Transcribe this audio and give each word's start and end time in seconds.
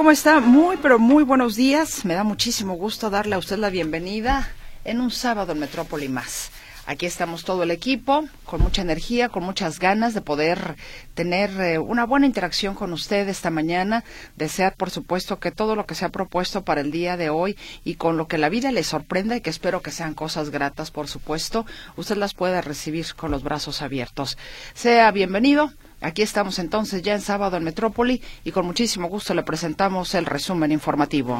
¿Cómo 0.00 0.12
está? 0.12 0.40
Muy, 0.40 0.78
pero 0.78 0.98
muy 0.98 1.24
buenos 1.24 1.56
días. 1.56 2.06
Me 2.06 2.14
da 2.14 2.24
muchísimo 2.24 2.72
gusto 2.72 3.10
darle 3.10 3.34
a 3.34 3.38
usted 3.38 3.58
la 3.58 3.68
bienvenida 3.68 4.50
en 4.82 4.98
un 4.98 5.10
sábado 5.10 5.52
en 5.52 5.58
Metrópoli 5.58 6.08
Más. 6.08 6.50
Aquí 6.86 7.04
estamos 7.04 7.44
todo 7.44 7.64
el 7.64 7.70
equipo, 7.70 8.24
con 8.44 8.62
mucha 8.62 8.80
energía, 8.80 9.28
con 9.28 9.42
muchas 9.42 9.78
ganas 9.78 10.14
de 10.14 10.22
poder 10.22 10.76
tener 11.12 11.50
eh, 11.60 11.78
una 11.78 12.06
buena 12.06 12.24
interacción 12.24 12.74
con 12.74 12.94
usted 12.94 13.28
esta 13.28 13.50
mañana. 13.50 14.02
Desear, 14.36 14.74
por 14.74 14.88
supuesto, 14.88 15.38
que 15.38 15.50
todo 15.50 15.76
lo 15.76 15.84
que 15.84 15.94
se 15.94 16.06
ha 16.06 16.08
propuesto 16.08 16.64
para 16.64 16.80
el 16.80 16.90
día 16.90 17.18
de 17.18 17.28
hoy 17.28 17.58
y 17.84 17.96
con 17.96 18.16
lo 18.16 18.26
que 18.26 18.38
la 18.38 18.48
vida 18.48 18.72
le 18.72 18.84
sorprenda 18.84 19.36
y 19.36 19.42
que 19.42 19.50
espero 19.50 19.82
que 19.82 19.90
sean 19.90 20.14
cosas 20.14 20.48
gratas, 20.48 20.90
por 20.90 21.08
supuesto, 21.08 21.66
usted 21.96 22.16
las 22.16 22.32
pueda 22.32 22.62
recibir 22.62 23.04
con 23.14 23.30
los 23.30 23.42
brazos 23.42 23.82
abiertos. 23.82 24.38
Sea 24.72 25.10
bienvenido. 25.10 25.74
Aquí 26.00 26.22
estamos 26.22 26.58
entonces 26.58 27.02
ya 27.02 27.14
en 27.14 27.20
sábado 27.20 27.56
en 27.56 27.64
Metrópoli 27.64 28.22
y 28.42 28.52
con 28.52 28.64
muchísimo 28.64 29.08
gusto 29.08 29.34
le 29.34 29.42
presentamos 29.42 30.14
el 30.14 30.24
resumen 30.24 30.72
informativo. 30.72 31.38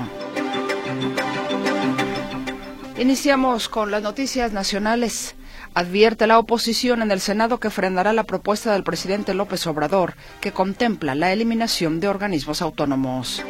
Iniciamos 2.99 3.71
con 3.71 3.91
las 3.91 4.03
noticias 4.03 4.53
nacionales. 4.53 5.35
Advierte 5.73 6.27
la 6.27 6.39
oposición 6.39 7.01
en 7.01 7.11
el 7.11 7.21
Senado 7.21 7.59
que 7.59 7.71
frenará 7.71 8.13
la 8.13 8.25
propuesta 8.25 8.73
del 8.73 8.83
presidente 8.83 9.33
López 9.33 9.67
Obrador 9.67 10.15
que 10.41 10.53
contempla 10.53 11.15
la 11.15 11.33
eliminación 11.33 12.01
de 12.01 12.09
organismos 12.09 12.61
autónomos. 12.61 13.43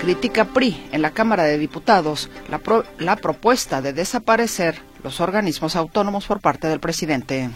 Critica 0.00 0.46
PRI 0.46 0.88
en 0.92 1.02
la 1.02 1.10
Cámara 1.10 1.42
de 1.42 1.58
Diputados 1.58 2.30
la, 2.48 2.60
la 2.98 3.16
propuesta 3.16 3.82
de 3.82 3.92
desaparecer 3.92 4.80
los 5.02 5.20
organismos 5.20 5.76
autónomos 5.76 6.26
por 6.26 6.40
parte 6.40 6.68
del 6.68 6.80
presidente 6.80 7.50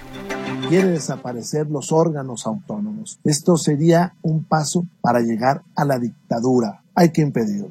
quiere 0.69 0.89
desaparecer 0.89 1.67
los 1.69 1.93
órganos 1.93 2.47
autónomos. 2.47 3.21
Esto 3.25 3.57
sería 3.57 4.15
un 4.23 4.45
paso 4.45 4.87
para 5.01 5.21
llegar 5.21 5.63
a 5.77 5.85
la 5.85 5.99
dictadura. 5.99 6.83
Hay 6.95 7.13
que 7.13 7.23
impedirlo. 7.23 7.71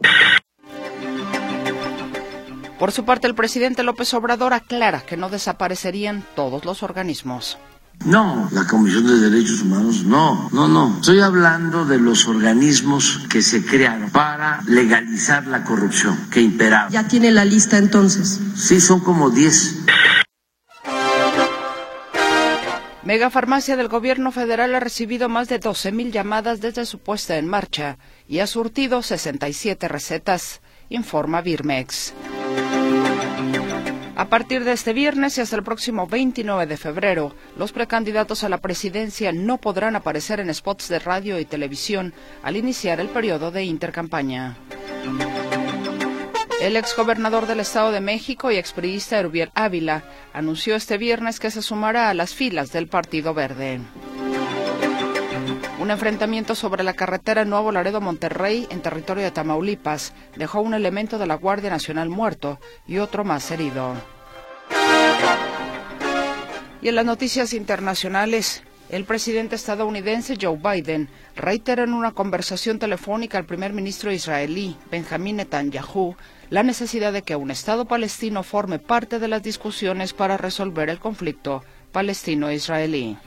Por 2.79 2.91
su 2.91 3.05
parte, 3.05 3.27
el 3.27 3.35
presidente 3.35 3.83
López 3.83 4.13
Obrador 4.13 4.53
aclara 4.53 5.01
que 5.01 5.17
no 5.17 5.29
desaparecerían 5.29 6.23
todos 6.35 6.66
los 6.66 6.83
organismos. 6.83 7.57
No, 8.05 8.49
la 8.52 8.67
Comisión 8.67 9.08
de 9.08 9.30
Derechos 9.30 9.61
Humanos, 9.61 10.03
no, 10.03 10.49
no, 10.52 10.67
no. 10.67 10.97
Estoy 10.99 11.22
hablando 11.22 11.86
de 11.86 11.97
los 12.00 12.27
organismos 12.27 13.22
que 13.30 13.41
se 13.41 13.66
crearon 13.66 14.09
para 14.09 14.61
legalizar 14.67 15.47
la 15.47 15.63
corrupción 15.63 16.30
que 16.30 16.41
imperaba. 16.41 16.89
¿Ya 16.89 17.08
tiene 17.08 17.31
la 17.31 17.45
lista 17.45 17.77
entonces? 17.77 18.41
Sí, 18.55 18.81
son 18.81 19.00
como 19.00 19.30
10. 19.30 19.85
Megafarmacia 23.03 23.75
del 23.75 23.89
Gobierno 23.89 24.31
Federal 24.31 24.73
ha 24.75 24.80
recibido 24.80 25.28
más 25.28 25.50
de 25.50 25.59
12.000 25.59 26.11
llamadas 26.11 26.61
desde 26.61 26.85
su 26.85 27.00
puesta 27.00 27.38
en 27.38 27.47
marcha 27.47 27.97
y 28.30 28.39
ha 28.39 28.47
surtido 28.47 29.02
67 29.02 29.88
recetas, 29.89 30.61
informa 30.89 31.41
Birmex. 31.41 32.13
A 34.16 34.25
partir 34.25 34.63
de 34.63 34.74
este 34.74 34.94
viernes 34.94 35.38
y 35.38 35.41
hasta 35.41 35.56
el 35.56 35.63
próximo 35.63 36.06
29 36.06 36.68
de 36.68 36.78
febrero, 36.78 37.35
los 37.57 37.72
precandidatos 37.72 38.44
a 38.44 38.50
la 38.50 38.59
presidencia 38.59 39.31
no 39.31 39.57
podrán 39.57 39.96
aparecer 39.96 40.40
en 40.40 40.53
spots 40.53 40.88
de 40.90 41.00
radio 41.00 41.40
y 41.40 41.46
televisión 41.46 42.13
al 42.44 42.56
iniciar 42.56 43.00
el 43.00 43.09
periodo 43.09 43.50
de 43.50 43.63
intercampaña. 43.63 44.56
El 46.62 46.78
exgobernador 46.78 47.47
del 47.47 47.59
Estado 47.59 47.91
de 47.91 48.01
México 48.01 48.51
y 48.51 48.57
expriista 48.57 49.18
Herbiel 49.18 49.51
Ávila 49.56 50.03
anunció 50.31 50.75
este 50.75 50.97
viernes 50.97 51.40
que 51.40 51.50
se 51.50 51.63
sumará 51.63 52.09
a 52.09 52.13
las 52.13 52.35
filas 52.35 52.72
del 52.72 52.88
Partido 52.88 53.34
Verde. 53.34 53.81
Un 55.83 55.91
enfrentamiento 55.91 56.55
sobre 56.55 56.81
la 56.81 56.94
carretera 56.94 57.44
Nuevo 57.44 57.69
Laredo 57.73 57.99
Monterrey 57.99 58.66
en 58.69 58.81
territorio 58.81 59.21
de 59.21 59.31
Tamaulipas 59.31 60.13
dejó 60.38 60.61
un 60.61 60.73
elemento 60.73 61.17
de 61.17 61.27
la 61.27 61.35
Guardia 61.35 61.69
Nacional 61.69 62.07
muerto 62.07 62.57
y 62.88 62.99
otro 62.99 63.25
más 63.25 63.51
herido. 63.51 63.94
Y 66.81 66.88
en 66.88 66.95
las 66.95 67.03
noticias 67.03 67.51
internacionales, 67.51 68.63
el 68.88 69.03
presidente 69.03 69.57
estadounidense 69.57 70.38
Joe 70.41 70.57
Biden 70.57 71.09
reitera 71.35 71.83
en 71.83 71.91
una 71.91 72.13
conversación 72.13 72.79
telefónica 72.79 73.38
al 73.38 73.45
primer 73.45 73.73
ministro 73.73 74.09
israelí 74.09 74.77
Benjamin 74.89 75.35
Netanyahu 75.35 76.15
la 76.50 76.63
necesidad 76.63 77.11
de 77.11 77.23
que 77.23 77.35
un 77.35 77.51
Estado 77.51 77.83
palestino 77.83 78.44
forme 78.44 78.79
parte 78.79 79.19
de 79.19 79.27
las 79.27 79.44
discusiones 79.44 80.13
para 80.13 80.38
resolver 80.38 80.89
el 80.89 81.00
conflicto 81.00 81.61
palestino-israelí. 81.91 83.17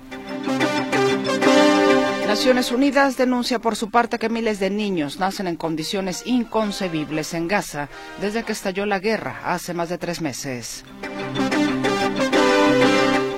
Naciones 2.27 2.73
Unidas 2.73 3.17
denuncia 3.17 3.61
por 3.61 3.77
su 3.77 3.91
parte 3.91 4.19
que 4.19 4.29
miles 4.29 4.59
de 4.59 4.69
niños 4.69 5.19
nacen 5.21 5.47
en 5.47 5.57
condiciones 5.57 6.23
inconcebibles 6.27 7.35
en 7.35 7.47
Gaza 7.47 7.89
desde 8.21 8.43
que 8.43 8.53
estalló 8.53 8.85
la 8.85 8.99
guerra 8.99 9.41
hace 9.45 9.75
más 9.75 9.89
de 9.89 9.97
tres 9.97 10.21
meses. 10.21 10.85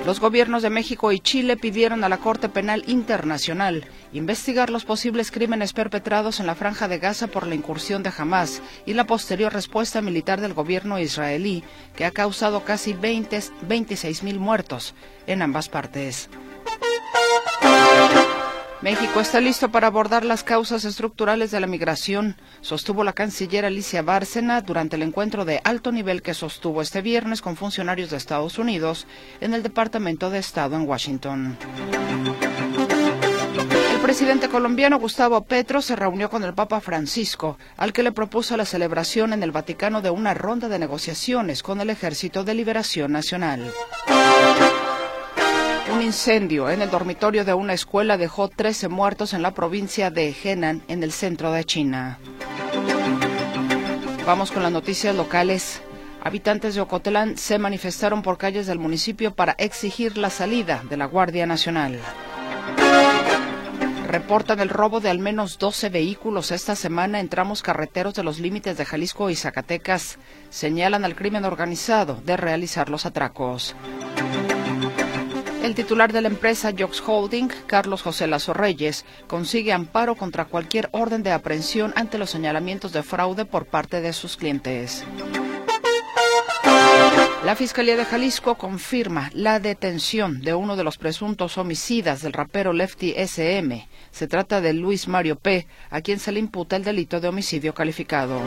Los 0.07 0.19
gobiernos 0.19 0.63
de 0.63 0.71
México 0.71 1.11
y 1.11 1.19
Chile 1.19 1.55
pidieron 1.55 2.03
a 2.03 2.09
la 2.09 2.17
Corte 2.17 2.49
Penal 2.49 2.83
Internacional 2.87 3.85
investigar 4.11 4.71
los 4.71 4.85
posibles 4.85 5.29
crímenes 5.29 5.71
perpetrados 5.71 6.39
en 6.39 6.47
la 6.47 6.55
franja 6.55 6.87
de 6.87 6.97
Gaza 6.97 7.27
por 7.27 7.45
la 7.45 7.53
incursión 7.53 8.01
de 8.01 8.11
Hamas 8.17 8.61
y 8.87 8.95
la 8.95 9.05
posterior 9.05 9.53
respuesta 9.53 10.01
militar 10.01 10.41
del 10.41 10.55
gobierno 10.55 10.97
israelí, 10.97 11.63
que 11.95 12.05
ha 12.05 12.11
causado 12.11 12.65
casi 12.65 12.93
20, 12.93 13.39
26 13.67 14.23
mil 14.23 14.39
muertos 14.39 14.95
en 15.27 15.43
ambas 15.43 15.69
partes. 15.69 16.27
México 18.81 19.19
está 19.19 19.41
listo 19.41 19.69
para 19.69 19.87
abordar 19.87 20.23
las 20.23 20.45
causas 20.45 20.85
estructurales 20.85 21.51
de 21.51 21.59
la 21.59 21.67
migración, 21.67 22.37
sostuvo 22.61 23.03
la 23.03 23.11
canciller 23.11 23.65
Alicia 23.65 24.01
Bárcena 24.01 24.61
durante 24.61 24.95
el 24.95 25.03
encuentro 25.03 25.43
de 25.43 25.59
alto 25.65 25.91
nivel 25.91 26.21
que 26.21 26.33
sostuvo 26.33 26.81
este 26.81 27.01
viernes 27.01 27.41
con 27.41 27.57
funcionarios 27.57 28.09
de 28.09 28.15
Estados 28.15 28.57
Unidos 28.57 29.05
en 29.41 29.53
el 29.53 29.63
Departamento 29.63 30.29
de 30.29 30.39
Estado 30.39 30.77
en 30.77 30.87
Washington. 30.87 31.57
El 33.91 33.99
presidente 33.99 34.47
colombiano 34.47 34.97
Gustavo 34.97 35.43
Petro 35.43 35.81
se 35.81 35.97
reunió 35.97 36.29
con 36.29 36.45
el 36.45 36.53
Papa 36.53 36.79
Francisco, 36.79 37.57
al 37.75 37.91
que 37.91 38.01
le 38.01 38.13
propuso 38.13 38.55
la 38.55 38.65
celebración 38.65 39.33
en 39.33 39.43
el 39.43 39.51
Vaticano 39.51 40.01
de 40.01 40.09
una 40.09 40.33
ronda 40.33 40.69
de 40.69 40.79
negociaciones 40.79 41.63
con 41.63 41.81
el 41.81 41.89
Ejército 41.89 42.45
de 42.45 42.53
Liberación 42.53 43.11
Nacional. 43.11 43.73
Un 45.99 46.05
incendio 46.05 46.69
en 46.69 46.81
el 46.81 46.89
dormitorio 46.89 47.43
de 47.43 47.53
una 47.53 47.73
escuela 47.73 48.15
dejó 48.15 48.47
13 48.47 48.87
muertos 48.87 49.33
en 49.33 49.41
la 49.41 49.53
provincia 49.53 50.09
de 50.09 50.33
Henan, 50.33 50.81
en 50.87 51.03
el 51.03 51.11
centro 51.11 51.51
de 51.51 51.65
China. 51.65 52.19
Vamos 54.25 54.49
con 54.49 54.63
las 54.63 54.71
noticias 54.71 55.13
locales. 55.13 55.81
Habitantes 56.23 56.73
de 56.73 56.79
Ocotlán 56.79 57.37
se 57.37 57.59
manifestaron 57.59 58.21
por 58.21 58.37
calles 58.37 58.65
del 58.65 58.79
municipio 58.79 59.35
para 59.35 59.55
exigir 59.57 60.17
la 60.17 60.29
salida 60.29 60.81
de 60.89 60.95
la 60.95 61.03
Guardia 61.03 61.45
Nacional. 61.45 61.99
Reportan 64.07 64.61
el 64.61 64.69
robo 64.69 65.01
de 65.01 65.09
al 65.09 65.19
menos 65.19 65.57
12 65.57 65.89
vehículos 65.89 66.51
esta 66.51 66.77
semana 66.77 67.19
en 67.19 67.27
tramos 67.27 67.61
carreteros 67.61 68.13
de 68.13 68.23
los 68.23 68.39
límites 68.39 68.77
de 68.77 68.85
Jalisco 68.85 69.29
y 69.29 69.35
Zacatecas. 69.35 70.17
Señalan 70.49 71.03
al 71.03 71.17
crimen 71.17 71.43
organizado 71.43 72.21
de 72.23 72.37
realizar 72.37 72.89
los 72.89 73.05
atracos. 73.05 73.75
El 75.63 75.75
titular 75.75 76.13
de 76.13 76.21
la 76.21 76.29
empresa 76.29 76.73
Jox 76.77 77.03
Holding, 77.05 77.49
Carlos 77.67 78.01
José 78.01 78.27
Lazo 78.27 78.53
Reyes, 78.53 79.05
consigue 79.27 79.73
amparo 79.73 80.15
contra 80.15 80.45
cualquier 80.45 80.89
orden 80.93 81.21
de 81.21 81.31
aprehensión 81.31 81.93
ante 81.95 82.17
los 82.17 82.29
señalamientos 82.29 82.93
de 82.93 83.03
fraude 83.03 83.45
por 83.45 83.65
parte 83.65 83.99
de 84.01 84.13
sus 84.13 84.37
clientes. 84.37 85.03
La 87.45 87.55
Fiscalía 87.55 87.97
de 87.97 88.05
Jalisco 88.05 88.55
confirma 88.55 89.29
la 89.33 89.59
detención 89.59 90.41
de 90.41 90.53
uno 90.53 90.75
de 90.75 90.83
los 90.83 90.97
presuntos 90.97 91.57
homicidas 91.57 92.21
del 92.21 92.33
rapero 92.33 92.73
Lefty 92.73 93.13
SM. 93.17 93.87
Se 94.11 94.27
trata 94.27 94.61
de 94.61 94.73
Luis 94.73 95.07
Mario 95.07 95.37
P., 95.37 95.67
a 95.89 96.01
quien 96.01 96.19
se 96.19 96.31
le 96.31 96.39
imputa 96.39 96.75
el 96.75 96.83
delito 96.83 97.19
de 97.19 97.27
homicidio 97.27 97.73
calificado. 97.73 98.39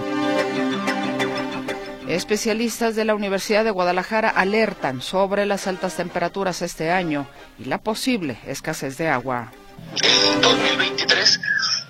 Especialistas 2.12 2.94
de 2.94 3.06
la 3.06 3.14
Universidad 3.14 3.64
de 3.64 3.70
Guadalajara 3.70 4.28
alertan 4.28 5.00
sobre 5.00 5.46
las 5.46 5.66
altas 5.66 5.96
temperaturas 5.96 6.60
este 6.60 6.90
año 6.90 7.26
y 7.58 7.64
la 7.64 7.78
posible 7.78 8.38
escasez 8.46 8.98
de 8.98 9.08
agua. 9.08 9.50
En 10.02 10.40
2023 10.42 11.40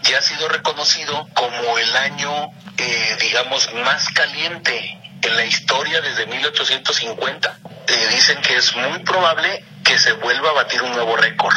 que 0.05 0.15
ha 0.15 0.23
sido 0.23 0.49
reconocido 0.49 1.27
como 1.35 1.77
el 1.77 1.97
año, 1.97 2.31
eh, 2.79 3.17
digamos, 3.21 3.69
más 3.85 4.11
caliente 4.11 4.97
en 5.23 5.37
la 5.37 5.45
historia 5.45 6.01
desde 6.01 6.27
1850. 6.27 7.59
Eh, 7.89 8.07
dicen 8.15 8.41
que 8.43 8.55
es 8.55 8.77
muy 8.77 9.01
probable 9.01 9.65
que 9.85 9.99
se 9.99 10.13
vuelva 10.13 10.51
a 10.51 10.53
batir 10.53 10.83
un 10.83 10.93
nuevo 10.93 11.17
récord. 11.17 11.57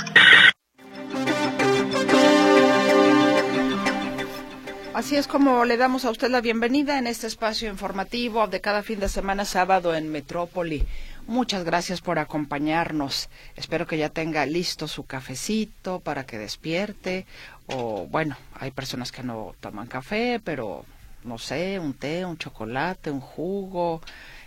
Así 4.95 5.17
es 5.17 5.27
como 5.27 5.65
le 5.65 5.75
damos 5.75 6.05
a 6.05 6.09
usted 6.09 6.29
la 6.29 6.39
bienvenida 6.39 6.97
en 6.97 7.05
este 7.05 7.27
espacio 7.27 7.69
informativo 7.69 8.47
de 8.47 8.61
cada 8.61 8.81
fin 8.81 8.97
de 9.01 9.09
semana 9.09 9.43
sábado 9.43 9.93
en 9.93 10.09
Metrópoli. 10.09 10.85
Muchas 11.27 11.65
gracias 11.65 11.99
por 11.99 12.17
acompañarnos. 12.17 13.27
Espero 13.57 13.87
que 13.87 13.97
ya 13.97 14.07
tenga 14.07 14.45
listo 14.45 14.87
su 14.87 15.05
cafecito 15.05 15.99
para 15.99 16.25
que 16.25 16.37
despierte. 16.37 17.25
O 17.67 18.07
bueno, 18.07 18.37
hay 18.53 18.71
personas 18.71 19.11
que 19.11 19.21
no 19.21 19.53
toman 19.59 19.87
café, 19.87 20.39
pero 20.41 20.85
no 21.25 21.39
sé, 21.39 21.77
un 21.77 21.93
té, 21.93 22.25
un 22.25 22.37
chocolate, 22.37 23.11
un 23.11 23.19
jugo, 23.19 23.99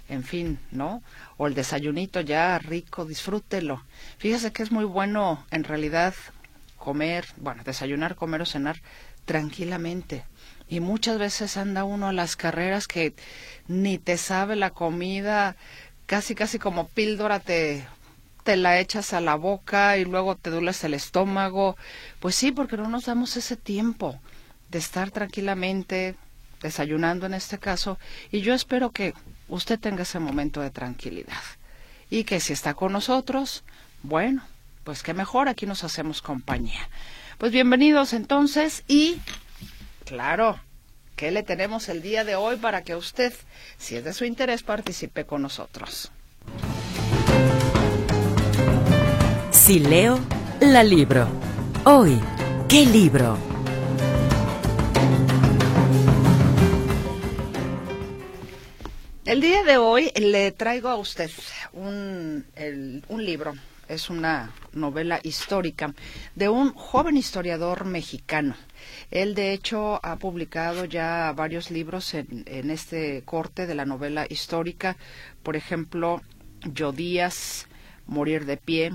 en 0.09 0.25
fin, 0.25 0.59
¿no? 0.71 1.03
O 1.37 1.47
el 1.47 1.53
desayunito 1.53 2.23
ya 2.23 2.59
rico, 2.59 3.05
disfrútelo. 3.05 3.83
Fíjese 4.17 4.51
que 4.51 4.63
es 4.63 4.73
muy 4.73 4.87
bueno 4.87 5.45
en 5.51 5.65
realidad 5.65 6.15
comer, 6.79 7.27
bueno, 7.37 7.65
desayunar, 7.65 8.15
comer 8.15 8.41
o 8.41 8.47
cenar 8.47 8.81
tranquilamente 9.27 10.25
y 10.69 10.81
muchas 10.81 11.19
veces 11.19 11.57
anda 11.57 11.85
uno 11.85 12.09
a 12.09 12.13
las 12.13 12.37
carreras 12.37 12.87
que 12.87 13.15
ni 13.67 13.99
te 13.99 14.17
sabe 14.19 14.57
la 14.57 14.71
comida, 14.71 15.57
casi 16.07 16.35
casi 16.35 16.59
como 16.59 16.89
píldora 16.89 17.41
te 17.41 17.87
te 18.45 18.57
la 18.57 18.81
echas 18.81 19.13
a 19.13 19.21
la 19.21 19.35
boca 19.35 19.99
y 19.99 20.07
luego 20.07 20.35
te 20.35 20.49
duele 20.49 20.73
el 20.83 20.95
estómago. 20.95 21.77
Pues 22.19 22.35
sí, 22.35 22.51
porque 22.51 22.79
no 22.79 22.89
nos 22.89 23.05
damos 23.05 23.37
ese 23.37 23.57
tiempo 23.57 24.19
de 24.71 24.79
estar 24.79 25.11
tranquilamente 25.11 26.15
desayunando 26.63 27.27
en 27.27 27.35
este 27.35 27.59
caso 27.59 27.99
y 28.33 28.41
yo 28.41 28.55
espero 28.55 28.91
que 28.91 29.13
usted 29.49 29.79
tenga 29.79 30.05
ese 30.05 30.19
momento 30.19 30.63
de 30.63 30.71
tranquilidad 30.71 31.43
y 32.09 32.25
que 32.25 32.41
si 32.41 32.55
está 32.55 32.73
con 32.73 32.93
nosotros, 32.93 33.65
bueno, 34.03 34.43
pues 34.83 35.03
qué 35.03 35.13
mejor, 35.13 35.49
aquí 35.49 35.67
nos 35.67 35.85
hacemos 35.85 36.23
compañía. 36.23 36.89
Pues 37.37 37.53
bienvenidos 37.53 38.15
entonces 38.15 38.83
y 38.89 39.19
Claro. 40.09 40.59
¿Qué 41.17 41.31
le 41.31 41.43
tenemos 41.43 41.91
el 41.91 42.01
día 42.01 42.25
de 42.25 42.35
hoy 42.35 42.57
para 42.57 42.83
que 42.83 42.97
usted, 42.97 43.35
si 43.77 43.97
es 43.97 44.05
de 44.05 44.15
su 44.15 44.25
interés, 44.25 44.63
participe 44.63 45.27
con 45.27 45.43
nosotros? 45.43 46.11
Si 49.51 49.81
leo, 49.81 50.19
la 50.61 50.83
libro. 50.83 51.29
Hoy, 51.85 52.19
¿qué 52.71 52.87
libro? 52.87 53.37
El 59.27 59.43
día 59.43 59.63
de 59.63 59.77
hoy 59.77 60.11
le 60.17 60.53
traigo 60.53 60.89
a 60.89 60.97
usted 60.97 61.31
un, 61.75 62.47
un 63.09 63.25
libro 63.27 63.53
es 63.89 64.11
una 64.11 64.53
novela 64.73 65.21
histórica 65.23 65.95
de 66.35 66.49
un 66.49 66.73
joven 66.75 67.17
historiador 67.17 67.85
mexicano. 67.85 68.55
Él, 69.11 69.35
de 69.35 69.53
hecho, 69.53 70.01
ha 70.05 70.17
publicado 70.17 70.85
ya 70.85 71.33
varios 71.35 71.71
libros 71.71 72.15
en, 72.15 72.71
este 72.71 73.23
corte 73.25 73.67
de 73.67 73.75
la 73.75 73.85
novela 73.85 74.27
histórica. 74.29 74.97
Por 75.43 75.57
ejemplo, 75.57 76.23
Yo 76.63 76.93
Díaz, 76.93 77.67
Morir 78.07 78.45
de 78.45 78.57
Pie, 78.57 78.93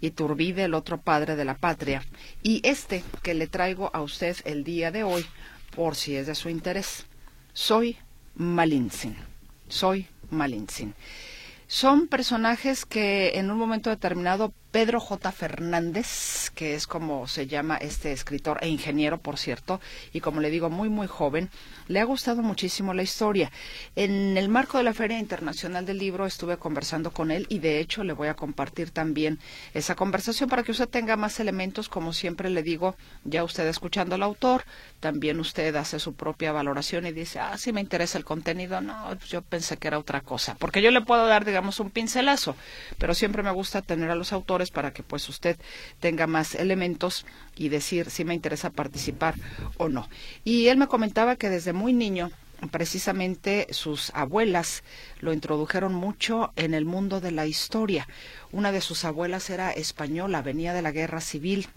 y 0.00 0.10
Turbide, 0.10 0.64
el 0.64 0.74
otro 0.74 1.00
padre 1.00 1.36
de 1.36 1.44
la 1.44 1.54
patria. 1.54 2.02
Y 2.42 2.60
este 2.64 3.04
que 3.22 3.34
le 3.34 3.46
traigo 3.46 3.90
a 3.94 4.02
usted 4.02 4.36
el 4.44 4.64
día 4.64 4.90
de 4.90 5.04
hoy, 5.04 5.24
por 5.74 5.94
si 5.94 6.16
es 6.16 6.26
de 6.26 6.34
su 6.34 6.48
interés. 6.48 7.06
Soy 7.52 7.96
Malintzin. 8.34 9.16
Soy 9.68 10.08
Malintzin. 10.30 10.94
Son 11.72 12.06
personajes 12.06 12.84
que 12.84 13.38
en 13.38 13.50
un 13.50 13.56
momento 13.56 13.88
determinado 13.88 14.52
Pedro 14.72 15.00
J. 15.00 15.30
Fernández, 15.32 16.50
que 16.54 16.74
es 16.74 16.86
como 16.86 17.28
se 17.28 17.46
llama 17.46 17.76
este 17.76 18.10
escritor 18.10 18.56
e 18.62 18.68
ingeniero, 18.68 19.18
por 19.18 19.36
cierto, 19.36 19.82
y 20.14 20.20
como 20.20 20.40
le 20.40 20.48
digo, 20.48 20.70
muy, 20.70 20.88
muy 20.88 21.06
joven, 21.06 21.50
le 21.88 22.00
ha 22.00 22.04
gustado 22.04 22.40
muchísimo 22.40 22.94
la 22.94 23.02
historia. 23.02 23.52
En 23.96 24.38
el 24.38 24.48
marco 24.48 24.78
de 24.78 24.84
la 24.84 24.94
Feria 24.94 25.18
Internacional 25.18 25.84
del 25.84 25.98
Libro 25.98 26.24
estuve 26.24 26.56
conversando 26.56 27.10
con 27.10 27.30
él 27.30 27.44
y 27.50 27.58
de 27.58 27.80
hecho 27.80 28.02
le 28.02 28.14
voy 28.14 28.28
a 28.28 28.34
compartir 28.34 28.90
también 28.90 29.38
esa 29.74 29.94
conversación 29.94 30.48
para 30.48 30.62
que 30.62 30.72
usted 30.72 30.88
tenga 30.88 31.16
más 31.16 31.38
elementos, 31.38 31.90
como 31.90 32.14
siempre 32.14 32.48
le 32.48 32.62
digo, 32.62 32.96
ya 33.24 33.44
usted 33.44 33.66
escuchando 33.66 34.14
al 34.14 34.22
autor, 34.22 34.64
también 35.00 35.38
usted 35.38 35.76
hace 35.76 35.98
su 35.98 36.14
propia 36.14 36.50
valoración 36.50 37.04
y 37.06 37.12
dice, 37.12 37.40
ah, 37.40 37.58
sí 37.58 37.74
me 37.74 37.82
interesa 37.82 38.16
el 38.16 38.24
contenido, 38.24 38.80
no, 38.80 39.18
yo 39.28 39.42
pensé 39.42 39.76
que 39.76 39.88
era 39.88 39.98
otra 39.98 40.22
cosa, 40.22 40.56
porque 40.58 40.80
yo 40.80 40.90
le 40.90 41.02
puedo 41.02 41.26
dar, 41.26 41.44
digamos, 41.44 41.78
un 41.78 41.90
pincelazo, 41.90 42.56
pero 42.96 43.12
siempre 43.12 43.42
me 43.42 43.50
gusta 43.50 43.82
tener 43.82 44.10
a 44.10 44.14
los 44.14 44.32
autores 44.32 44.61
para 44.70 44.92
que 44.92 45.02
pues 45.02 45.28
usted 45.28 45.56
tenga 46.00 46.26
más 46.26 46.54
elementos 46.54 47.26
y 47.56 47.68
decir 47.68 48.10
si 48.10 48.24
me 48.24 48.34
interesa 48.34 48.70
participar 48.70 49.34
o 49.76 49.88
no. 49.88 50.08
Y 50.44 50.68
él 50.68 50.78
me 50.78 50.88
comentaba 50.88 51.36
que 51.36 51.50
desde 51.50 51.72
muy 51.72 51.92
niño 51.92 52.30
precisamente 52.70 53.66
sus 53.70 54.10
abuelas 54.14 54.84
lo 55.20 55.32
introdujeron 55.32 55.94
mucho 55.94 56.52
en 56.56 56.74
el 56.74 56.84
mundo 56.84 57.20
de 57.20 57.32
la 57.32 57.46
historia. 57.46 58.06
Una 58.52 58.72
de 58.72 58.80
sus 58.80 59.04
abuelas 59.04 59.50
era 59.50 59.72
española, 59.72 60.42
venía 60.42 60.72
de 60.72 60.82
la 60.82 60.92
guerra 60.92 61.20
civil 61.20 61.68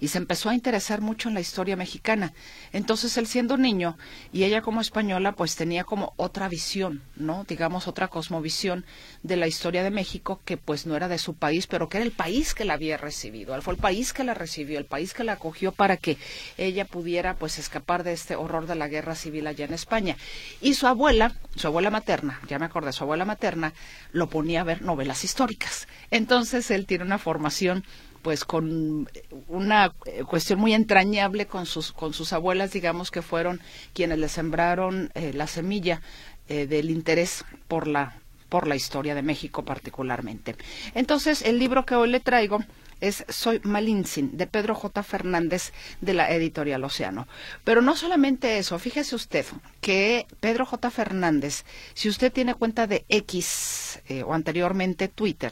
y 0.00 0.08
se 0.08 0.18
empezó 0.18 0.48
a 0.48 0.54
interesar 0.54 1.00
mucho 1.00 1.28
en 1.28 1.34
la 1.34 1.40
historia 1.40 1.76
mexicana. 1.76 2.32
Entonces 2.72 3.16
él 3.16 3.26
siendo 3.26 3.56
niño 3.56 3.98
y 4.32 4.44
ella 4.44 4.62
como 4.62 4.80
española 4.80 5.32
pues 5.32 5.56
tenía 5.56 5.84
como 5.84 6.14
otra 6.16 6.48
visión, 6.48 7.02
¿no? 7.16 7.44
Digamos 7.44 7.86
otra 7.86 8.08
cosmovisión 8.08 8.84
de 9.22 9.36
la 9.36 9.46
historia 9.46 9.82
de 9.82 9.90
México 9.90 10.40
que 10.44 10.56
pues 10.56 10.86
no 10.86 10.96
era 10.96 11.08
de 11.08 11.18
su 11.18 11.34
país, 11.34 11.66
pero 11.66 11.88
que 11.88 11.98
era 11.98 12.06
el 12.06 12.12
país 12.12 12.54
que 12.54 12.64
la 12.64 12.74
había 12.74 12.96
recibido. 12.96 13.60
Fue 13.62 13.74
el 13.74 13.80
país 13.80 14.12
que 14.12 14.24
la 14.24 14.34
recibió, 14.34 14.78
el 14.78 14.86
país 14.86 15.12
que 15.12 15.24
la 15.24 15.32
acogió 15.32 15.72
para 15.72 15.96
que 15.96 16.16
ella 16.56 16.84
pudiera 16.84 17.34
pues 17.34 17.58
escapar 17.58 18.04
de 18.04 18.12
este 18.12 18.36
horror 18.36 18.66
de 18.66 18.74
la 18.74 18.88
guerra 18.88 19.14
civil 19.14 19.46
allá 19.46 19.66
en 19.66 19.74
España. 19.74 20.16
Y 20.60 20.74
su 20.74 20.86
abuela, 20.86 21.34
su 21.56 21.66
abuela 21.66 21.90
materna, 21.90 22.40
ya 22.48 22.58
me 22.58 22.66
acordé, 22.66 22.92
su 22.92 23.04
abuela 23.04 23.24
materna 23.24 23.74
lo 24.12 24.28
ponía 24.28 24.62
a 24.62 24.64
ver 24.64 24.82
novelas 24.82 25.24
históricas. 25.24 25.88
Entonces 26.10 26.70
él 26.70 26.86
tiene 26.86 27.04
una 27.04 27.18
formación 27.18 27.84
pues 28.22 28.44
con 28.44 29.08
una 29.48 29.92
eh, 30.06 30.24
cuestión 30.24 30.60
muy 30.60 30.74
entrañable 30.74 31.46
con 31.46 31.66
sus 31.66 31.92
con 31.92 32.12
sus 32.12 32.32
abuelas 32.32 32.72
digamos 32.72 33.10
que 33.10 33.22
fueron 33.22 33.60
quienes 33.94 34.18
le 34.18 34.28
sembraron 34.28 35.10
eh, 35.14 35.32
la 35.34 35.46
semilla 35.46 36.00
eh, 36.48 36.66
del 36.66 36.90
interés 36.90 37.44
por 37.68 37.86
la 37.86 38.16
por 38.48 38.66
la 38.66 38.76
historia 38.76 39.14
de 39.14 39.22
México 39.22 39.64
particularmente 39.64 40.56
entonces 40.94 41.42
el 41.42 41.58
libro 41.58 41.84
que 41.86 41.94
hoy 41.94 42.10
le 42.10 42.20
traigo 42.20 42.60
es 43.00 43.24
Soy 43.30 43.62
Malintzin, 43.64 44.36
de 44.36 44.46
Pedro 44.46 44.74
J. 44.74 45.02
Fernández, 45.02 45.72
de 46.02 46.12
la 46.12 46.30
editorial 46.32 46.84
Océano. 46.84 47.26
Pero 47.64 47.80
no 47.80 47.96
solamente 47.96 48.58
eso, 48.58 48.78
fíjese 48.78 49.16
usted 49.16 49.46
que 49.80 50.26
Pedro 50.40 50.66
J. 50.66 50.90
Fernández, 50.90 51.64
si 51.94 52.10
usted 52.10 52.30
tiene 52.30 52.54
cuenta 52.54 52.86
de 52.86 53.06
X 53.08 54.02
o 54.26 54.34
anteriormente 54.34 55.08
Twitter, 55.08 55.50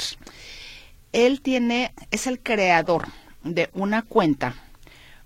él 1.12 1.40
tiene, 1.40 1.92
es 2.10 2.26
el 2.26 2.40
creador 2.40 3.06
de 3.44 3.70
una 3.72 4.02
cuenta 4.02 4.54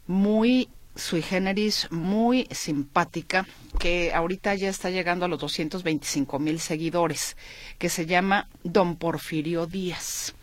muy 0.06 0.68
sui 0.94 1.22
generis, 1.22 1.88
muy 1.90 2.46
simpática, 2.50 3.46
que 3.78 4.12
ahorita 4.12 4.54
ya 4.54 4.68
está 4.68 4.90
llegando 4.90 5.24
a 5.24 5.28
los 5.28 5.40
225 5.40 6.38
mil 6.38 6.60
seguidores, 6.60 7.36
que 7.78 7.88
se 7.88 8.06
llama 8.06 8.48
Don 8.62 8.96
Porfirio 8.96 9.66
Díaz. 9.66 10.34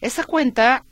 Esa 0.00 0.24
cuenta, 0.24 0.84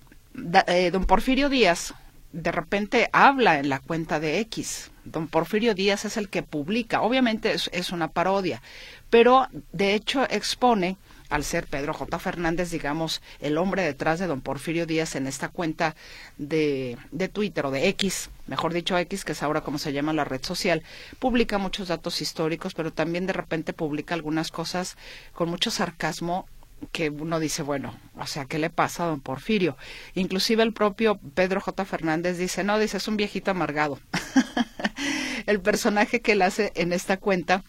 eh, 0.67 0.91
Don 0.91 1.05
Porfirio 1.05 1.49
Díaz, 1.49 1.95
de 2.33 2.53
repente 2.53 3.09
habla 3.13 3.59
en 3.59 3.69
la 3.69 3.81
cuenta 3.81 4.19
de 4.19 4.41
X. 4.41 4.91
Don 5.05 5.29
Porfirio 5.29 5.75
Díaz 5.75 6.05
es 6.05 6.17
el 6.17 6.29
que 6.29 6.43
publica, 6.43 7.03
obviamente 7.03 7.55
es 7.73 7.91
una 7.91 8.09
parodia, 8.09 8.63
pero 9.11 9.47
de 9.73 9.95
hecho 9.95 10.25
expone 10.29 10.97
al 11.29 11.45
ser 11.45 11.67
Pedro 11.67 11.93
J. 11.93 12.19
Fernández, 12.19 12.71
digamos, 12.71 13.23
el 13.41 13.59
hombre 13.59 13.83
detrás 13.83 14.19
de 14.19 14.27
don 14.27 14.41
Porfirio 14.41 14.87
Díaz 14.87 15.17
en 15.17 15.27
esta 15.27 15.49
cuenta 15.49 15.97
de, 16.39 16.97
de 17.11 17.29
Twitter 17.29 17.67
o 17.67 17.71
de 17.71 17.89
X, 17.89 18.31
mejor 18.47 18.73
dicho 18.73 18.97
X, 18.97 19.25
que 19.25 19.33
es 19.33 19.43
ahora 19.43 19.61
como 19.61 19.79
se 19.79 19.93
llama 19.93 20.13
la 20.13 20.25
red 20.25 20.45
social, 20.45 20.83
publica 21.19 21.59
muchos 21.59 21.89
datos 21.89 22.21
históricos, 22.21 22.75
pero 22.75 22.93
también 22.93 23.27
de 23.27 23.33
repente 23.33 23.73
publica 23.73 24.15
algunas 24.15 24.51
cosas 24.51 24.97
con 25.33 25.49
mucho 25.49 25.71
sarcasmo 25.71 26.47
que 26.93 27.11
uno 27.11 27.41
dice, 27.41 27.63
bueno, 27.63 27.99
o 28.17 28.27
sea, 28.27 28.45
¿qué 28.45 28.59
le 28.59 28.71
pasa 28.71 29.05
a 29.05 29.07
don 29.09 29.21
Porfirio? 29.21 29.77
Inclusive 30.15 30.63
el 30.63 30.73
propio 30.73 31.19
Pedro 31.35 31.61
J. 31.61 31.85
Fernández 31.85 32.39
dice, 32.39 32.65
no, 32.65 32.79
dice, 32.79 32.99
es 32.99 33.09
un 33.09 33.17
viejito 33.17 33.51
amargado. 33.51 33.99
el 35.47 35.61
personaje 35.61 36.21
que 36.21 36.33
él 36.33 36.43
hace 36.43 36.73
en 36.75 36.93
esta 36.93 37.17
cuenta 37.17 37.65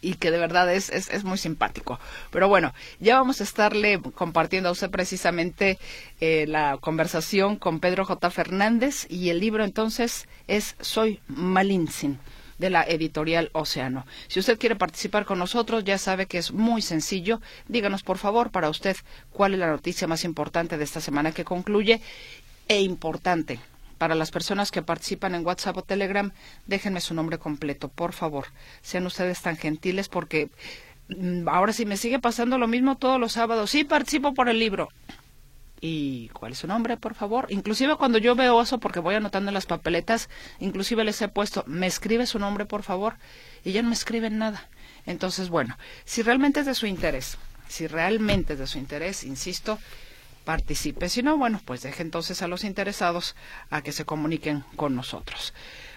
y 0.00 0.14
que 0.14 0.30
de 0.30 0.38
verdad 0.38 0.72
es, 0.72 0.90
es, 0.90 1.08
es, 1.10 1.24
muy 1.24 1.38
simpático. 1.38 1.98
Pero 2.30 2.48
bueno, 2.48 2.74
ya 3.00 3.16
vamos 3.16 3.40
a 3.40 3.44
estarle 3.44 4.00
compartiendo 4.14 4.68
a 4.68 4.72
usted 4.72 4.90
precisamente 4.90 5.78
eh, 6.20 6.46
la 6.48 6.78
conversación 6.78 7.56
con 7.56 7.80
Pedro 7.80 8.04
J. 8.04 8.30
Fernández 8.30 9.06
y 9.08 9.30
el 9.30 9.40
libro 9.40 9.64
entonces 9.64 10.28
es 10.46 10.76
Soy 10.80 11.20
Malinsin 11.28 12.18
de 12.58 12.70
la 12.70 12.82
editorial 12.82 13.50
Océano. 13.52 14.04
Si 14.26 14.40
usted 14.40 14.58
quiere 14.58 14.76
participar 14.76 15.24
con 15.24 15.38
nosotros, 15.38 15.84
ya 15.84 15.96
sabe 15.96 16.26
que 16.26 16.38
es 16.38 16.52
muy 16.52 16.82
sencillo. 16.82 17.40
Díganos, 17.68 18.02
por 18.02 18.18
favor, 18.18 18.50
para 18.50 18.68
usted 18.68 18.96
cuál 19.30 19.54
es 19.54 19.60
la 19.60 19.68
noticia 19.68 20.08
más 20.08 20.24
importante 20.24 20.76
de 20.76 20.84
esta 20.84 21.00
semana 21.00 21.32
que 21.32 21.44
concluye 21.44 22.00
e 22.66 22.80
importante 22.80 23.60
para 23.98 24.14
las 24.14 24.30
personas 24.30 24.70
que 24.70 24.82
participan 24.82 25.34
en 25.34 25.44
WhatsApp 25.44 25.76
o 25.76 25.82
Telegram, 25.82 26.32
déjenme 26.66 27.00
su 27.00 27.14
nombre 27.14 27.38
completo, 27.38 27.88
por 27.88 28.12
favor. 28.12 28.46
Sean 28.80 29.06
ustedes 29.06 29.42
tan 29.42 29.56
gentiles 29.56 30.08
porque 30.08 30.50
mm, 31.08 31.48
ahora 31.48 31.72
sí 31.72 31.84
me 31.84 31.96
sigue 31.96 32.18
pasando 32.18 32.58
lo 32.58 32.68
mismo 32.68 32.96
todos 32.96 33.20
los 33.20 33.32
sábados. 33.32 33.70
Sí, 33.70 33.84
participo 33.84 34.34
por 34.34 34.48
el 34.48 34.58
libro. 34.58 34.88
¿Y 35.80 36.28
cuál 36.30 36.52
es 36.52 36.58
su 36.58 36.66
nombre, 36.66 36.96
por 36.96 37.14
favor? 37.14 37.46
Inclusive 37.50 37.96
cuando 37.96 38.18
yo 38.18 38.34
veo 38.34 38.60
eso, 38.60 38.78
porque 38.78 38.98
voy 38.98 39.14
anotando 39.14 39.50
en 39.50 39.54
las 39.54 39.66
papeletas, 39.66 40.28
inclusive 40.58 41.04
les 41.04 41.22
he 41.22 41.28
puesto, 41.28 41.62
¿me 41.66 41.86
escribe 41.86 42.26
su 42.26 42.38
nombre, 42.38 42.66
por 42.66 42.82
favor? 42.82 43.16
Y 43.64 43.72
ya 43.72 43.82
no 43.82 43.88
me 43.88 43.94
escriben 43.94 44.38
nada. 44.38 44.68
Entonces, 45.06 45.48
bueno, 45.50 45.78
si 46.04 46.22
realmente 46.22 46.60
es 46.60 46.66
de 46.66 46.74
su 46.74 46.86
interés, 46.86 47.38
si 47.68 47.86
realmente 47.86 48.54
es 48.54 48.58
de 48.58 48.66
su 48.66 48.78
interés, 48.78 49.22
insisto, 49.24 49.78
participe. 50.48 51.10
Si 51.10 51.22
no, 51.22 51.36
bueno, 51.36 51.60
pues 51.62 51.82
deje 51.82 52.02
entonces 52.02 52.40
a 52.40 52.48
los 52.48 52.64
interesados 52.64 53.36
a 53.68 53.82
que 53.82 53.92
se 53.92 54.06
comuniquen 54.06 54.64
con 54.76 54.96
nosotros. 54.96 55.52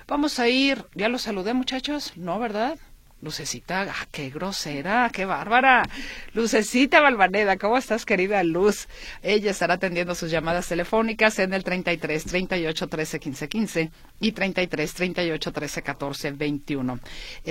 Vamos 0.09 0.39
a 0.39 0.49
ir, 0.49 0.83
ya 0.93 1.07
los 1.07 1.21
saludé 1.21 1.53
muchachos, 1.53 2.11
¿no, 2.17 2.37
verdad? 2.37 2.77
Lucecita, 3.21 3.83
ah, 3.83 4.07
qué 4.11 4.29
grosera, 4.29 5.09
qué 5.13 5.23
bárbara. 5.23 5.87
Lucecita 6.33 6.99
Balvaneda, 6.99 7.55
¿cómo 7.55 7.77
estás, 7.77 8.05
querida 8.05 8.43
Luz? 8.43 8.89
Ella 9.23 9.51
estará 9.51 9.75
atendiendo 9.75 10.15
sus 10.15 10.29
llamadas 10.29 10.67
telefónicas 10.67 11.39
en 11.39 11.53
el 11.53 11.63
33 11.63 12.25
38 12.25 12.87
13 12.89 13.19
15 13.21 13.47
15 13.47 13.91
y 14.19 14.31
33 14.33 14.93
38 14.93 15.51
13 15.53 15.81
14 15.81 16.31
21. 16.31 16.99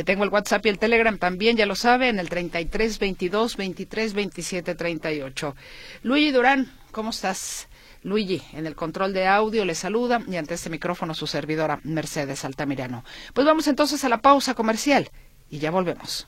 tengo 0.05 0.25
el 0.25 0.31
WhatsApp 0.31 0.67
y 0.67 0.69
el 0.69 0.79
Telegram 0.79 1.17
también, 1.17 1.57
ya 1.57 1.65
lo 1.65 1.77
sabe, 1.77 2.11
en 2.11 2.19
el 2.19 2.29
33 2.29 2.99
22 2.99 3.57
23 3.57 4.13
27 4.13 4.75
38. 4.75 5.57
Luigi 6.03 6.33
Durán, 6.33 6.80
¿cómo 6.91 7.11
estás? 7.11 7.69
Luigi, 8.03 8.43
en 8.53 8.67
el 8.67 8.75
control 8.75 9.13
de 9.13 9.27
audio, 9.27 9.65
le 9.65 9.75
saluda 9.75 10.23
y 10.27 10.37
ante 10.37 10.55
este 10.55 10.71
micrófono 10.71 11.15
su 11.15 11.27
servidora 11.27 11.81
Mercedes 11.85 12.45
Altamirano. 12.45 13.05
Pues 13.35 13.47
vamos 13.47 13.67
entonces 13.69 14.03
a 14.05 14.09
la 14.09 14.23
pausa 14.23 14.55
comercial 14.55 15.11
y 15.51 15.59
ya 15.59 15.71
volvemos. 15.71 16.27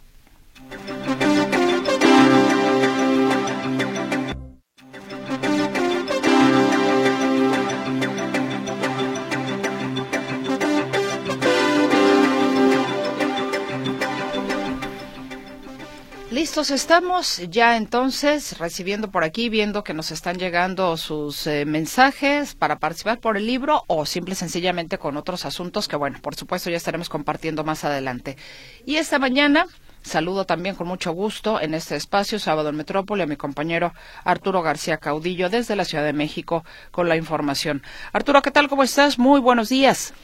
Listos 16.33 16.71
estamos 16.71 17.47
ya 17.51 17.77
entonces 17.77 18.59
recibiendo 18.59 19.11
por 19.11 19.23
aquí, 19.23 19.51
viendo 19.51 19.85
que 19.85 19.93
nos 19.93 20.11
están 20.11 20.39
llegando 20.39 20.97
sus 20.97 21.47
eh, 21.47 21.67
mensajes 21.67 22.55
para 22.55 22.79
participar 22.79 23.21
por 23.21 23.37
el 23.37 23.47
libro 23.47 23.83
o 23.87 24.07
simple 24.07 24.33
y 24.33 24.37
sencillamente 24.37 24.97
con 24.97 25.19
otros 25.19 25.45
asuntos 25.45 25.89
que, 25.89 25.97
bueno, 25.97 26.21
por 26.23 26.35
supuesto 26.35 26.71
ya 26.71 26.79
estaremos 26.79 27.11
compartiendo 27.11 27.65
más 27.65 27.85
adelante. 27.85 28.39
Y 28.87 28.97
esta 28.97 29.19
mañana 29.19 29.67
saludo 30.01 30.47
también 30.47 30.75
con 30.75 30.87
mucho 30.87 31.13
gusto 31.13 31.61
en 31.61 31.75
este 31.75 31.97
espacio, 31.97 32.39
Sábado 32.39 32.71
en 32.71 32.77
Metrópoli, 32.77 33.21
a 33.21 33.27
mi 33.27 33.37
compañero 33.37 33.93
Arturo 34.25 34.63
García 34.63 34.97
Caudillo 34.97 35.51
desde 35.51 35.77
la 35.77 35.85
Ciudad 35.85 36.05
de 36.05 36.15
México 36.15 36.65
con 36.93 37.11
la 37.11 37.17
información. 37.17 37.83
Arturo, 38.15 38.41
¿qué 38.41 38.51
tal? 38.51 38.71
¿Cómo 38.71 38.85
estás? 38.85 39.19
Muy 39.19 39.39
buenos 39.39 39.69
días. 39.69 40.15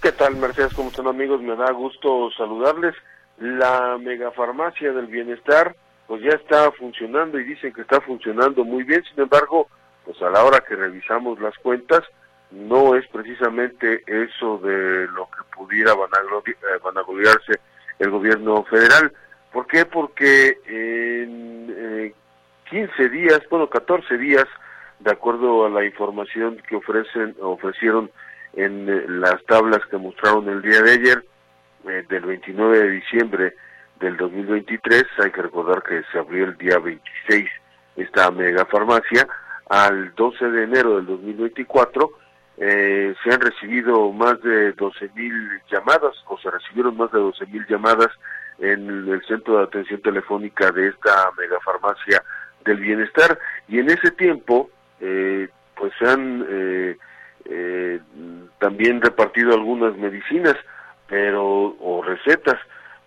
¿Qué 0.00 0.12
tal, 0.12 0.34
Mercedes? 0.36 0.72
¿Cómo 0.72 0.88
están 0.88 1.08
amigos? 1.08 1.42
Me 1.42 1.54
da 1.56 1.70
gusto 1.72 2.30
saludarles 2.38 2.94
la 3.40 3.98
megafarmacia 3.98 4.92
del 4.92 5.06
bienestar 5.06 5.74
pues 6.06 6.22
ya 6.22 6.30
está 6.30 6.72
funcionando 6.72 7.38
y 7.38 7.44
dicen 7.44 7.72
que 7.72 7.82
está 7.82 8.00
funcionando 8.00 8.64
muy 8.64 8.82
bien, 8.82 9.04
sin 9.04 9.20
embargo, 9.20 9.68
pues 10.04 10.20
a 10.22 10.30
la 10.30 10.42
hora 10.42 10.64
que 10.66 10.74
revisamos 10.74 11.38
las 11.38 11.56
cuentas, 11.58 12.02
no 12.50 12.94
es 12.94 13.06
precisamente 13.08 14.02
eso 14.06 14.58
de 14.58 15.06
lo 15.08 15.26
que 15.26 15.44
pudiera 15.54 15.92
eh, 15.92 16.78
vanagloriarse 16.82 17.60
el 17.98 18.10
gobierno 18.10 18.64
federal. 18.64 19.12
¿Por 19.52 19.66
qué? 19.66 19.84
Porque 19.84 20.58
en 20.66 22.14
15 22.70 22.92
eh, 23.02 23.08
días, 23.10 23.40
bueno, 23.50 23.68
14 23.68 24.16
días, 24.16 24.46
de 25.00 25.10
acuerdo 25.10 25.66
a 25.66 25.70
la 25.70 25.84
información 25.84 26.60
que 26.66 26.76
ofrecen, 26.76 27.36
ofrecieron 27.42 28.10
en 28.54 28.88
eh, 28.88 29.04
las 29.08 29.44
tablas 29.44 29.84
que 29.90 29.98
mostraron 29.98 30.48
el 30.48 30.62
día 30.62 30.80
de 30.80 30.92
ayer, 30.92 31.24
eh, 31.86 32.04
del 32.08 32.24
29 32.24 32.78
de 32.78 32.90
diciembre 32.90 33.54
del 34.00 34.16
2023, 34.16 35.04
hay 35.22 35.30
que 35.30 35.42
recordar 35.42 35.82
que 35.82 36.02
se 36.12 36.18
abrió 36.18 36.44
el 36.44 36.56
día 36.56 36.78
26 36.78 37.48
esta 37.96 38.30
mega 38.30 38.64
farmacia, 38.66 39.26
al 39.68 40.14
12 40.14 40.50
de 40.50 40.64
enero 40.64 40.96
del 40.96 41.06
2024 41.06 42.10
eh, 42.60 43.14
se 43.22 43.32
han 43.32 43.40
recibido 43.40 44.10
más 44.12 44.40
de 44.42 44.72
12 44.72 45.10
mil 45.14 45.32
llamadas 45.70 46.12
o 46.26 46.36
se 46.38 46.50
recibieron 46.50 46.96
más 46.96 47.12
de 47.12 47.18
12 47.20 47.46
mil 47.46 47.64
llamadas 47.68 48.08
en 48.58 49.08
el 49.08 49.22
centro 49.26 49.58
de 49.58 49.64
atención 49.64 50.02
telefónica 50.02 50.72
de 50.72 50.88
esta 50.88 51.30
mega 51.38 51.58
farmacia 51.64 52.22
del 52.64 52.78
bienestar. 52.80 53.38
Y 53.68 53.78
en 53.78 53.90
ese 53.90 54.10
tiempo 54.10 54.70
eh, 55.00 55.48
pues 55.76 55.92
se 55.98 56.08
han 56.08 56.44
eh, 56.48 56.96
eh 57.44 58.00
también 58.58 59.00
repartido 59.00 59.54
algunas 59.54 59.96
medicinas 59.96 60.56
pero 61.08 61.76
o 61.80 62.02
recetas, 62.02 62.58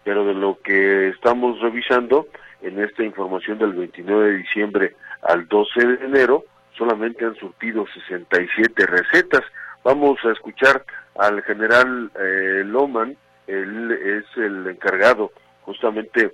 pero 0.04 0.26
de 0.26 0.34
lo 0.34 0.60
que 0.62 1.10
estamos 1.10 1.60
revisando 1.62 2.28
en 2.62 2.84
esta 2.84 3.04
información 3.04 3.58
del 3.60 3.74
29 3.74 4.32
de 4.32 4.38
diciembre 4.38 4.96
al 5.22 5.48
12 5.48 5.88
de 5.88 6.06
enero, 6.06 6.44
solamente 6.78 7.26
han 7.26 7.36
surtido 7.36 7.86
67 7.88 8.86
recetas. 8.86 9.42
Vamos 9.84 10.20
a 10.24 10.32
escuchar 10.32 10.84
al 11.18 11.42
general 11.44 12.12
eh, 12.20 12.64
Loman, 12.66 13.16
él 13.48 13.92
es 13.92 14.26
el 14.38 14.68
encargado 14.68 15.32
justamente 15.64 16.32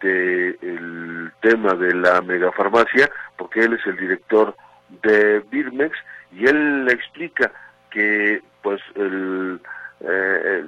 del 0.00 1.32
tema 1.40 1.74
de 1.74 1.94
la 1.94 2.20
megafarmacia, 2.22 3.10
porque 3.36 3.60
él 3.60 3.74
es 3.74 3.86
el 3.86 3.96
director 3.96 4.56
de 5.02 5.40
Birmex 5.50 5.96
y 6.32 6.46
él 6.46 6.86
explica 6.90 7.52
que 7.90 8.40
pues 8.62 8.80
el 8.94 9.60
eh, 10.00 10.64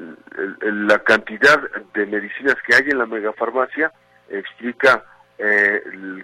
la 0.63 0.99
cantidad 1.01 1.61
de 1.95 2.07
medicinas 2.07 2.57
que 2.67 2.75
hay 2.75 2.91
en 2.91 2.99
la 2.99 3.07
megafarmacia 3.07 3.93
explica 4.29 5.05
eh, 5.39 5.83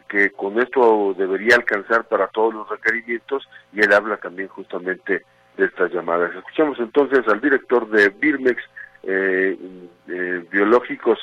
que 0.08 0.30
con 0.30 0.58
esto 0.58 1.14
debería 1.16 1.56
alcanzar 1.56 2.04
para 2.04 2.28
todos 2.28 2.54
los 2.54 2.68
requerimientos 2.68 3.46
y 3.72 3.80
él 3.80 3.92
habla 3.92 4.16
también 4.16 4.48
justamente 4.48 5.24
de 5.56 5.64
estas 5.66 5.92
llamadas. 5.92 6.34
Escuchamos 6.34 6.78
entonces 6.78 7.26
al 7.28 7.40
director 7.40 7.88
de 7.90 8.08
Birmex 8.08 8.62
eh, 9.02 9.56
Biológicos 10.50 11.18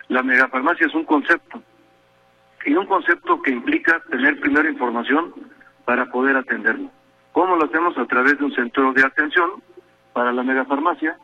la 0.07 0.23
megafarmacia 0.23 0.87
es 0.87 0.95
un 0.95 1.05
concepto. 1.05 1.61
y 2.65 2.73
un 2.73 2.87
concepto 2.87 3.39
que 3.41 3.51
implica 3.51 3.99
tener 4.09 4.39
primero 4.39 4.67
información 4.67 5.31
para 5.85 6.07
poder 6.07 6.37
atenderlo. 6.37 6.89
¿Cómo 7.33 7.55
lo 7.55 7.65
hacemos? 7.65 7.95
A 7.97 8.05
través 8.05 8.39
de 8.39 8.45
un 8.45 8.53
centro 8.53 8.93
de 8.93 9.03
atención 9.03 9.61
para 10.13 10.31
la 10.31 10.43
megafarmacia, 10.43 11.17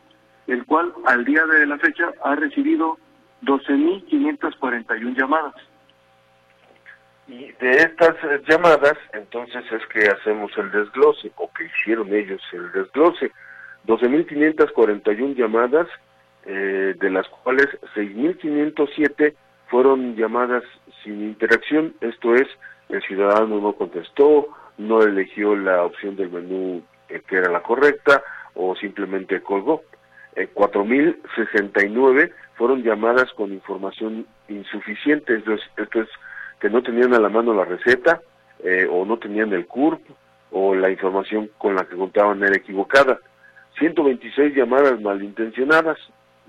el 0.46 0.64
cual 0.64 0.92
al 1.06 1.24
día 1.24 1.44
de 1.46 1.66
la 1.66 1.78
fecha 1.78 2.12
ha 2.24 2.34
recibido 2.34 2.98
12.541 3.42 5.16
llamadas. 5.16 5.54
Y 7.28 7.52
de 7.52 7.70
estas 7.70 8.14
eh, 8.24 8.42
llamadas, 8.48 8.96
entonces 9.12 9.62
es 9.70 9.86
que 9.88 10.08
hacemos 10.08 10.50
el 10.56 10.70
desglose, 10.70 11.30
o 11.36 11.50
que 11.52 11.64
hicieron 11.64 12.12
ellos 12.14 12.40
el 12.52 12.72
desglose. 12.72 13.30
12.541 13.86 15.34
llamadas, 15.34 15.86
eh, 16.46 16.94
de 16.98 17.10
las 17.10 17.28
cuales 17.28 17.66
6.507 17.94 19.34
fueron 19.66 20.16
llamadas 20.16 20.64
sin 21.04 21.22
interacción, 21.22 21.94
esto 22.00 22.34
es, 22.34 22.48
el 22.88 23.02
ciudadano 23.02 23.60
no 23.60 23.74
contestó, 23.74 24.48
no 24.78 25.02
eligió 25.02 25.54
la 25.54 25.84
opción 25.84 26.16
del 26.16 26.30
menú 26.30 26.82
eh, 27.08 27.20
que 27.26 27.36
era 27.36 27.50
la 27.50 27.62
correcta 27.62 28.22
o 28.58 28.74
simplemente 28.76 29.40
colgó. 29.40 29.82
Eh, 30.36 30.48
4.069 30.52 32.32
fueron 32.56 32.82
llamadas 32.82 33.32
con 33.32 33.52
información 33.52 34.26
insuficiente, 34.48 35.36
esto 35.36 35.54
es, 35.54 36.08
que 36.60 36.68
no 36.68 36.82
tenían 36.82 37.14
a 37.14 37.20
la 37.20 37.28
mano 37.28 37.54
la 37.54 37.64
receta 37.64 38.20
eh, 38.62 38.86
o 38.90 39.04
no 39.06 39.18
tenían 39.18 39.52
el 39.52 39.66
CURP 39.66 40.00
o 40.50 40.74
la 40.74 40.90
información 40.90 41.50
con 41.56 41.76
la 41.76 41.84
que 41.84 41.96
contaban 41.96 42.42
era 42.42 42.56
equivocada. 42.56 43.20
126 43.78 44.56
llamadas 44.56 45.00
malintencionadas, 45.00 45.98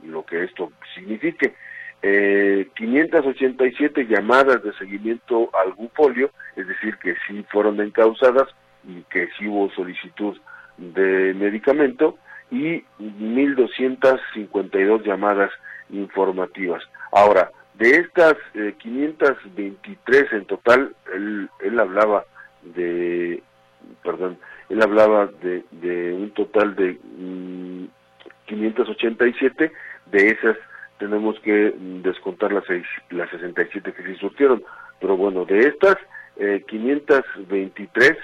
lo 0.04 0.25
que 0.25 0.46
esto 0.46 0.72
signifique 0.96 1.54
eh, 2.01 2.68
587 2.75 4.08
llamadas 4.08 4.63
de 4.63 4.74
seguimiento 4.74 5.51
a 5.54 5.62
algún 5.62 5.89
folio, 5.89 6.32
es 6.56 6.68
decir, 6.68 6.98
que 6.98 7.16
sí 7.28 7.46
fueron 7.51 7.80
encausadas 7.82 8.48
y 8.88 9.04
que 9.12 9.28
sí 9.38 9.48
hubo 9.48 9.70
solicitud 9.72 10.38
de 10.80 11.34
medicamento, 11.34 12.18
y 12.52 12.84
1.252 13.00 15.04
llamadas 15.04 15.52
informativas. 15.92 16.84
Ahora, 17.12 17.52
de 17.76 17.92
estas 17.92 18.36
eh, 18.54 18.76
523 18.80 20.34
en 20.34 20.46
total, 20.46 20.96
él, 21.14 21.50
él 21.62 21.80
hablaba 21.80 22.26
de, 22.64 23.42
perdón, 24.04 24.38
él 24.70 24.82
hablaba 24.82 25.30
de, 25.42 25.64
un 26.14 26.32
total 26.32 26.76
de 26.76 26.98
mm, 27.18 27.86
587, 28.46 29.72
de 30.12 30.30
esas 30.30 30.58
tenemos 30.98 31.40
que 31.40 31.74
descontar 32.04 32.52
las, 32.52 32.66
seis, 32.66 32.86
las 33.10 33.30
67 33.30 33.94
que 33.94 34.04
se 34.04 34.16
surtieron. 34.16 34.62
Pero 35.00 35.16
bueno, 35.16 35.46
de 35.46 35.60
estas, 35.60 35.96
eh, 36.38 36.64
523 36.68 38.18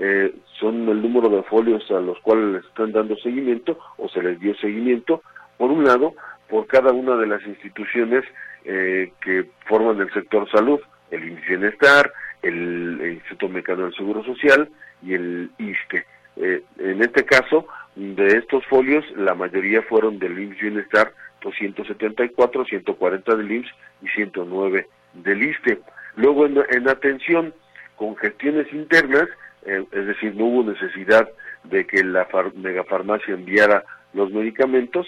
eh, 0.00 0.32
son 0.60 0.88
el 0.88 1.02
número 1.02 1.28
de 1.28 1.42
folios 1.42 1.90
a 1.90 1.98
los 1.98 2.18
cuales 2.20 2.52
les 2.52 2.64
están 2.66 2.92
dando 2.92 3.16
seguimiento 3.16 3.76
o 3.96 4.08
se 4.08 4.22
les 4.22 4.38
dio 4.38 4.54
seguimiento, 4.56 5.22
por 5.56 5.72
un 5.72 5.84
lado, 5.84 6.14
por 6.48 6.68
cada 6.68 6.92
una 6.92 7.16
de 7.16 7.26
las 7.26 7.44
instituciones 7.44 8.24
eh, 8.64 9.12
que 9.20 9.50
forman 9.66 10.00
el 10.00 10.12
sector 10.12 10.48
salud, 10.50 10.78
el 11.10 11.28
INSS 11.28 11.48
Bienestar, 11.48 12.12
el, 12.42 13.00
Instituto 13.14 13.48
Mexicano 13.48 13.84
del 13.84 13.94
Seguro 13.94 14.22
Social 14.22 14.68
y 15.02 15.14
el 15.14 15.50
ISTE. 15.58 16.06
Eh, 16.36 16.62
en 16.78 17.02
este 17.02 17.24
caso, 17.24 17.66
de 17.96 18.38
estos 18.38 18.64
folios, 18.66 19.04
la 19.16 19.34
mayoría 19.34 19.82
fueron 19.82 20.20
del 20.20 20.38
IMSS 20.38 20.60
Bienestar, 20.60 21.12
274, 21.42 22.64
140 22.66 23.34
del 23.34 23.50
IMSS 23.50 23.74
y 24.02 24.08
109 24.10 24.86
del 25.14 25.42
ISTE. 25.42 25.80
Luego, 26.14 26.46
en 26.46 26.88
atención 26.88 27.52
con 27.96 28.16
gestiones 28.16 28.72
internas, 28.72 29.28
eh, 29.66 29.84
es 29.90 30.06
decir, 30.06 30.34
no 30.34 30.46
hubo 30.46 30.70
necesidad 30.70 31.28
de 31.64 31.86
que 31.86 32.04
la 32.04 32.24
far 32.26 32.54
megafarmacia 32.54 33.34
enviara 33.34 33.84
los 34.14 34.30
medicamentos, 34.32 35.06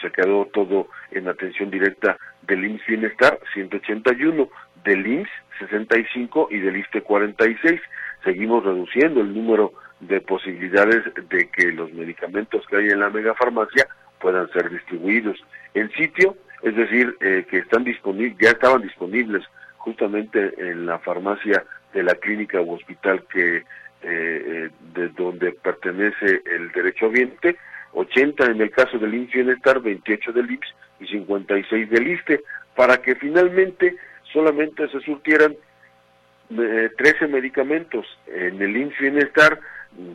se 0.00 0.10
quedó 0.10 0.46
todo 0.46 0.88
en 1.10 1.28
atención 1.28 1.70
directa 1.70 2.16
del 2.42 2.64
IMSS 2.64 2.86
Bienestar, 2.86 3.38
181, 3.54 4.48
del 4.84 5.06
IMSS, 5.06 5.30
65 5.58 6.48
y 6.50 6.58
del 6.58 6.76
ISTE, 6.76 7.02
46. 7.02 7.80
Seguimos 8.24 8.64
reduciendo 8.64 9.20
el 9.20 9.34
número 9.34 9.72
de 10.00 10.20
posibilidades 10.20 11.04
de 11.28 11.50
que 11.50 11.72
los 11.72 11.92
medicamentos 11.92 12.66
que 12.66 12.76
hay 12.76 12.88
en 12.88 13.00
la 13.00 13.10
megafarmacia 13.10 13.86
puedan 14.20 14.50
ser 14.52 14.70
distribuidos 14.70 15.38
en 15.74 15.90
sitio, 15.92 16.36
es 16.62 16.74
decir, 16.76 17.16
eh, 17.20 17.46
que 17.48 17.58
están 17.58 17.84
disponibles, 17.84 18.38
ya 18.40 18.50
estaban 18.50 18.82
disponibles 18.82 19.44
justamente 19.78 20.52
en 20.58 20.86
la 20.86 20.98
farmacia 20.98 21.64
de 21.92 22.02
la 22.02 22.14
clínica 22.14 22.60
u 22.60 22.74
hospital 22.74 23.24
que 23.32 23.56
eh, 23.56 23.62
eh, 24.02 24.70
de 24.94 25.08
donde 25.08 25.52
pertenece 25.52 26.42
el 26.46 26.72
derecho 26.72 27.06
ambiente, 27.06 27.56
80 27.92 28.46
en 28.46 28.62
el 28.62 28.70
caso 28.70 28.98
del 28.98 29.12
IMSS 29.12 29.32
Bienestar, 29.32 29.80
28 29.80 30.32
del 30.32 30.50
IMSS 30.50 30.74
y 31.00 31.06
56 31.06 31.90
del 31.90 32.08
ISTE, 32.08 32.40
para 32.74 33.02
que 33.02 33.14
finalmente 33.16 33.96
solamente 34.32 34.88
se 34.88 35.00
surtieran 35.00 35.54
eh, 36.58 36.90
13 36.96 37.28
medicamentos 37.28 38.06
en 38.26 38.62
el 38.62 38.74
IMSS 38.74 38.98
Bienestar, 39.00 39.60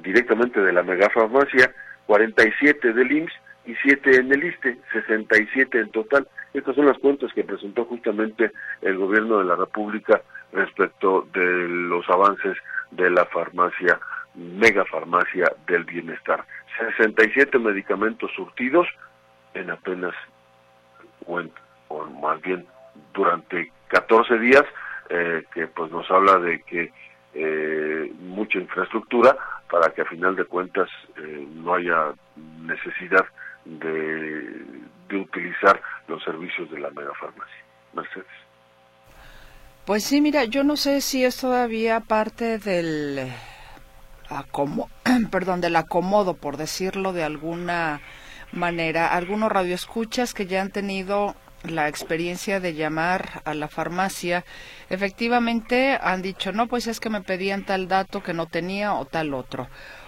directamente 0.02 0.60
de 0.62 0.74
la 0.74 0.82
megafarmacia, 0.82 1.72
47 2.08 2.92
del 2.92 3.12
IMSS 3.12 3.34
y 3.68 3.76
7 3.84 4.16
en 4.16 4.32
el 4.34 4.46
ISTE, 4.46 4.78
67 4.94 5.80
en 5.80 5.92
total. 5.92 6.28
Estas 6.56 6.76
son 6.76 6.88
las 6.88 6.98
cuentas 6.98 7.32
que 7.34 7.44
presentó 7.44 7.86
justamente 7.86 8.52
el 8.82 8.98
gobierno 8.98 9.38
de 9.40 9.46
la 9.46 9.56
República 9.56 10.24
respecto 10.56 11.28
de 11.34 11.68
los 11.68 12.10
avances 12.10 12.58
de 12.92 13.10
la 13.10 13.26
farmacia, 13.26 14.00
megafarmacia 14.34 15.52
del 15.68 15.84
bienestar. 15.84 16.46
67 16.78 17.58
medicamentos 17.60 18.32
surtidos 18.36 18.88
en 19.54 19.70
apenas, 19.70 20.14
o, 21.26 21.42
o 21.90 22.06
más 22.06 22.42
bien 22.42 22.66
durante 23.14 23.72
14 23.88 24.40
días, 24.40 24.64
eh, 25.10 25.44
que 25.54 25.68
pues 25.68 25.92
nos 25.92 26.10
habla 26.10 26.40
de 26.40 26.62
que 26.64 26.92
eh, 27.34 28.12
mucha 28.20 28.58
infraestructura 28.58 29.36
para 29.70 29.94
que 29.94 30.02
a 30.02 30.06
final 30.06 30.36
de 30.36 30.46
cuentas 30.46 30.90
eh, 31.18 31.48
no 31.54 31.76
haya 31.76 32.14
necesidad 32.62 33.26
de, 33.66 34.64
utilizar 35.14 35.82
los 36.08 36.22
servicios 36.24 36.70
de 36.72 36.80
la 36.80 36.90
megafarmacia. 36.90 37.64
Mercedes. 37.94 38.45
Pues 39.86 40.04
sí, 40.04 40.20
mira, 40.20 40.46
yo 40.46 40.64
no 40.64 40.78
sé 40.78 41.00
si 41.00 41.24
es 41.24 41.38
todavía 41.38 42.00
parte 42.00 42.58
del 42.58 43.32
acomodo, 44.30 44.90
perdón, 45.30 45.62
del 45.62 45.76
acomodo, 45.76 46.34
por 46.34 46.58
decirlo 46.58 47.14
de 47.14 47.24
alguna 47.24 48.02
manera. 48.52 49.14
Algunos 49.14 49.52
radioescuchas 49.52 50.34
que 50.34 50.48
ya 50.48 50.64
han 50.64 50.72
tenido 50.72 51.36
la 51.62 51.88
experiencia 51.88 52.60
de 52.60 52.74
llamar 52.74 53.44
a 53.46 53.54
la 53.54 53.68
farmacia, 53.68 54.44
efectivamente 54.90 56.00
han 56.02 56.24
dicho, 56.24 56.52
no, 56.52 56.66
pues 56.66 56.88
es 56.88 57.00
que 57.00 57.12
me 57.12 57.22
pedían 57.22 57.64
tal 57.64 57.88
dato 57.88 58.24
que 58.24 58.34
no 58.34 58.48
tenía 58.48 58.96
o 58.96 59.06
tal 59.06 59.36
otro. 59.36 59.68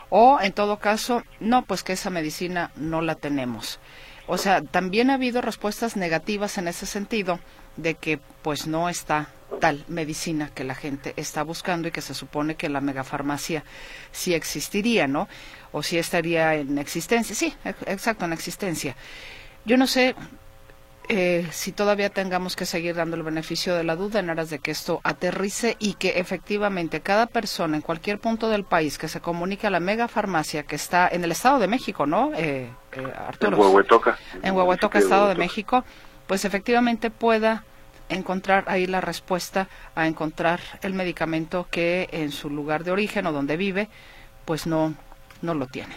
O, 0.10 0.40
en 0.42 0.54
todo 0.54 0.80
caso, 0.80 1.22
no, 1.40 1.66
pues 1.66 1.84
que 1.84 1.94
esa 1.94 2.10
medicina 2.10 2.72
no 2.78 3.02
la 3.02 3.14
tenemos. 3.14 3.80
O 4.26 4.40
sea, 4.40 4.64
también 4.64 5.12
ha 5.12 5.16
habido 5.16 5.42
respuestas 5.42 5.96
negativas 5.98 6.58
en 6.58 6.68
ese 6.68 6.88
sentido 6.88 7.40
de 7.78 7.96
que 7.96 8.20
pues 8.42 8.68
no 8.68 8.90
está 8.90 9.30
tal 9.60 9.84
medicina 9.88 10.52
que 10.54 10.64
la 10.64 10.76
gente 10.76 11.14
está 11.16 11.44
buscando 11.44 11.88
y 11.88 11.92
que 11.92 12.02
se 12.02 12.14
supone 12.14 12.56
que 12.56 12.70
la 12.70 12.82
megafarmacia 12.82 13.64
sí 14.12 14.34
existiría, 14.34 15.08
¿no? 15.08 15.28
O 15.72 15.84
sí 15.84 15.98
estaría 15.98 16.56
en 16.56 16.78
existencia. 16.78 17.36
Sí, 17.36 17.54
exacto, 17.86 18.26
en 18.26 18.34
existencia. 18.34 18.96
Yo 19.66 19.78
no 19.78 19.88
sé 19.88 20.16
eh, 21.10 21.48
si 21.52 21.72
todavía 21.72 22.10
tengamos 22.10 22.58
que 22.58 22.66
seguir 22.66 22.96
dando 22.96 23.16
el 23.16 23.24
beneficio 23.24 23.76
de 23.76 23.86
la 23.86 23.96
duda 23.96 24.20
en 24.20 24.30
aras 24.30 24.50
de 24.50 24.60
que 24.60 24.72
esto 24.72 25.00
aterrice 25.04 25.78
y 25.80 25.94
que 25.94 26.20
efectivamente 26.20 27.00
cada 27.00 27.28
persona 27.28 27.78
en 27.78 27.82
cualquier 27.82 28.20
punto 28.20 28.50
del 28.50 28.66
país 28.66 28.98
que 28.98 29.08
se 29.08 29.22
comunique 29.22 29.68
a 29.68 29.70
la 29.70 29.80
mega 29.80 30.10
farmacia 30.10 30.64
que 30.64 30.76
está 30.76 31.08
en 31.08 31.24
el 31.24 31.32
Estado 31.32 31.60
de 31.60 31.68
México, 31.68 32.06
¿no, 32.06 32.34
eh, 32.36 32.70
eh, 32.92 33.14
Arturo? 33.16 33.56
En 33.56 33.62
Huehuetoca. 33.62 34.18
En 34.44 34.54
Huehuetoca, 34.54 35.00
Estado 35.00 35.30
de 35.30 35.36
México, 35.36 35.86
pues 36.28 36.46
efectivamente 36.46 37.10
pueda 37.10 37.64
encontrar 38.10 38.66
ahí 38.68 38.86
la 38.86 39.02
respuesta 39.02 39.68
a 39.96 40.08
encontrar 40.08 40.60
el 40.82 40.94
medicamento 40.94 41.68
que 41.70 42.08
en 42.12 42.32
su 42.32 42.50
lugar 42.50 42.84
de 42.84 42.92
origen 42.92 43.26
o 43.28 43.32
donde 43.32 43.58
vive, 43.58 43.90
pues 44.46 44.68
no, 44.68 44.94
no 45.42 45.54
lo 45.54 45.68
tiene. 45.68 45.96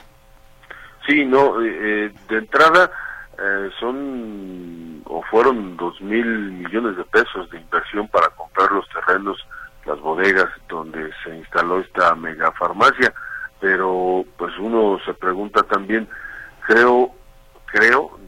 Sí, 1.07 1.25
no, 1.25 1.63
eh, 1.63 2.13
de 2.29 2.39
entrada 2.39 2.91
eh, 3.39 3.71
son 3.79 5.03
o 5.07 5.23
fueron 5.23 5.77
dos 5.77 6.01
mil 6.01 6.25
millones 6.53 6.97
de 6.97 7.05
pesos 7.05 7.51
de 7.51 7.59
inversión 7.59 8.07
para 8.09 8.29
comprar 8.31 8.71
los 8.71 8.89
terrenos, 8.91 9.39
las 9.87 9.99
bodegas 10.01 10.49
donde 10.69 11.11
se 11.25 11.35
instaló 11.35 11.81
esta 11.81 12.15
mega 12.15 12.53
farmacia, 12.53 13.13
pero 13.61 14.25
pues 14.37 14.57
uno 14.59 14.99
se 15.05 15.15
pregunta 15.15 15.63
también, 15.63 16.07
creo, 16.67 17.13
creo, 17.67 18.20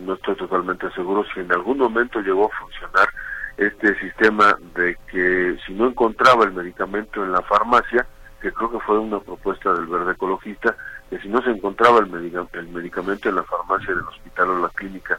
no 0.00 0.14
estoy 0.14 0.36
totalmente 0.36 0.90
seguro 0.92 1.24
si 1.32 1.40
en 1.40 1.52
algún 1.52 1.78
momento 1.78 2.20
llegó 2.20 2.46
a 2.46 2.58
funcionar 2.58 3.08
este 3.56 3.98
sistema 4.00 4.56
de 4.74 4.96
que 5.10 5.56
si 5.66 5.74
no 5.74 5.88
encontraba 5.88 6.44
el 6.44 6.52
medicamento 6.52 7.22
en 7.22 7.32
la 7.32 7.42
farmacia, 7.42 8.06
que 8.40 8.52
creo 8.52 8.70
que 8.70 8.80
fue 8.80 8.98
una 8.98 9.20
propuesta 9.20 9.72
del 9.74 9.86
verde 9.86 10.12
ecologista, 10.12 10.74
que 11.10 11.18
si 11.18 11.28
no 11.28 11.42
se 11.42 11.50
encontraba 11.50 11.98
el, 11.98 12.06
medicamento 12.08 13.28
en 13.28 13.34
la 13.34 13.42
farmacia 13.42 13.94
del 13.94 14.04
hospital 14.04 14.50
o 14.50 14.60
la 14.60 14.68
clínica 14.70 15.18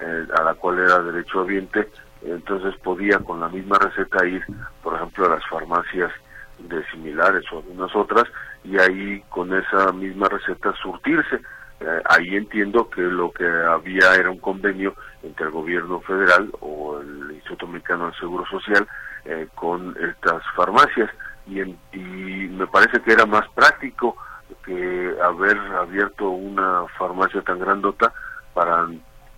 eh, 0.00 0.26
a 0.38 0.42
la 0.44 0.54
cual 0.54 0.78
era 0.78 1.00
derecho 1.00 1.44
derechohabiente, 1.44 1.88
entonces 2.22 2.74
podía 2.82 3.18
con 3.18 3.40
la 3.40 3.48
misma 3.48 3.78
receta 3.78 4.26
ir, 4.26 4.44
por 4.82 4.94
ejemplo, 4.94 5.26
a 5.26 5.36
las 5.36 5.46
farmacias 5.48 6.12
de 6.58 6.84
similares 6.90 7.44
o 7.52 7.58
algunas 7.58 7.94
otras, 7.96 8.24
y 8.64 8.78
ahí 8.78 9.22
con 9.30 9.52
esa 9.54 9.92
misma 9.92 10.28
receta 10.28 10.72
surtirse. 10.82 11.40
Eh, 11.80 12.02
ahí 12.04 12.36
entiendo 12.36 12.90
que 12.90 13.00
lo 13.00 13.32
que 13.32 13.46
había 13.46 14.14
era 14.14 14.30
un 14.30 14.38
convenio 14.38 14.94
entre 15.22 15.46
el 15.46 15.50
gobierno 15.50 16.00
federal 16.00 16.50
o 16.60 17.00
el 17.00 17.30
Instituto 17.32 17.66
Mexicano 17.66 18.06
del 18.06 18.14
Seguro 18.16 18.44
Social 18.46 18.86
eh, 19.24 19.48
con 19.54 19.96
estas 19.98 20.42
farmacias 20.54 21.10
y, 21.46 21.60
y 21.60 22.48
me 22.48 22.66
parece 22.66 23.00
que 23.00 23.12
era 23.12 23.24
más 23.24 23.48
práctico 23.54 24.16
que 24.64 25.14
haber 25.22 25.56
abierto 25.58 26.28
una 26.28 26.84
farmacia 26.98 27.40
tan 27.42 27.58
grandota 27.58 28.12
para 28.52 28.86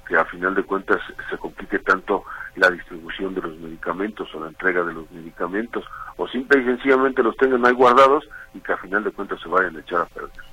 que 0.06 0.16
a 0.16 0.24
final 0.24 0.54
de 0.54 0.64
cuentas 0.64 1.00
se 1.30 1.38
complique 1.38 1.78
tanto 1.78 2.24
la 2.56 2.70
distribución 2.70 3.34
de 3.34 3.42
los 3.42 3.56
medicamentos 3.58 4.28
o 4.34 4.40
la 4.40 4.48
entrega 4.48 4.82
de 4.82 4.94
los 4.94 5.10
medicamentos 5.10 5.84
o 6.16 6.26
simple 6.28 6.60
y 6.60 6.64
sencillamente 6.64 7.22
los 7.22 7.36
tengan 7.36 7.64
ahí 7.64 7.72
guardados 7.72 8.24
y 8.52 8.60
que 8.60 8.72
a 8.72 8.76
final 8.78 9.04
de 9.04 9.12
cuentas 9.12 9.40
se 9.40 9.48
vayan 9.48 9.76
a 9.76 9.80
echar 9.80 10.02
a 10.02 10.06
perder. 10.06 10.51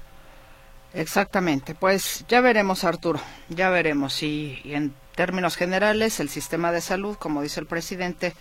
Exactamente, 0.94 1.76
pues 1.76 2.26
ya 2.28 2.42
veremos 2.42 2.84
Arturo, 2.84 3.20
ya 3.50 3.70
veremos 3.70 4.24
y, 4.24 4.60
en 4.66 4.94
términos 5.16 5.56
generales 5.56 6.20
el 6.20 6.30
sistema 6.30 6.72
de 6.72 6.82
salud, 6.82 7.16
como 7.18 7.44
dice 7.44 7.60
el 7.60 7.68
presidente, 7.68 8.34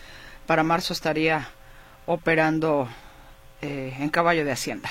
para 0.47 0.63
marzo 0.63 0.95
estaría 0.95 1.49
operando 2.07 2.89
eh, 3.61 3.95
en 3.99 4.09
caballo 4.09 4.47
de 4.47 4.53
hacienda. 4.53 4.89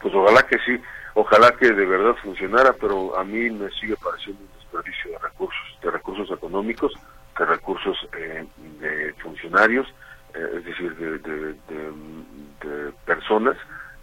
Pues 0.00 0.14
ojalá 0.14 0.42
que 0.42 0.58
sí, 0.66 0.78
ojalá 1.14 1.50
que 1.52 1.72
de 1.72 1.86
verdad 1.86 2.14
funcionara, 2.22 2.74
pero 2.78 3.16
a 3.16 3.24
mí 3.24 3.48
me 3.50 3.70
sigue 3.70 3.96
pareciendo 3.96 4.42
un 4.42 4.58
desperdicio 4.58 5.12
de 5.12 5.18
recursos, 5.18 5.78
de 5.82 5.90
recursos 5.90 6.30
económicos, 6.30 6.92
de 7.38 7.46
recursos 7.46 7.96
eh, 8.18 8.44
de 8.80 9.14
funcionarios, 9.22 9.86
eh, 10.34 10.46
es 10.58 10.64
decir, 10.64 10.94
de, 10.96 11.54
personas 13.06 13.56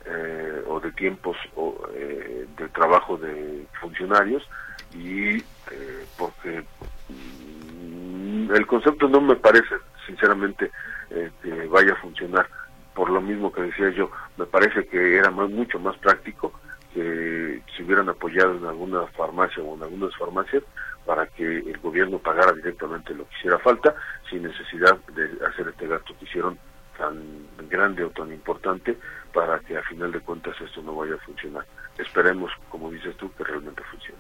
eh, 0.10 0.64
o 0.68 0.80
de 0.80 0.92
tiempos 0.94 1.36
o, 1.56 1.76
eh, 1.94 2.46
de 2.58 2.70
trabajo 2.70 3.18
de 3.18 3.66
funcionarios 3.82 4.48
y 4.94 5.38
eh, 5.38 6.06
porque 6.18 6.64
mm, 7.10 8.52
el 8.56 8.66
concepto 8.66 9.10
no 9.10 9.20
me 9.20 9.36
parece 9.36 9.76
sinceramente 10.06 10.72
que 11.10 11.68
vaya 11.68 11.94
a 11.94 12.02
funcionar. 12.02 12.48
Por 12.94 13.10
lo 13.10 13.22
mismo 13.22 13.52
que 13.52 13.64
decía 13.64 13.90
yo 13.90 14.10
me 14.38 14.46
parece 14.46 14.86
que 14.88 15.18
era 15.18 15.30
mucho 15.30 15.80
más 15.80 15.98
práctico 15.98 16.54
que 16.94 17.62
se 17.76 17.84
hubieran 17.84 18.08
apoyado 18.10 18.56
en 18.56 18.66
alguna 18.66 19.06
farmacia 19.08 19.62
o 19.62 19.76
en 19.76 19.84
algunas 19.84 20.16
farmacias 20.16 20.64
para 21.06 21.26
que 21.28 21.44
el 21.44 21.78
gobierno 21.80 22.20
pagara 22.20 22.54
directamente 22.54 23.14
lo 23.14 23.28
que 23.28 23.36
hiciera 23.40 23.60
falta 23.60 23.94
sin 24.30 24.44
necesidad 24.44 24.98
de 25.16 25.46
hacer 25.46 25.68
este 25.68 25.88
gasto 25.88 26.14
que 26.18 26.26
hicieron 26.26 26.58
tan 26.98 27.48
grande 27.70 28.04
o 28.04 28.10
tan 28.10 28.32
importante 28.32 28.98
para 29.34 29.60
que 29.60 29.78
a 29.78 29.84
final 29.84 30.12
de 30.12 30.20
cuentas 30.20 30.56
esto 30.62 30.82
no 30.82 30.96
vaya 30.96 31.16
a 31.16 31.20
funcionar. 31.20 31.66
Esperemos, 31.98 32.52
como 32.70 32.92
dices 32.92 33.16
tú, 33.18 33.32
que 33.34 33.44
realmente 33.44 33.84
funcione. 33.92 34.20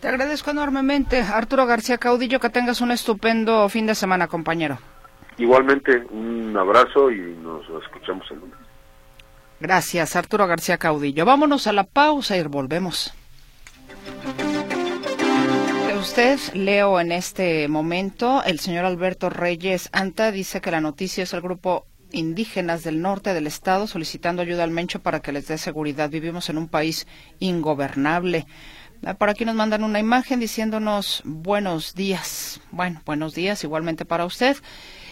Te 0.00 0.08
agradezco 0.08 0.50
enormemente, 0.50 1.20
Arturo 1.22 1.66
García 1.66 1.98
Caudillo, 1.98 2.38
que 2.38 2.50
tengas 2.50 2.80
un 2.80 2.92
estupendo 2.92 3.68
fin 3.68 3.86
de 3.86 3.94
semana, 3.94 4.28
compañero. 4.28 4.78
Igualmente, 5.38 6.04
un 6.10 6.56
abrazo 6.56 7.10
y 7.10 7.18
nos 7.42 7.68
escuchamos 7.82 8.28
el 8.30 8.40
lunes. 8.40 8.58
Gracias, 9.60 10.14
Arturo 10.14 10.46
García 10.46 10.78
Caudillo. 10.78 11.24
Vámonos 11.24 11.66
a 11.66 11.72
la 11.72 11.84
pausa 11.84 12.36
y 12.36 12.42
volvemos. 12.44 13.12
Usted, 15.98 16.38
leo 16.54 17.00
en 17.00 17.10
este 17.10 17.66
momento, 17.66 18.42
el 18.46 18.60
señor 18.60 18.84
Alberto 18.84 19.30
Reyes 19.30 19.90
Anta 19.92 20.30
dice 20.30 20.60
que 20.60 20.70
la 20.70 20.80
noticia 20.80 21.24
es 21.24 21.32
el 21.32 21.40
grupo 21.40 21.87
indígenas 22.12 22.84
del 22.84 23.00
norte 23.00 23.34
del 23.34 23.46
estado 23.46 23.86
solicitando 23.86 24.42
ayuda 24.42 24.64
al 24.64 24.70
Mencho 24.70 25.00
para 25.00 25.20
que 25.20 25.32
les 25.32 25.48
dé 25.48 25.58
seguridad. 25.58 26.10
Vivimos 26.10 26.48
en 26.48 26.58
un 26.58 26.68
país 26.68 27.06
ingobernable. 27.38 28.46
Ah, 29.04 29.14
por 29.14 29.28
aquí 29.28 29.44
nos 29.44 29.54
mandan 29.54 29.84
una 29.84 30.00
imagen 30.00 30.40
diciéndonos 30.40 31.22
buenos 31.24 31.94
días. 31.94 32.60
Bueno, 32.72 33.00
buenos 33.06 33.34
días 33.34 33.62
igualmente 33.62 34.04
para 34.04 34.24
usted. 34.24 34.56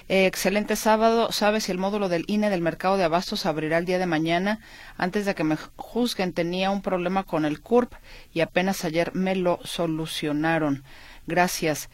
Eh, 0.08 0.26
excelente 0.26 0.76
sábado. 0.76 1.30
¿Sabe 1.30 1.60
si 1.60 1.72
el 1.72 1.78
módulo 1.78 2.08
del 2.08 2.24
INE 2.26 2.50
del 2.50 2.62
mercado 2.62 2.96
de 2.96 3.04
abastos 3.04 3.46
abrirá 3.46 3.78
el 3.78 3.84
día 3.84 3.98
de 3.98 4.06
mañana? 4.06 4.60
Antes 4.96 5.24
de 5.24 5.34
que 5.34 5.44
me 5.44 5.56
juzguen, 5.76 6.32
tenía 6.32 6.70
un 6.70 6.82
problema 6.82 7.22
con 7.24 7.44
el 7.44 7.60
CURP 7.60 7.92
y 8.32 8.40
apenas 8.40 8.84
ayer 8.84 9.14
me 9.14 9.36
lo 9.36 9.60
solucionaron. 9.64 10.84
Gracias. 11.26 11.88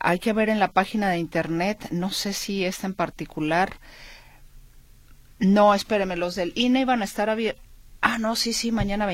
Hay 0.00 0.18
que 0.18 0.32
ver 0.32 0.48
en 0.48 0.60
la 0.60 0.72
página 0.72 1.08
de 1.10 1.18
internet, 1.18 1.88
no 1.90 2.10
sé 2.10 2.32
si 2.32 2.64
esta 2.64 2.86
en 2.86 2.94
particular 2.94 3.78
no, 5.38 5.74
espéreme, 5.74 6.16
los 6.16 6.34
del 6.34 6.52
INE 6.54 6.84
van 6.84 7.02
a 7.02 7.04
estar 7.04 7.30
abiertos. 7.30 7.62
Ah, 8.00 8.18
no, 8.18 8.36
sí, 8.36 8.52
sí, 8.52 8.70
mañana 8.70 9.08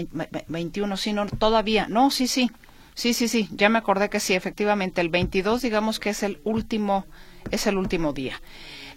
21, 0.49 0.97
sí, 0.97 1.13
no, 1.13 1.27
todavía. 1.27 1.87
No, 1.89 2.11
sí, 2.11 2.27
sí. 2.27 2.51
Sí, 2.95 3.15
sí, 3.15 3.29
sí, 3.29 3.49
ya 3.53 3.69
me 3.69 3.79
acordé 3.79 4.11
que 4.11 4.21
sí, 4.21 4.35
efectivamente, 4.35 5.01
el 5.01 5.09
22 5.09 5.63
digamos 5.63 6.01
que 6.01 6.11
es 6.11 6.23
el 6.23 6.41
último, 6.45 7.07
es 7.51 7.67
el 7.67 7.79
último 7.79 8.13
día. 8.13 8.41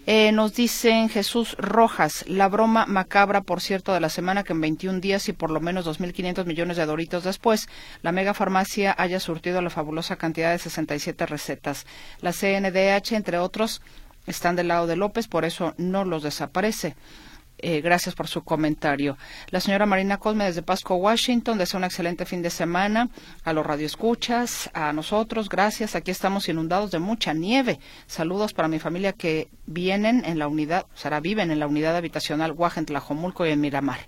Eh, 0.06 0.32
nos 0.32 0.54
dicen 0.54 1.08
Jesús 1.08 1.56
Rojas, 1.56 2.26
la 2.28 2.48
broma 2.48 2.84
macabra, 2.84 3.40
por 3.40 3.62
cierto, 3.62 3.94
de 3.94 4.00
la 4.00 4.10
semana 4.10 4.44
que 4.44 4.52
en 4.52 4.60
21 4.60 5.00
días 5.00 5.30
y 5.30 5.32
por 5.32 5.50
lo 5.50 5.60
menos 5.60 5.86
2.500 5.86 6.44
millones 6.44 6.76
de 6.76 6.84
doritos 6.84 7.24
después, 7.24 7.68
la 8.02 8.12
mega 8.12 8.34
farmacia 8.34 8.94
haya 8.98 9.18
surtido 9.18 9.62
la 9.62 9.70
fabulosa 9.70 10.16
cantidad 10.16 10.52
de 10.52 10.58
67 10.58 11.24
recetas. 11.24 11.86
La 12.20 12.32
CNDH, 12.32 13.12
entre 13.12 13.38
otros, 13.38 13.80
están 14.26 14.56
del 14.56 14.68
lado 14.68 14.86
de 14.86 14.96
López, 14.96 15.28
por 15.28 15.44
eso 15.44 15.74
no 15.78 16.04
los 16.04 16.22
desaparece. 16.22 16.96
Eh, 17.58 17.80
gracias 17.80 18.14
por 18.14 18.26
su 18.26 18.42
comentario. 18.42 19.16
La 19.50 19.60
señora 19.60 19.86
Marina 19.86 20.18
Cosme 20.18 20.44
desde 20.44 20.62
Pasco, 20.62 20.96
Washington, 20.96 21.56
desea 21.56 21.78
un 21.78 21.84
excelente 21.84 22.26
fin 22.26 22.42
de 22.42 22.50
semana 22.50 23.08
a 23.44 23.52
los 23.52 23.64
radioescuchas, 23.64 24.70
a 24.74 24.92
nosotros, 24.92 25.48
gracias. 25.48 25.94
Aquí 25.94 26.10
estamos 26.10 26.48
inundados 26.48 26.90
de 26.90 26.98
mucha 26.98 27.32
nieve. 27.32 27.78
Saludos 28.06 28.52
para 28.52 28.68
mi 28.68 28.80
familia 28.80 29.12
que 29.12 29.48
vienen 29.66 30.24
en 30.24 30.38
la 30.38 30.48
unidad, 30.48 30.84
o 30.92 30.96
sea, 30.98 31.20
viven 31.20 31.50
en 31.50 31.60
la 31.60 31.66
unidad 31.68 31.96
habitacional 31.96 32.52
Guajen, 32.52 32.86
Tlajomulco 32.86 33.46
y 33.46 33.50
en 33.50 33.60
Miramar. 33.60 34.00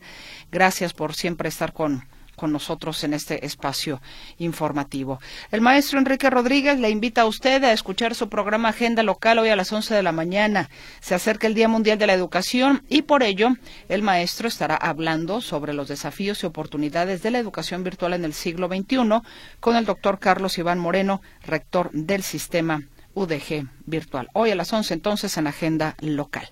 Gracias 0.51 0.93
por 0.93 1.15
siempre 1.15 1.49
estar 1.49 1.73
con, 1.73 2.05
con 2.37 2.53
nosotros 2.53 3.03
en 3.03 3.15
este 3.15 3.45
espacio 3.45 4.01
informativo. 4.39 5.19
El 5.51 5.61
maestro 5.61 5.99
Enrique 5.99 6.31
Rodríguez 6.31 6.79
le 6.79 6.91
invita 6.91 7.23
a 7.23 7.27
usted 7.27 7.65
a 7.65 7.73
escuchar 7.73 8.15
su 8.15 8.29
programa 8.29 8.69
Agenda 8.69 9.03
Local 9.03 9.39
hoy 9.39 9.49
a 9.49 9.57
las 9.57 9.73
11 9.73 9.95
de 9.95 10.03
la 10.03 10.13
mañana. 10.13 10.71
Se 11.01 11.15
acerca 11.15 11.47
el 11.47 11.55
Día 11.55 11.69
Mundial 11.69 11.99
de 11.99 12.07
la 12.07 12.13
Educación 12.13 12.85
y 12.89 13.03
por 13.03 13.23
ello 13.23 13.57
el 13.89 14.03
maestro 14.03 14.47
estará 14.47 14.77
hablando 14.77 15.41
sobre 15.41 15.73
los 15.73 15.89
desafíos 15.89 16.43
y 16.43 16.47
oportunidades 16.47 17.23
de 17.23 17.31
la 17.31 17.39
educación 17.39 17.83
virtual 17.83 18.13
en 18.13 18.25
el 18.25 18.35
siglo 18.35 18.69
XXI 18.69 19.23
con 19.61 19.77
el 19.77 19.85
doctor 19.85 20.19
Carlos 20.19 20.59
Iván 20.59 20.79
Moreno, 20.79 21.23
rector 21.45 21.91
del 21.93 22.23
sistema 22.23 22.83
UDG 23.15 23.67
virtual. 23.87 24.29
Hoy 24.35 24.51
a 24.51 24.55
las 24.55 24.73
11 24.73 24.95
entonces 24.95 25.37
en 25.39 25.47
Agenda 25.47 25.97
Local. 26.01 26.49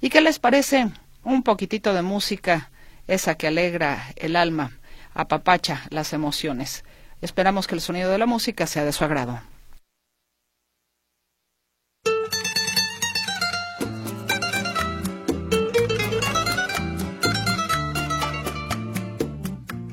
¿Y 0.00 0.10
qué 0.10 0.20
les 0.20 0.38
parece? 0.38 0.88
Un 1.24 1.42
poquitito 1.42 1.92
de 1.92 2.02
música, 2.02 2.70
esa 3.06 3.34
que 3.34 3.48
alegra 3.48 4.12
el 4.16 4.36
alma 4.36 4.70
apapacha 5.14 5.82
las 5.90 6.12
emociones. 6.12 6.84
Esperamos 7.20 7.66
que 7.66 7.74
el 7.74 7.80
sonido 7.80 8.10
de 8.10 8.18
la 8.18 8.26
música 8.26 8.66
sea 8.66 8.84
de 8.84 8.92
su 8.92 9.04
agrado. 9.04 9.40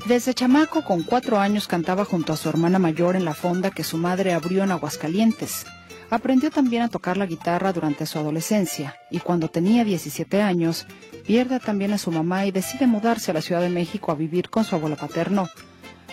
Desde 0.06 0.34
chamaco, 0.34 0.84
con 0.84 1.04
cuatro 1.04 1.38
años, 1.38 1.68
cantaba 1.68 2.04
junto 2.04 2.34
a 2.34 2.36
su 2.36 2.48
hermana 2.48 2.78
mayor 2.78 3.16
en 3.16 3.24
la 3.24 3.32
fonda 3.32 3.70
que 3.70 3.82
su 3.84 3.96
madre 3.96 4.34
abrió 4.34 4.62
en 4.62 4.72
Aguascalientes. 4.72 5.64
Aprendió 6.12 6.50
también 6.50 6.82
a 6.82 6.90
tocar 6.90 7.16
la 7.16 7.24
guitarra 7.24 7.72
durante 7.72 8.04
su 8.04 8.18
adolescencia 8.18 8.96
y 9.10 9.20
cuando 9.20 9.48
tenía 9.48 9.82
17 9.82 10.42
años 10.42 10.86
pierde 11.26 11.58
también 11.58 11.94
a 11.94 11.96
su 11.96 12.12
mamá 12.12 12.44
y 12.44 12.50
decide 12.50 12.86
mudarse 12.86 13.30
a 13.30 13.34
la 13.34 13.40
Ciudad 13.40 13.62
de 13.62 13.70
México 13.70 14.12
a 14.12 14.14
vivir 14.14 14.50
con 14.50 14.62
su 14.64 14.74
abuelo 14.76 14.96
paterno. 14.96 15.48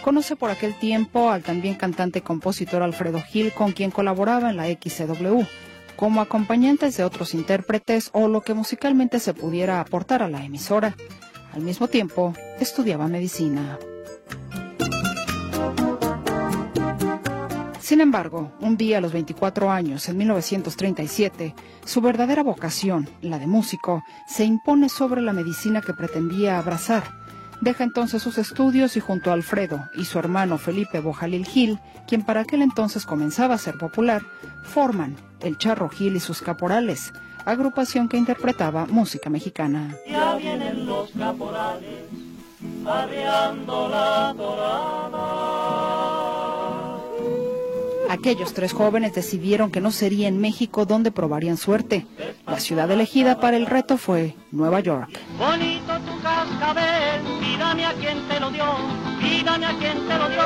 Conoce 0.01 0.37
por 0.37 0.51
aquel 0.51 0.73
tiempo 0.79 1.31
al 1.31 1.43
también 1.43 1.75
cantante 1.75 2.19
y 2.19 2.21
compositor 2.21 2.81
Alfredo 2.81 3.19
Gil 3.19 3.51
con 3.51 3.73
quien 3.73 3.91
colaboraba 3.91 4.49
en 4.49 4.55
la 4.55 4.67
XCW 4.67 5.41
como 5.97 6.21
acompañantes 6.21 6.95
de 6.95 7.03
otros 7.03 7.33
intérpretes 7.33 8.09
o 8.13 8.29
lo 8.29 8.39
que 8.39 8.53
musicalmente 8.53 9.19
se 9.19 9.33
pudiera 9.33 9.81
aportar 9.81 10.23
a 10.23 10.29
la 10.29 10.45
emisora. 10.45 10.95
Al 11.53 11.61
mismo 11.61 11.89
tiempo, 11.89 12.33
estudiaba 12.61 13.09
medicina. 13.09 13.77
Sin 17.89 18.01
embargo, 18.01 18.51
un 18.59 18.77
día 18.77 18.99
a 18.99 19.01
los 19.01 19.13
24 19.13 19.71
años, 19.71 20.07
en 20.09 20.17
1937, 20.19 21.55
su 21.83 22.01
verdadera 22.01 22.43
vocación, 22.43 23.09
la 23.23 23.39
de 23.39 23.47
músico, 23.47 24.03
se 24.27 24.45
impone 24.45 24.89
sobre 24.89 25.23
la 25.23 25.33
medicina 25.33 25.81
que 25.81 25.95
pretendía 25.95 26.59
abrazar. 26.59 27.01
Deja 27.61 27.83
entonces 27.83 28.21
sus 28.21 28.37
estudios 28.37 28.95
y 28.95 28.99
junto 28.99 29.31
a 29.31 29.33
Alfredo 29.33 29.89
y 29.95 30.05
su 30.05 30.19
hermano 30.19 30.59
Felipe 30.59 30.99
Bojalil 30.99 31.47
Gil, 31.47 31.79
quien 32.07 32.21
para 32.21 32.41
aquel 32.41 32.61
entonces 32.61 33.07
comenzaba 33.07 33.55
a 33.55 33.57
ser 33.57 33.79
popular, 33.79 34.21
forman 34.61 35.15
el 35.39 35.57
Charro 35.57 35.89
Gil 35.89 36.15
y 36.15 36.19
sus 36.19 36.43
Caporales, 36.43 37.11
agrupación 37.43 38.07
que 38.07 38.17
interpretaba 38.17 38.85
música 38.85 39.31
mexicana. 39.31 39.95
Ya 40.07 40.35
vienen 40.35 40.85
los 40.85 41.09
caporales, 41.09 42.05
la 42.83 43.07
Aquellos 48.09 48.53
tres 48.55 48.73
jóvenes 48.73 49.13
decidieron 49.13 49.69
que 49.69 49.81
no 49.81 49.91
sería 49.91 50.27
en 50.27 50.41
México 50.41 50.85
donde 50.85 51.11
probarían 51.11 51.57
suerte. 51.57 52.07
La 52.47 52.59
ciudad 52.59 52.89
elegida 52.89 53.39
para 53.39 53.55
el 53.55 53.67
reto 53.67 53.97
fue 53.97 54.35
Nueva 54.51 54.79
York. 54.79 55.11
Bonito 55.37 55.93
tu 55.99 56.21
cascabel, 56.23 57.21
a 57.61 57.93
quién 57.93 58.27
te 58.27 58.39
lo 58.39 58.49
dio, 58.49 58.63
a 58.63 59.73
quién 59.79 60.07
te 60.07 60.17
lo 60.17 60.29
dio. 60.29 60.41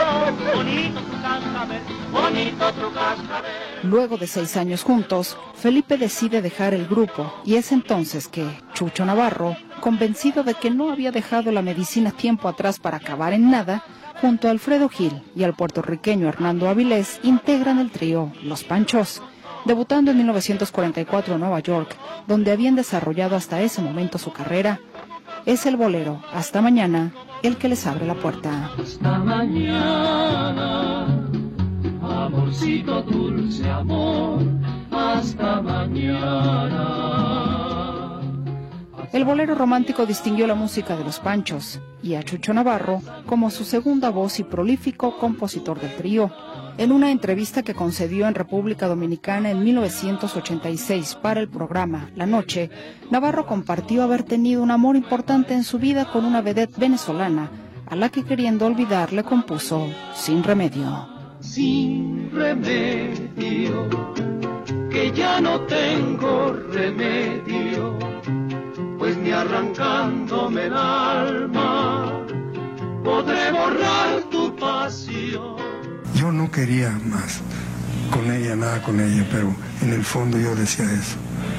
Bonito 0.56 1.00
tu 1.00 1.22
cascabel, 1.22 1.82
bonito 2.12 2.74
tu 2.74 2.94
cascabel. 2.94 3.52
Luego 3.84 4.18
de 4.18 4.28
seis 4.28 4.58
años 4.58 4.84
juntos, 4.84 5.38
Felipe 5.56 5.98
decide 5.98 6.42
dejar 6.42 6.74
el 6.74 6.86
grupo 6.86 7.34
y 7.46 7.56
es 7.56 7.72
entonces 7.72 8.28
que 8.28 8.46
Chucho 8.74 9.06
Navarro, 9.06 9.56
convencido 9.80 10.44
de 10.44 10.54
que 10.54 10.70
no 10.70 10.92
había 10.92 11.12
dejado 11.12 11.52
la 11.52 11.62
medicina 11.62 12.12
tiempo 12.12 12.50
atrás 12.50 12.80
para 12.80 12.98
acabar 12.98 13.32
en 13.32 13.50
nada, 13.50 13.86
junto 14.24 14.48
a 14.48 14.52
Alfredo 14.52 14.88
Gil 14.88 15.22
y 15.36 15.44
al 15.44 15.54
puertorriqueño 15.54 16.30
Hernando 16.30 16.70
Avilés, 16.70 17.20
integran 17.24 17.78
el 17.78 17.92
trío 17.92 18.32
Los 18.42 18.64
Panchos, 18.64 19.22
debutando 19.66 20.12
en 20.12 20.18
1944 20.20 21.34
en 21.34 21.42
Nueva 21.42 21.60
York, 21.60 21.94
donde 22.26 22.54
habían 22.54 22.76
desarrollado 22.76 23.36
hasta 23.36 23.62
ese 23.62 23.82
momento 23.82 24.18
su 24.18 24.32
carrera. 24.32 24.80
Es 25.46 25.66
el 25.66 25.76
bolero 25.76 26.22
Hasta 26.34 26.62
Mañana 26.62 27.12
el 27.42 27.58
que 27.58 27.68
les 27.68 27.86
abre 27.86 28.08
la 28.08 28.16
puerta. 28.16 28.72
Hasta 28.82 29.20
mañana, 29.20 31.06
amorcito 32.02 33.02
dulce 33.02 33.70
amor, 33.70 34.40
hasta 34.90 35.62
mañana. 35.62 37.23
El 39.14 39.26
bolero 39.26 39.54
romántico 39.54 40.08
distinguió 40.08 40.48
la 40.48 40.56
música 40.56 40.98
de 40.98 41.04
los 41.04 41.20
Panchos 41.20 41.80
y 42.02 42.16
a 42.16 42.24
Chucho 42.24 42.52
Navarro 42.52 43.00
como 43.28 43.52
su 43.52 43.64
segunda 43.64 44.10
voz 44.10 44.40
y 44.40 44.44
prolífico 44.44 45.20
compositor 45.20 45.80
del 45.80 45.96
trío. 45.96 46.32
En 46.80 46.92
una 46.92 47.12
entrevista 47.12 47.62
que 47.62 47.76
concedió 47.76 48.28
en 48.28 48.34
República 48.34 48.88
Dominicana 48.88 49.52
en 49.52 49.64
1986 49.64 51.20
para 51.22 51.42
el 51.42 51.48
programa 51.48 52.10
La 52.16 52.26
Noche, 52.26 52.72
Navarro 53.12 53.46
compartió 53.46 54.02
haber 54.02 54.24
tenido 54.24 54.64
un 54.64 54.72
amor 54.72 54.96
importante 54.96 55.54
en 55.54 55.64
su 55.64 55.78
vida 55.78 56.12
con 56.12 56.26
una 56.26 56.42
vedette 56.42 56.80
venezolana, 56.80 57.52
a 57.86 57.96
la 57.96 58.10
que 58.10 58.24
queriendo 58.24 58.66
olvidar 58.66 59.14
le 59.14 59.24
compuso 59.24 59.88
Sin 60.16 60.44
Remedio. 60.44 61.08
Sin 61.40 62.32
remedio, 62.32 63.88
que 64.90 65.12
ya 65.12 65.40
no 65.40 65.62
tengo 65.62 66.54
remedio 66.72 68.14
pues 69.04 69.18
ni 69.18 69.32
arrancándome 69.32 70.68
el 70.68 70.74
alma 70.74 72.26
podré 73.04 73.52
borrar 73.52 74.22
tu 74.32 74.56
pasión. 74.56 75.58
Yo 76.16 76.32
no 76.32 76.50
quería 76.50 76.90
más 77.04 77.42
con 78.14 78.32
ella, 78.32 78.56
nada 78.56 78.82
con 78.82 79.02
ella, 79.02 79.28
pero 79.30 79.54
en 79.82 79.92
el 79.92 80.06
fondo 80.06 80.38
yo 80.38 80.56
decía 80.56 80.86
eso. 80.86 81.18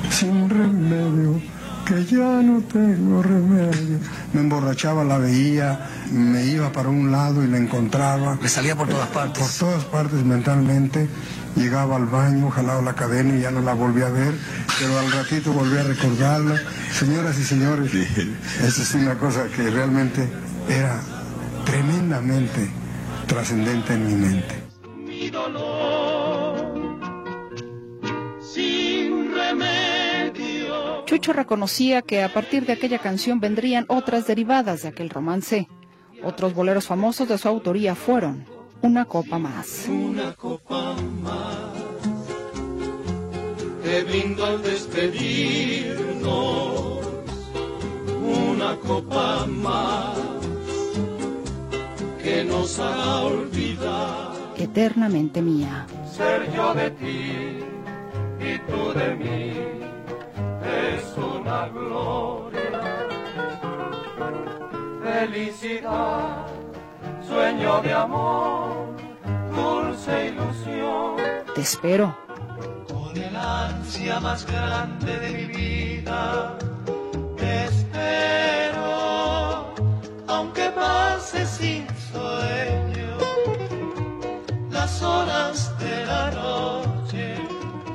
Sin 0.09 0.48
remedio, 0.48 1.38
que 1.85 2.07
ya 2.07 2.40
no 2.40 2.62
tengo 2.62 3.22
remedio. 3.22 3.98
Me 4.33 4.40
emborrachaba, 4.40 5.04
la 5.04 5.18
veía, 5.18 5.87
me 6.11 6.46
iba 6.46 6.72
para 6.72 6.88
un 6.88 7.12
lado 7.12 7.44
y 7.44 7.46
la 7.46 7.59
encontraba. 7.59 8.38
Me 8.40 8.48
salía 8.48 8.74
por 8.74 8.88
todas 8.88 9.09
partes. 9.09 9.42
Por 9.42 9.68
todas 9.68 9.85
partes 9.85 10.24
mentalmente. 10.24 11.11
Llegaba 11.57 11.97
al 11.97 12.07
baño, 12.07 12.51
jalaba 12.51 12.83
la 12.83 12.95
cadena 12.95 13.37
y 13.37 13.43
ya 13.43 13.51
no 13.51 13.61
la 13.61 13.75
volví 13.75 14.03
a 14.03 14.09
ver, 14.09 14.35
pero 14.79 14.99
al 14.99 15.11
ratito 15.12 15.53
volví 15.53 15.79
a 15.79 15.85
recordarla. 15.85 16.61
Señoras 16.93 17.38
y 17.38 17.45
señores, 17.45 17.95
esa 17.95 18.83
es 18.83 18.95
una 18.95 19.14
cosa 19.17 19.47
que 19.47 19.71
realmente 19.71 20.29
era 20.69 21.01
tremendamente 21.64 22.71
trascendente 23.27 23.95
en 23.95 24.07
mi 24.07 24.14
mente. 24.14 24.55
Mi 24.99 25.31
dolor, 25.31 26.99
sin 28.40 29.33
remedio. 29.35 31.05
Chucho 31.07 31.33
reconocía 31.33 32.03
que 32.03 32.25
a 32.25 32.33
partir 32.33 32.67
de 32.67 32.73
aquella 32.73 32.99
canción 32.99 33.38
vendrían 33.38 33.87
otras 33.88 34.27
derivadas 34.27 34.83
de 34.83 34.88
aquel 34.88 35.09
romance. 35.09 35.69
Otros 36.23 36.55
boleros 36.55 36.87
famosos 36.87 37.29
de 37.29 37.38
su 37.38 37.49
autoría 37.49 37.95
fueron 37.95 38.54
Una 38.85 39.07
copa 39.07 39.38
más. 39.38 39.87
Una 39.88 40.35
copa 40.35 40.94
más. 41.23 41.73
Te 43.83 44.05
brindo 44.05 44.44
al 44.44 44.62
despedirnos. 44.62 46.27
Una 48.23 48.77
copa 48.77 49.47
más. 49.47 50.18
Que 52.23 52.44
nos 52.44 52.79
haga 52.79 53.23
olvidar. 53.23 54.35
Eternamente 54.59 55.40
mía. 55.40 55.87
Ser 56.14 56.53
yo 56.55 56.75
de 56.75 56.90
ti 56.90 57.61
y 58.38 58.59
tú 58.70 58.92
de 58.92 59.14
mí 59.16 59.53
es 60.62 61.16
una 61.16 61.68
gloria. 61.68 62.83
Felicidad, 65.03 66.54
sueño 67.29 67.83
de 67.83 67.93
amor, 67.93 68.97
dulce 69.55 70.29
ilusión. 70.29 71.17
Te 71.55 71.61
espero. 71.61 72.17
Con 72.89 73.17
el 73.17 73.37
ansia 73.37 74.21
más 74.21 74.47
grande 74.47 75.19
de 75.19 75.31
mi 75.31 75.45
vida, 75.47 76.57
te 77.37 77.65
espero, 77.65 78.85
aunque 80.27 80.71
pase 80.71 81.47
sin 81.47 81.87
sueño 82.13 83.17
las 84.71 85.03
horas 85.03 85.77
de 85.79 86.07
la 86.07 86.31
noche. 86.31 87.35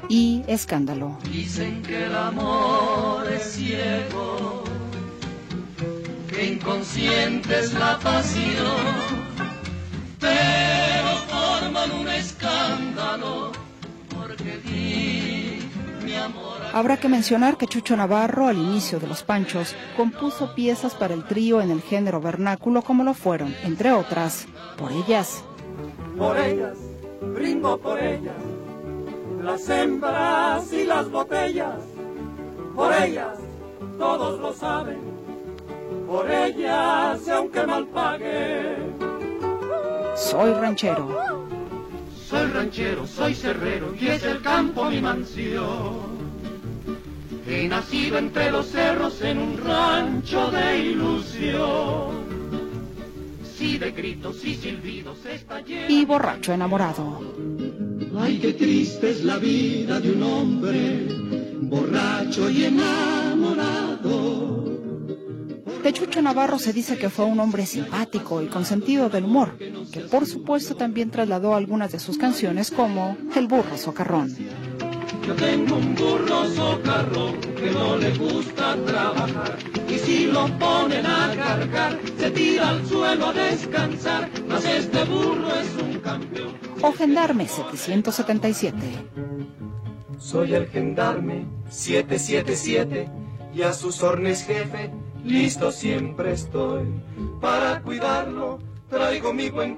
Y 0.10 0.44
escándalo. 0.48 1.18
Dicen 1.24 1.82
que 1.84 2.06
el 2.06 2.16
amor 2.16 3.28
es 3.32 3.54
ciego, 3.54 4.64
que 6.40 6.46
inconsciente 6.54 7.60
es 7.60 7.74
la 7.74 8.00
pasión, 8.00 8.86
pero 10.20 11.10
forman 11.28 11.92
un 12.00 12.08
escándalo 12.08 13.52
porque 14.16 14.58
di 14.64 15.60
mi 16.06 16.16
amor. 16.16 16.62
a- 16.74 16.78
Habrá 16.80 16.96
que 16.98 17.10
mencionar 17.10 17.58
que 17.58 17.68
Chucho 17.68 17.98
Navarro, 17.98 18.48
al 18.48 18.58
inicio 18.58 19.00
de 19.02 19.08
Los 19.08 19.24
Panchos, 19.24 19.76
compuso 19.98 20.56
piezas 20.56 20.96
para 20.96 21.14
el 21.14 21.26
trío 21.26 21.60
en 21.62 21.72
el 21.72 21.82
género 21.82 22.22
vernáculo 22.22 22.84
como 22.84 23.04
lo 23.04 23.14
fueron, 23.14 23.54
entre 23.64 23.92
otras, 23.92 24.48
Por 24.78 24.94
ellas. 24.94 25.44
Por 26.18 26.38
ellas, 26.38 26.78
brindo 27.34 27.78
por 27.80 28.00
ellas, 28.00 28.36
las 29.44 29.68
hembras 29.70 30.72
y 30.72 30.86
las 30.86 31.10
botellas, 31.12 31.76
por 32.76 32.94
ellas, 32.94 33.36
todos 33.98 34.40
lo 34.40 34.54
saben, 34.54 35.19
por 36.10 36.30
ellas, 36.30 37.22
y 37.28 37.30
aunque 37.30 37.68
mal 37.68 37.86
pague. 37.88 38.78
Soy 40.16 40.52
ranchero. 40.54 41.08
Soy 42.28 42.48
ranchero, 42.48 43.06
soy 43.06 43.36
cerrero 43.36 43.94
y 44.00 44.08
es 44.08 44.24
el 44.24 44.42
campo 44.42 44.90
mi 44.90 45.02
mansión. 45.02 46.20
He 47.48 47.68
nacido 47.68 48.18
entre 48.18 48.52
los 48.52 48.68
cerros 48.68 49.22
en 49.22 49.38
un 49.38 49.58
rancho 49.58 50.50
de 50.50 50.80
ilusión. 50.80 52.30
Sí 53.56 53.78
de 53.78 53.92
gritos 53.92 54.44
y 54.44 54.56
silbidos 54.56 55.24
está 55.26 55.62
lleno. 55.62 55.86
Y 55.90 56.06
borracho 56.06 56.54
enamorado. 56.54 57.22
Ay, 58.20 58.40
qué 58.40 58.54
triste 58.54 59.12
es 59.12 59.24
la 59.24 59.38
vida 59.38 60.00
de 60.00 60.12
un 60.12 60.24
hombre, 60.24 61.08
borracho 61.62 62.50
y 62.50 62.66
enamorado. 62.66 64.09
De 65.84 65.94
Chucho 65.94 66.22
Navarro 66.22 66.60
se 66.60 66.74
dice 66.74 66.98
que 66.98 67.10
fue 67.10 67.26
un 67.26 67.40
hombre 67.40 67.66
simpático 67.66 68.42
y 68.42 68.48
con 68.48 68.66
sentido 68.66 69.10
del 69.10 69.26
humor, 69.26 69.58
que 69.58 70.02
por 70.02 70.26
supuesto 70.26 70.76
también 70.76 71.10
trasladó 71.10 71.56
algunas 71.56 71.92
de 71.92 72.00
sus 72.00 72.18
canciones 72.18 72.70
como 72.72 73.18
El 73.36 73.48
burro 73.48 73.78
socarrón. 73.78 74.36
Yo 75.26 75.36
tengo 75.36 75.76
un 75.76 75.96
burro 75.96 76.50
socarrón 76.50 77.40
que 77.40 77.72
no 77.72 77.98
le 77.98 78.18
gusta 78.18 78.76
trabajar. 78.86 79.58
Y 79.88 79.98
si 80.00 80.26
lo 80.26 80.48
ponen 80.58 81.06
a 81.06 81.34
cargar, 81.36 82.00
se 82.18 82.32
tira 82.32 82.70
al 82.70 82.86
suelo 82.88 83.28
a 83.28 83.34
descansar. 83.34 84.30
Mas 84.48 84.66
este 84.66 85.04
burro 85.06 85.54
es 85.54 85.84
un 85.84 86.00
campeón. 86.00 86.58
O 86.82 86.92
Gendarme 86.94 87.48
777. 87.48 88.78
Soy 90.18 90.56
el 90.56 90.68
Gendarme 90.68 91.46
777 91.70 93.10
y 93.54 93.62
a 93.62 93.74
sus 93.74 94.02
órdenes 94.04 94.44
jefe, 94.44 94.92
listo 95.24 95.72
siempre 95.72 96.34
estoy 96.34 96.86
para 97.42 97.82
cuidarlo. 97.82 98.60
Traigo 98.90 99.34
mi 99.34 99.50
buen. 99.50 99.78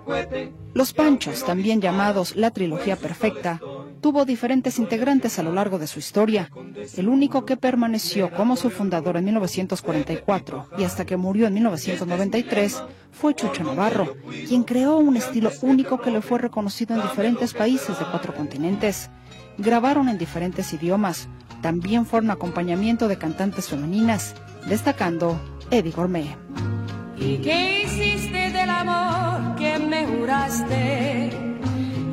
Los 0.73 0.93
Panchos, 0.93 1.43
también 1.43 1.81
llamados 1.81 2.37
la 2.37 2.51
trilogía 2.51 2.95
perfecta, 2.95 3.59
tuvo 3.99 4.23
diferentes 4.23 4.79
integrantes 4.79 5.37
a 5.37 5.43
lo 5.43 5.51
largo 5.51 5.79
de 5.79 5.87
su 5.87 5.99
historia. 5.99 6.49
El 6.95 7.09
único 7.09 7.43
que 7.45 7.57
permaneció 7.57 8.31
como 8.31 8.55
su 8.55 8.69
fundador 8.69 9.17
en 9.17 9.25
1944 9.25 10.67
y 10.77 10.85
hasta 10.85 11.05
que 11.05 11.17
murió 11.17 11.47
en 11.47 11.55
1993 11.55 12.83
fue 13.11 13.35
Chucho 13.35 13.65
Navarro, 13.65 14.15
quien 14.47 14.63
creó 14.63 14.95
un 14.97 15.17
estilo 15.17 15.51
único 15.61 15.99
que 15.99 16.11
le 16.11 16.21
fue 16.21 16.39
reconocido 16.39 16.95
en 16.95 17.01
diferentes 17.01 17.53
países 17.53 17.99
de 17.99 18.05
cuatro 18.05 18.33
continentes. 18.33 19.09
Grabaron 19.57 20.07
en 20.07 20.17
diferentes 20.17 20.71
idiomas. 20.71 21.27
También 21.61 22.05
fueron 22.05 22.31
acompañamiento 22.31 23.09
de 23.09 23.17
cantantes 23.17 23.67
femeninas, 23.67 24.35
destacando 24.67 25.39
Eddie 25.69 25.91
Gourmet. 25.91 26.37
¿Y 27.17 27.37
qué 27.37 27.83
hiciste 27.83 28.51
del 28.51 28.69
amor 28.69 29.55
que 29.55 29.77
me 29.79 30.05
juraste? 30.05 31.29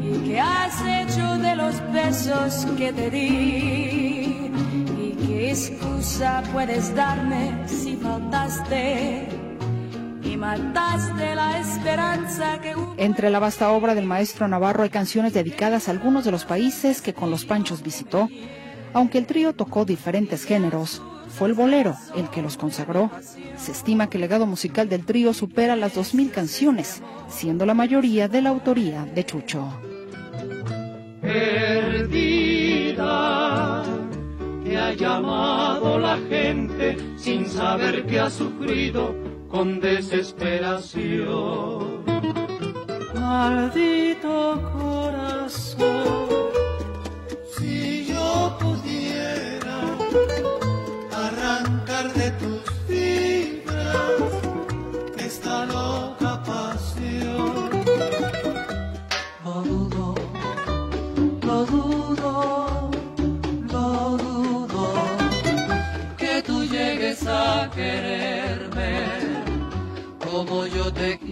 ¿Y 0.03 0.29
qué 0.29 0.41
has 0.41 0.81
hecho 0.83 1.39
de 1.39 1.57
los 1.57 1.75
besos 1.93 2.67
que 2.77 2.93
te 2.93 3.11
di? 3.11 4.51
¿Y 4.99 5.27
qué 5.27 5.51
excusa 5.51 6.43
puedes 6.53 6.95
darme 6.95 7.67
si 7.67 7.97
faltaste? 7.97 9.39
La 10.39 11.59
esperanza 11.59 12.61
que. 12.61 12.75
Entre 12.97 13.29
la 13.29 13.39
vasta 13.39 13.71
obra 13.73 13.95
del 13.95 14.07
maestro 14.07 14.47
Navarro 14.47 14.85
hay 14.85 14.89
canciones 14.89 15.35
dedicadas 15.35 15.89
a 15.89 15.91
algunos 15.91 16.25
de 16.25 16.31
los 16.31 16.45
países 16.45 17.03
que 17.03 17.13
con 17.13 17.31
los 17.31 17.45
Panchos 17.45 17.83
visitó. 17.83 18.29
Aunque 18.95 19.19
el 19.19 19.27
trío 19.27 19.53
tocó 19.53 19.85
diferentes 19.85 20.45
géneros, 20.45 21.03
fue 21.39 21.49
el 21.49 21.55
bolero 21.55 21.95
el 22.17 22.29
que 22.31 22.43
los 22.43 22.57
consagró. 22.57 23.13
Se 23.57 23.71
estima 23.71 24.11
que 24.11 24.17
el 24.17 24.23
legado 24.23 24.45
musical 24.45 24.89
del 24.89 25.05
trío 25.05 25.33
supera 25.33 25.77
las 25.77 25.97
2.000 25.97 26.33
canciones, 26.33 27.01
siendo 27.29 27.65
la 27.65 27.75
mayoría 27.75 28.27
de 28.27 28.43
la 28.43 28.51
autoría 28.51 29.05
de 29.05 29.25
Chucho. 29.25 29.73
Perdida, 31.21 33.05
te 34.65 34.77
ha 34.77 34.93
llamado 34.95 36.01
la 36.01 36.19
gente 36.29 36.97
sin 37.17 37.47
saber 37.47 38.05
que 38.07 38.19
ha 38.19 38.31
sufrido 38.31 39.15
con 39.49 39.79
desesperación. 39.79 42.03
Maldito 43.15 44.61
corazón, 44.77 46.27
si 47.57 48.07
yo 48.07 48.59
pudiera 48.59 49.81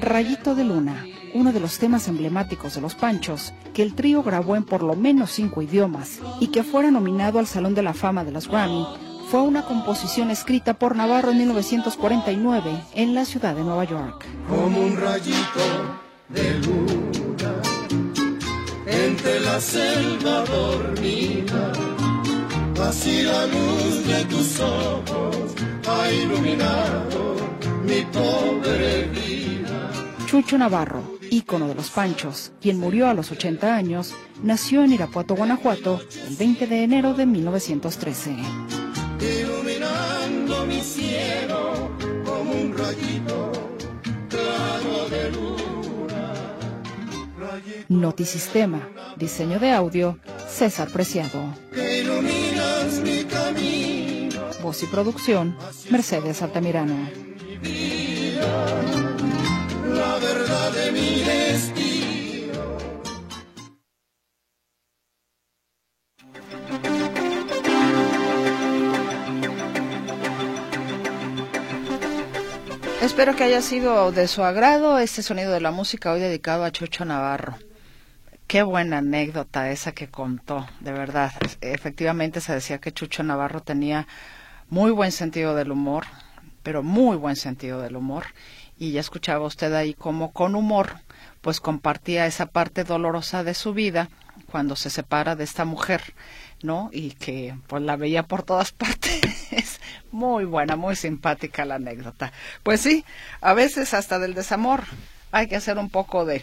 Rayito 0.07 0.55
de 0.55 0.63
Luna, 0.63 1.05
uno 1.35 1.53
de 1.53 1.59
los 1.59 1.81
temas 1.81 2.07
emblemáticos 2.07 2.77
de 2.77 2.81
los 2.81 2.95
Panchos, 2.95 3.53
que 3.75 3.83
el 3.83 3.95
trío 3.97 4.23
grabó 4.23 4.55
en 4.55 4.63
por 4.63 4.85
lo 4.85 4.95
menos 4.95 5.33
cinco 5.33 5.63
idiomas 5.63 6.21
y 6.39 6.47
que 6.47 6.63
fuera 6.63 6.93
nominado 6.93 7.41
al 7.41 7.49
Salón 7.49 7.75
de 7.75 7.83
la 7.83 7.93
Fama 7.93 8.23
de 8.23 8.31
los 8.31 8.47
Grammy, 8.47 8.87
fue 9.33 9.43
una 9.43 9.65
composición 9.65 10.31
escrita 10.31 10.75
por 10.75 10.95
Navarro 10.95 11.33
en 11.33 11.39
1949 11.39 12.85
en 12.95 13.17
la 13.17 13.25
ciudad 13.25 13.57
de 13.57 13.65
Nueva 13.65 13.83
York. 13.83 14.25
como 14.49 14.81
un 14.81 14.97
rayito 14.97 15.99
de 16.29 16.55
luna 16.61 17.55
entre 18.87 19.41
la 19.41 19.61
selva 19.61 20.45
dormida. 20.45 21.73
Así 22.81 23.23
la 23.23 23.45
luz 23.47 24.07
de 24.07 24.25
tus 24.27 24.61
ojos 24.61 25.37
ha 25.89 26.13
iluminado 26.13 27.35
mi 27.85 28.03
pobre 28.03 29.11
vida. 29.13 29.66
Chucho 30.27 30.59
Navarro, 30.59 31.03
ícono 31.31 31.69
de 31.69 31.75
los 31.75 31.91
Panchos, 31.91 32.53
quien 32.61 32.79
murió 32.81 33.09
a 33.09 33.15
los 33.15 33.31
80 33.31 33.75
años, 33.75 34.15
nació 34.43 34.83
en 34.83 34.93
Irapuato, 34.93 35.37
Guanajuato, 35.37 36.01
el 36.29 36.37
20 36.37 36.67
de 36.67 36.83
enero 36.83 37.15
de 37.15 37.27
1913. 37.27 38.35
iluminando 39.21 40.67
mi 40.67 40.81
cielo 40.81 41.91
como 42.25 42.53
un 42.53 42.77
rayito 42.77 43.53
claro 44.29 45.09
de 45.11 45.31
luna. 45.31 46.33
Notisistema, 47.89 48.89
diseño 49.17 49.61
de 49.61 49.71
audio, 49.73 50.19
César 50.49 50.89
Preciado. 50.91 51.41
Que 51.73 52.01
iluminas 52.01 53.01
mi 53.03 53.25
camino, 53.25 54.43
Voz 54.63 54.83
y 54.83 54.87
producción, 54.87 55.57
Mercedes 55.91 56.43
Altamirano. 56.43 56.97
vida, 57.63 58.83
de 60.71 60.93
mi 60.93 61.23
destino. 61.23 62.77
Espero 73.01 73.37
que 73.37 73.45
haya 73.45 73.63
sido 73.63 74.11
de 74.11 74.27
su 74.27 74.43
agrado 74.43 74.99
este 74.99 75.23
sonido 75.23 75.53
de 75.53 75.61
la 75.61 75.71
música 75.71 76.13
hoy 76.13 76.21
dedicado 76.21 76.65
a 76.65 76.73
Chucho 76.73 77.05
Navarro. 77.05 77.57
Qué 78.47 78.63
buena 78.63 78.99
anécdota 78.99 79.71
esa 79.71 79.93
que 79.93 80.09
contó, 80.09 80.67
de 80.81 80.93
verdad. 80.93 81.33
Efectivamente 81.61 82.41
se 82.41 82.53
decía 82.53 82.79
que 82.79 82.93
Chucho 82.93 83.23
Navarro 83.23 83.61
tenía 83.61 84.07
muy 84.69 84.91
buen 84.91 85.13
sentido 85.13 85.55
del 85.55 85.71
humor, 85.71 86.05
pero 86.63 86.83
muy 86.83 87.17
buen 87.17 87.37
sentido 87.37 87.81
del 87.81 87.97
humor. 87.97 88.27
Y 88.79 88.93
ya 88.93 89.01
escuchaba 89.01 89.47
usted 89.47 89.73
ahí 89.73 89.95
cómo 89.95 90.33
con 90.33 90.55
humor, 90.55 90.99
pues 91.41 91.61
compartía 91.61 92.27
esa 92.27 92.47
parte 92.47 92.85
dolorosa 92.85 93.43
de 93.43 93.55
su 93.55 93.73
vida 93.73 94.09
cuando 94.51 94.77
se 94.77 94.91
separa 94.91 95.37
de 95.37 95.45
esta 95.45 95.65
mujer, 95.65 96.03
¿no? 96.63 96.91
Y 96.93 97.13
que 97.13 97.55
pues 97.67 97.83
la 97.83 97.97
veía 97.97 98.23
por 98.23 98.43
todas 98.43 98.73
partes. 98.73 99.81
Muy 100.13 100.45
buena, 100.45 100.77
muy 100.77 100.97
simpática 100.97 101.65
la 101.65 101.77
anécdota. 101.77 102.33
Pues 102.63 102.81
sí, 102.81 103.05
a 103.41 103.55
veces 103.55 103.95
hasta 103.95 104.19
del 104.19 104.35
desamor 104.35 104.85
hay 105.33 105.49
que 105.49 105.57
hacer 105.57 105.79
un 105.79 105.91
poco 105.91 106.25
de, 106.25 106.43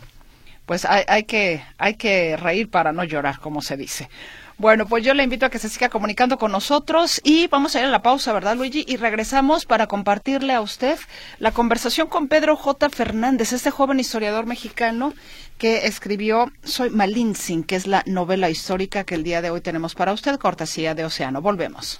pues 0.65 0.85
hay, 0.85 1.03
hay 1.07 1.23
que, 1.23 1.63
hay 1.77 1.95
que 1.95 2.37
reír 2.37 2.69
para 2.69 2.91
no 2.93 3.03
llorar, 3.03 3.39
como 3.39 3.61
se 3.61 3.77
dice. 3.77 4.09
Bueno, 4.57 4.85
pues 4.85 5.03
yo 5.03 5.13
le 5.13 5.23
invito 5.23 5.45
a 5.45 5.49
que 5.49 5.59
se 5.59 5.69
siga 5.69 5.89
comunicando 5.89 6.37
con 6.37 6.51
nosotros 6.51 7.19
y 7.23 7.47
vamos 7.47 7.75
a 7.75 7.79
ir 7.79 7.85
a 7.85 7.89
la 7.89 8.01
pausa, 8.01 8.33
¿verdad, 8.33 8.55
Luigi? 8.55 8.85
Y 8.87 8.97
regresamos 8.97 9.65
para 9.65 9.87
compartirle 9.87 10.53
a 10.53 10.61
usted 10.61 10.99
la 11.39 11.51
conversación 11.51 12.07
con 12.07 12.27
Pedro 12.27 12.55
J. 12.55 12.89
Fernández, 12.89 13.51
este 13.51 13.71
joven 13.71 13.99
historiador 13.99 14.45
mexicano 14.45 15.13
que 15.57 15.87
escribió 15.87 16.51
Soy 16.63 16.89
Malintzin, 16.91 17.63
que 17.63 17.75
es 17.75 17.87
la 17.87 18.03
novela 18.05 18.49
histórica 18.49 19.03
que 19.03 19.15
el 19.15 19.23
día 19.23 19.41
de 19.41 19.49
hoy 19.49 19.61
tenemos 19.61 19.95
para 19.95 20.13
usted, 20.13 20.37
cortesía 20.37 20.93
de 20.93 21.05
Océano. 21.05 21.41
Volvemos. 21.41 21.99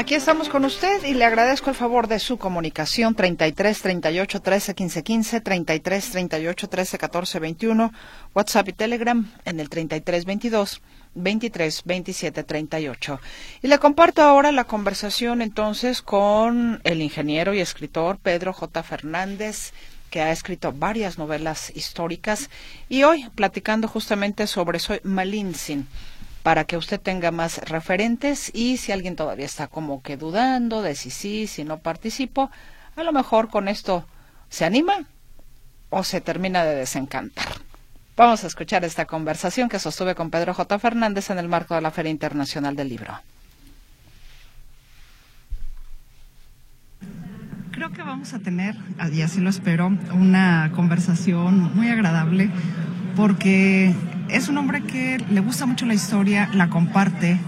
Aquí 0.00 0.14
estamos 0.14 0.48
con 0.48 0.64
usted 0.64 1.04
y 1.04 1.12
le 1.12 1.26
agradezco 1.26 1.68
el 1.68 1.76
favor 1.76 2.08
de 2.08 2.18
su 2.20 2.38
comunicación 2.38 3.14
33 3.14 3.82
38 3.82 4.40
13 4.40 4.74
15 4.74 5.02
15, 5.02 5.40
33 5.42 6.10
38 6.10 6.68
13 6.70 6.98
14 6.98 7.38
21, 7.38 7.92
WhatsApp 8.34 8.68
y 8.68 8.72
Telegram 8.72 9.30
en 9.44 9.60
el 9.60 9.68
33 9.68 10.24
22 10.24 10.80
23 11.14 11.82
27 11.84 12.44
38. 12.44 13.20
Y 13.60 13.68
le 13.68 13.78
comparto 13.78 14.22
ahora 14.22 14.52
la 14.52 14.64
conversación 14.64 15.42
entonces 15.42 16.00
con 16.00 16.80
el 16.84 17.02
ingeniero 17.02 17.52
y 17.52 17.60
escritor 17.60 18.16
Pedro 18.16 18.54
J. 18.54 18.82
Fernández 18.82 19.74
que 20.08 20.22
ha 20.22 20.32
escrito 20.32 20.72
varias 20.72 21.18
novelas 21.18 21.72
históricas 21.76 22.48
y 22.88 23.02
hoy 23.02 23.28
platicando 23.34 23.86
justamente 23.86 24.46
sobre 24.46 24.78
Soy 24.78 25.00
Malintzin 25.04 25.86
para 26.42 26.64
que 26.64 26.76
usted 26.76 27.00
tenga 27.00 27.30
más 27.30 27.58
referentes 27.58 28.50
y 28.54 28.76
si 28.76 28.92
alguien 28.92 29.16
todavía 29.16 29.46
está 29.46 29.68
como 29.68 30.02
que 30.02 30.16
dudando 30.16 30.82
de 30.82 30.94
si 30.94 31.10
sí, 31.10 31.46
si 31.46 31.64
no 31.64 31.78
participo, 31.78 32.50
a 32.96 33.02
lo 33.02 33.12
mejor 33.12 33.48
con 33.48 33.68
esto 33.68 34.06
¿Se 34.50 34.64
anima 34.64 35.04
o 35.90 36.02
se 36.02 36.20
termina 36.20 36.64
de 36.64 36.74
desencantar? 36.74 37.46
Vamos 38.16 38.44
a 38.44 38.48
escuchar 38.48 38.84
esta 38.84 39.06
conversación 39.06 39.68
que 39.68 39.78
sostuve 39.78 40.14
con 40.14 40.30
Pedro 40.30 40.52
J. 40.52 40.78
Fernández 40.78 41.30
en 41.30 41.38
el 41.38 41.48
marco 41.48 41.74
de 41.74 41.80
la 41.80 41.92
Feria 41.92 42.10
Internacional 42.10 42.76
del 42.76 42.88
Libro. 42.88 43.14
Creo 47.70 47.92
que 47.92 48.02
vamos 48.02 48.34
a 48.34 48.40
tener, 48.40 48.74
y 49.10 49.22
así 49.22 49.40
lo 49.40 49.48
espero, 49.48 49.86
una 50.12 50.70
conversación 50.74 51.74
muy 51.74 51.88
agradable 51.88 52.50
porque 53.16 53.94
es 54.32 54.48
un 54.48 54.58
hombre 54.58 54.82
que 54.82 55.22
le 55.30 55.40
gusta 55.40 55.66
mucho 55.66 55.86
la 55.86 55.94
historia, 55.94 56.48
la 56.52 56.68
comparte, 56.68 57.38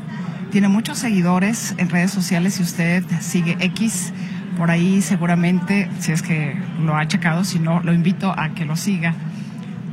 tiene 0.51 0.69
muchos 0.69 0.99
seguidores 0.99 1.75
en 1.79 1.89
redes 1.89 2.11
sociales. 2.11 2.55
Si 2.55 2.63
usted 2.63 3.05
sigue 3.21 3.57
X, 3.61 4.13
por 4.57 4.71
ahí 4.71 5.01
seguramente, 5.01 5.89
si 5.99 6.13
es 6.13 6.23
que 6.23 6.57
lo 6.81 6.97
ha 6.97 7.07
checado, 7.09 7.45
si 7.45 7.59
no, 7.59 7.81
lo 7.81 7.93
invito 7.93 8.35
a 8.37 8.51
que 8.51 8.65
lo 8.65 8.77
siga. 8.77 9.15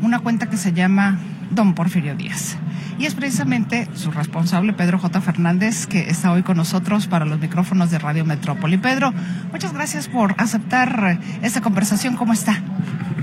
Una 0.02 0.20
cuenta 0.20 0.50
que 0.50 0.58
se 0.58 0.74
llama 0.74 1.18
Don 1.52 1.74
Porfirio 1.74 2.16
Díaz. 2.16 2.58
Y 2.98 3.06
es 3.06 3.16
precisamente 3.16 3.88
su 3.94 4.12
responsable, 4.12 4.74
Pedro 4.74 5.00
J. 5.00 5.22
Fernández, 5.22 5.88
que 5.88 6.10
está 6.10 6.34
hoy 6.34 6.44
con 6.44 6.58
nosotros 6.58 7.08
para 7.08 7.26
los 7.26 7.40
micrófonos 7.40 7.92
de 7.92 8.00
Radio 8.00 8.26
Metrópoli. 8.26 8.78
Pedro, 8.78 9.14
muchas 9.54 9.72
gracias 9.72 10.10
por 10.10 10.36
aceptar 10.38 11.20
esta 11.42 11.62
conversación. 11.62 12.18
¿Cómo 12.18 12.34
está? 12.34 12.62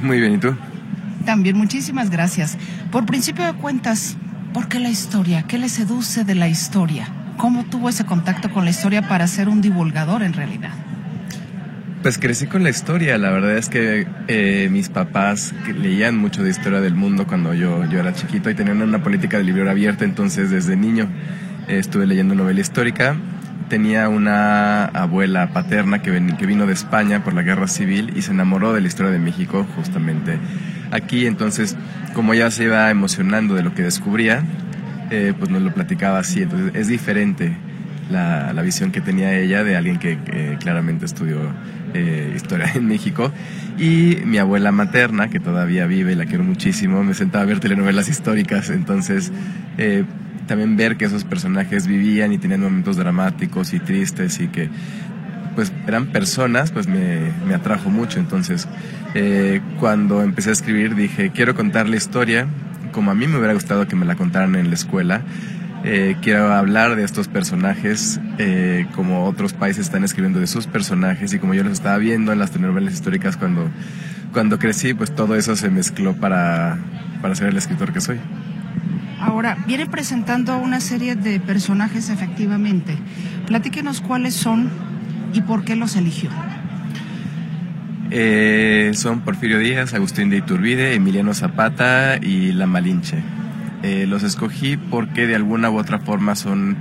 Muy 0.02 0.18
bien, 0.18 0.34
¿y 0.34 0.38
tú? 0.38 0.56
También, 1.26 1.56
muchísimas 1.58 2.08
gracias. 2.08 2.56
Por 2.92 3.04
principio 3.04 3.44
de 3.44 3.52
cuentas, 3.54 4.16
¿por 4.54 4.68
qué 4.68 4.78
la 4.78 4.88
historia? 4.88 5.42
¿Qué 5.42 5.58
le 5.58 5.68
seduce 5.68 6.22
de 6.24 6.36
la 6.36 6.48
historia? 6.48 7.08
¿Cómo 7.36 7.64
tuvo 7.64 7.88
ese 7.88 8.06
contacto 8.06 8.50
con 8.50 8.64
la 8.64 8.70
historia 8.70 9.08
para 9.08 9.26
ser 9.26 9.48
un 9.48 9.60
divulgador 9.60 10.22
en 10.22 10.32
realidad? 10.32 10.70
Pues 12.02 12.18
crecí 12.18 12.46
con 12.46 12.62
la 12.62 12.70
historia, 12.70 13.18
la 13.18 13.30
verdad 13.30 13.58
es 13.58 13.68
que 13.68 14.06
eh, 14.28 14.68
mis 14.70 14.88
papás 14.88 15.52
leían 15.76 16.16
mucho 16.16 16.44
de 16.44 16.50
historia 16.50 16.80
del 16.80 16.94
mundo 16.94 17.26
cuando 17.26 17.52
yo, 17.52 17.84
yo 17.90 17.98
era 17.98 18.14
chiquito 18.14 18.48
y 18.48 18.54
tenían 18.54 18.80
una 18.80 19.02
política 19.02 19.38
de 19.38 19.44
libro 19.44 19.68
abierta, 19.68 20.04
entonces 20.04 20.50
desde 20.50 20.76
niño 20.76 21.08
eh, 21.66 21.78
estuve 21.78 22.06
leyendo 22.06 22.36
novela 22.36 22.60
histórica. 22.60 23.16
Tenía 23.68 24.08
una 24.08 24.84
abuela 24.86 25.52
paterna 25.52 26.00
que, 26.00 26.34
que 26.38 26.46
vino 26.46 26.66
de 26.66 26.72
España 26.72 27.24
por 27.24 27.34
la 27.34 27.42
guerra 27.42 27.66
civil 27.66 28.12
y 28.16 28.22
se 28.22 28.30
enamoró 28.30 28.72
de 28.72 28.80
la 28.80 28.86
historia 28.86 29.10
de 29.10 29.18
México 29.18 29.66
justamente 29.74 30.38
aquí, 30.90 31.26
entonces 31.26 31.76
como 32.14 32.32
ella 32.32 32.50
se 32.50 32.64
iba 32.64 32.90
emocionando 32.90 33.54
de 33.54 33.62
lo 33.62 33.74
que 33.74 33.82
descubría, 33.82 34.42
eh, 35.10 35.34
pues 35.38 35.50
nos 35.50 35.62
lo 35.62 35.72
platicaba 35.72 36.18
así. 36.18 36.42
Entonces 36.42 36.74
es 36.74 36.88
diferente 36.88 37.56
la, 38.10 38.52
la, 38.52 38.62
visión 38.62 38.90
que 38.90 39.00
tenía 39.00 39.36
ella 39.36 39.64
de 39.64 39.76
alguien 39.76 39.98
que, 39.98 40.56
claramente 40.60 41.04
estudió 41.04 41.38
eh, 41.96 42.32
historia 42.34 42.70
en 42.74 42.86
México. 42.86 43.32
Y 43.78 44.18
mi 44.24 44.38
abuela 44.38 44.72
materna, 44.72 45.28
que 45.28 45.40
todavía 45.40 45.86
vive 45.86 46.16
la 46.16 46.26
quiero 46.26 46.44
muchísimo, 46.44 47.02
me 47.02 47.14
sentaba 47.14 47.44
a 47.44 47.46
ver 47.46 47.60
telenovelas 47.60 48.08
históricas. 48.08 48.70
Entonces 48.70 49.32
eh, 49.78 50.04
también 50.46 50.76
ver 50.76 50.96
que 50.96 51.04
esos 51.04 51.24
personajes 51.24 51.86
vivían 51.86 52.32
y 52.32 52.38
tenían 52.38 52.60
momentos 52.60 52.96
dramáticos 52.96 53.74
y 53.74 53.80
tristes 53.80 54.40
y 54.40 54.48
que 54.48 54.68
pues 55.54 55.72
eran 55.86 56.06
personas, 56.08 56.70
pues 56.70 56.86
me, 56.86 57.32
me 57.46 57.54
atrajo 57.54 57.88
mucho. 57.88 58.20
Entonces, 58.20 58.68
cuando 59.80 60.22
empecé 60.22 60.50
a 60.50 60.52
escribir 60.52 60.94
dije, 60.94 61.30
quiero 61.30 61.54
contar 61.54 61.88
la 61.88 61.96
historia 61.96 62.46
como 62.96 63.10
a 63.10 63.14
mí 63.14 63.26
me 63.26 63.36
hubiera 63.36 63.52
gustado 63.52 63.86
que 63.86 63.94
me 63.94 64.06
la 64.06 64.16
contaran 64.16 64.54
en 64.54 64.70
la 64.70 64.74
escuela. 64.74 65.20
Eh, 65.88 66.16
quiero 66.20 66.52
hablar 66.52 66.96
de 66.96 67.04
estos 67.04 67.28
personajes 67.28 68.18
eh, 68.38 68.88
como 68.96 69.24
otros 69.24 69.52
países 69.52 69.86
están 69.86 70.02
escribiendo 70.02 70.40
de 70.40 70.48
sus 70.48 70.66
personajes 70.66 71.32
y 71.32 71.38
como 71.38 71.54
yo 71.54 71.62
los 71.62 71.74
estaba 71.74 71.96
viendo 71.98 72.32
en 72.32 72.40
las 72.40 72.50
telenovelas 72.50 72.92
históricas 72.92 73.36
cuando, 73.36 73.70
cuando 74.32 74.58
crecí, 74.58 74.94
pues 74.94 75.14
todo 75.14 75.36
eso 75.36 75.54
se 75.54 75.70
mezcló 75.70 76.16
para, 76.16 76.76
para 77.22 77.36
ser 77.36 77.50
el 77.50 77.56
escritor 77.56 77.92
que 77.92 78.00
soy. 78.00 78.18
Ahora, 79.20 79.58
viene 79.68 79.86
presentando 79.86 80.58
una 80.58 80.80
serie 80.80 81.14
de 81.14 81.38
personajes 81.38 82.10
efectivamente. 82.10 82.98
Platíquenos 83.46 84.00
cuáles 84.00 84.34
son 84.34 84.68
y 85.32 85.42
por 85.42 85.64
qué 85.64 85.76
los 85.76 85.94
eligió. 85.94 86.30
Eh, 88.10 88.90
son 88.94 89.20
Porfirio 89.20 89.60
Díaz, 89.60 89.94
Agustín 89.94 90.30
de 90.30 90.38
Iturbide, 90.38 90.94
Emiliano 90.94 91.32
Zapata 91.32 92.16
y 92.16 92.50
La 92.50 92.66
Malinche. 92.66 93.22
Eh, 93.86 94.04
los 94.08 94.24
escogí 94.24 94.76
porque 94.76 95.28
de 95.28 95.36
alguna 95.36 95.70
u 95.70 95.78
otra 95.78 96.00
forma 96.00 96.34
son 96.34 96.76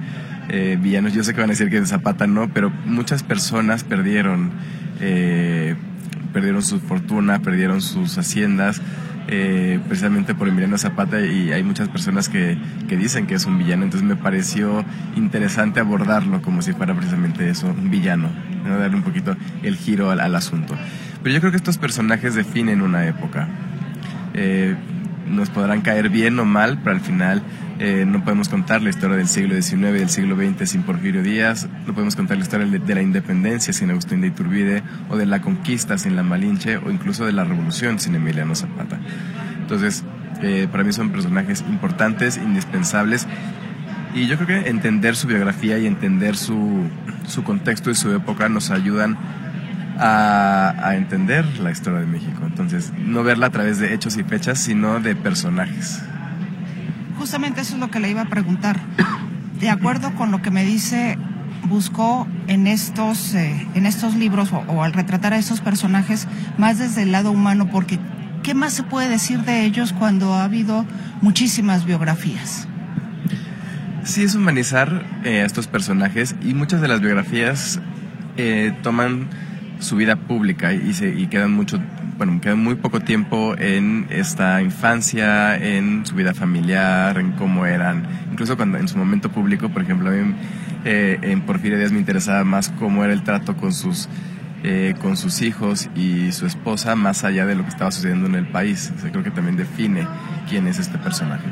eh, 0.49 0.75
villanos. 0.81 1.13
Yo 1.13 1.23
sé 1.23 1.35
que 1.35 1.41
van 1.41 1.51
a 1.51 1.53
decir 1.53 1.69
que 1.69 1.79
de 1.79 1.85
Zapata 1.85 2.25
no, 2.25 2.49
pero 2.49 2.71
muchas 2.87 3.21
personas 3.21 3.83
perdieron, 3.83 4.49
perdieron 6.33 6.63
su 6.63 6.79
fortuna, 6.79 7.43
perdieron 7.43 7.83
sus 7.83 8.17
haciendas. 8.17 8.81
precisamente 9.27 10.33
por 10.33 10.47
Emiliano 10.47 10.79
Zapata 10.79 11.21
y 11.21 11.51
hay 11.51 11.61
muchas 11.61 11.89
personas 11.89 12.27
que, 12.27 12.57
que, 12.87 12.97
dicen 12.97 13.27
que 13.27 13.35
es 13.35 13.45
un 13.45 13.59
villano, 13.59 13.83
entonces 13.83 14.07
me 14.07 14.15
pareció 14.15 14.83
interesante 15.15 15.79
abordarlo 15.79 16.41
como 16.41 16.63
si 16.63 16.73
fuera 16.73 16.95
precisamente 16.95 17.47
eso, 17.49 17.67
un 17.67 17.91
villano, 17.91 18.29
darle 18.67 18.95
un 18.95 19.03
poquito 19.03 19.37
el 19.61 19.75
giro 19.75 20.09
al, 20.09 20.35
asunto. 20.35 20.75
Pero 21.21 21.35
yo 21.35 21.39
creo 21.39 21.51
que 21.51 21.57
estos 21.57 21.77
personajes 21.77 22.33
definen 22.33 22.81
una 22.81 23.05
época. 23.05 23.47
Eh, 24.33 24.75
nos 25.27 25.49
podrán 25.49 25.81
caer 25.81 26.09
bien 26.09 26.39
o 26.39 26.45
mal, 26.45 26.79
pero 26.83 26.95
al 26.95 27.01
final 27.01 27.41
eh, 27.79 28.05
no 28.07 28.23
podemos 28.23 28.49
contar 28.49 28.81
la 28.81 28.89
historia 28.89 29.17
del 29.17 29.27
siglo 29.27 29.61
XIX 29.61 29.81
del 29.81 30.09
siglo 30.09 30.35
XX 30.35 30.69
sin 30.69 30.83
Porfirio 30.83 31.23
Díaz, 31.23 31.67
no 31.85 31.93
podemos 31.93 32.15
contar 32.15 32.37
la 32.37 32.43
historia 32.43 32.65
de, 32.65 32.95
la 32.95 33.01
independencia 33.01 33.73
sin 33.73 33.89
Agustín 33.89 34.21
de 34.21 34.27
Iturbide, 34.27 34.83
o 35.09 35.17
de 35.17 35.25
la 35.25 35.41
conquista 35.41 35.97
sin 35.97 36.15
la 36.15 36.23
Malinche, 36.23 36.77
o 36.77 36.91
incluso 36.91 37.25
de 37.25 37.33
la 37.33 37.43
revolución 37.43 37.99
sin 37.99 38.15
Emiliano 38.15 38.55
Zapata. 38.55 38.99
Entonces, 39.59 40.03
eh, 40.41 40.67
para 40.71 40.83
mí 40.83 40.93
son 40.93 41.09
personajes 41.09 41.63
importantes, 41.67 42.37
indispensables, 42.37 43.27
y 44.13 44.27
yo 44.27 44.37
creo 44.37 44.47
que 44.63 44.69
entender 44.69 45.17
su 45.17 45.27
biografía 45.27 45.77
y 45.77 45.87
entender 45.87 46.37
su, 46.37 46.89
su 47.27 47.43
contexto 47.43 47.91
y 47.91 47.95
su 47.95 48.13
época 48.13 48.47
nos 48.47 48.71
ayudan 48.71 49.17
a, 49.97 50.93
entender 50.95 51.45
la 51.59 51.71
historia 51.71 51.99
de 51.99 52.05
México. 52.05 52.41
Entonces, 52.45 52.91
no 52.97 53.23
verla 53.23 53.47
a 53.47 53.49
través 53.49 53.79
de 53.79 53.93
hechos 53.93 54.17
y 54.17 54.23
fechas, 54.23 54.59
sino 54.59 54.99
de 54.99 55.15
personajes. 55.15 56.01
Justamente 57.17 57.61
eso 57.61 57.75
es 57.75 57.79
lo 57.79 57.89
que 57.89 57.99
le 57.99 58.09
iba 58.09 58.21
a 58.21 58.25
preguntar. 58.25 58.79
De 59.59 59.69
acuerdo 59.69 60.13
con 60.15 60.31
lo 60.31 60.41
que 60.41 60.51
me 60.51 60.65
dice, 60.65 61.17
buscó 61.67 62.27
en 62.47 62.67
estos, 62.67 63.33
eh, 63.33 63.67
en 63.73 63.85
estos 63.85 64.15
libros 64.15 64.51
o, 64.51 64.83
al 64.83 64.93
retratar 64.93 65.33
a 65.33 65.37
esos 65.37 65.61
personajes 65.61 66.27
más 66.57 66.77
desde 66.77 67.03
el 67.03 67.11
lado 67.11 67.31
humano, 67.31 67.69
porque 67.71 67.99
¿qué 68.43 68.53
más 68.53 68.73
se 68.73 68.83
puede 68.83 69.09
decir 69.09 69.41
de 69.41 69.63
ellos 69.63 69.93
cuando 69.93 70.33
ha 70.33 70.43
habido 70.43 70.85
muchísimas 71.21 71.85
biografías? 71.85 72.67
Sí, 74.03 74.23
es 74.23 74.35
humanizar 74.35 75.03
eh, 75.23 75.41
a 75.41 75.45
estos 75.45 75.67
personajes 75.67 76.35
y 76.43 76.53
muchas 76.53 76.79
de 76.81 76.87
las 76.87 77.01
biografías 77.01 77.79
eh, 78.37 78.77
toman 78.83 79.29
su 79.79 79.95
vida 79.95 80.15
pública 80.15 80.73
y, 80.73 80.93
se, 80.93 81.09
y 81.09 81.27
quedan 81.27 81.51
mucho, 81.51 81.79
bueno, 82.17 82.39
quedan 82.41 82.59
muy 82.59 82.75
poco 82.75 82.99
tiempo 82.99 83.55
en 83.57 84.07
esta 84.09 84.61
infancia, 84.61 85.55
en 85.57 86.05
su 86.05 86.15
vida 86.15 86.33
familiar, 86.33 87.17
en 87.17 87.33
cómo 87.33 87.65
eran, 87.65 88.07
incluso 88.31 88.55
cuando 88.55 88.77
en 88.77 88.87
su 88.87 88.97
momento 88.97 89.29
público, 89.29 89.69
por 89.69 89.81
ejemplo, 89.81 90.09
a 90.09 90.13
mí 90.13 90.35
eh, 90.85 91.19
en 91.21 91.41
Porfirio 91.41 91.77
Díaz 91.77 91.91
me 91.91 91.99
interesaba 91.99 92.43
más 92.43 92.69
cómo 92.69 93.03
era 93.03 93.13
el 93.13 93.23
trato 93.23 93.55
con 93.55 93.73
sus 93.73 94.07
eh, 94.67 94.95
con 94.99 95.15
sus 95.15 95.43
hijos 95.43 95.91
y 95.95 96.31
su 96.31 96.47
esposa 96.47 96.95
más 96.95 97.23
allá 97.23 97.45
de 97.45 97.53
lo 97.53 97.61
que 97.61 97.69
estaba 97.69 97.91
sucediendo 97.91 98.25
en 98.25 98.33
el 98.33 98.47
país. 98.47 98.91
O 98.97 98.99
sea, 98.99 99.11
creo 99.11 99.23
que 99.23 99.29
también 99.29 99.57
define 99.57 100.07
quién 100.49 100.65
es 100.65 100.79
este 100.79 100.97
personaje. 100.97 101.45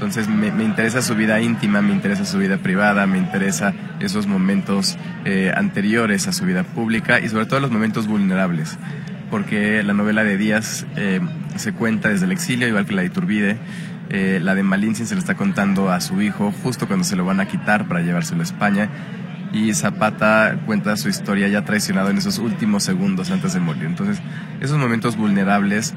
Entonces 0.00 0.28
me, 0.28 0.46
interesa 0.64 1.02
su 1.02 1.14
vida 1.14 1.42
íntima, 1.42 1.82
me 1.82 1.92
interesa 1.92 2.24
su 2.24 2.38
vida 2.38 2.56
privada, 2.56 3.06
me 3.06 3.18
interesa 3.18 3.74
esos 4.00 4.26
momentos 4.26 4.96
eh, 5.26 5.52
anteriores 5.54 6.26
a 6.26 6.32
su 6.32 6.46
vida 6.46 6.62
pública 6.62 7.20
y 7.20 7.28
sobre 7.28 7.44
todo 7.44 7.60
los 7.60 7.70
momentos 7.70 8.06
vulnerables, 8.06 8.78
porque 9.30 9.82
la 9.82 9.92
novela 9.92 10.24
de 10.24 10.38
Díaz 10.38 10.86
eh, 10.96 11.20
se 11.56 11.74
cuenta 11.74 12.08
desde 12.08 12.24
el 12.24 12.32
exilio, 12.32 12.66
igual 12.66 12.86
que 12.86 12.94
la 12.94 13.02
de 13.02 13.08
Iturbide. 13.08 13.58
Eh, 14.08 14.40
la 14.42 14.54
de 14.54 14.62
Malintzin 14.62 15.06
se 15.06 15.14
le 15.14 15.20
está 15.20 15.34
contando 15.34 15.90
a 15.90 16.00
su 16.00 16.22
hijo 16.22 16.50
justo 16.62 16.86
cuando 16.86 17.04
se 17.04 17.14
lo 17.14 17.26
van 17.26 17.40
a 17.40 17.46
quitar 17.46 17.86
para 17.86 18.00
llevárselo 18.00 18.40
a 18.40 18.44
España 18.44 18.88
y 19.52 19.74
Zapata 19.74 20.60
cuenta 20.64 20.96
su 20.96 21.10
historia 21.10 21.46
ya 21.48 21.66
traicionado 21.66 22.08
en 22.08 22.16
esos 22.16 22.38
últimos 22.38 22.84
segundos 22.84 23.30
antes 23.30 23.52
de 23.52 23.60
morir. 23.60 23.84
Entonces, 23.84 24.22
esos 24.62 24.78
momentos 24.78 25.18
vulnerables 25.18 25.92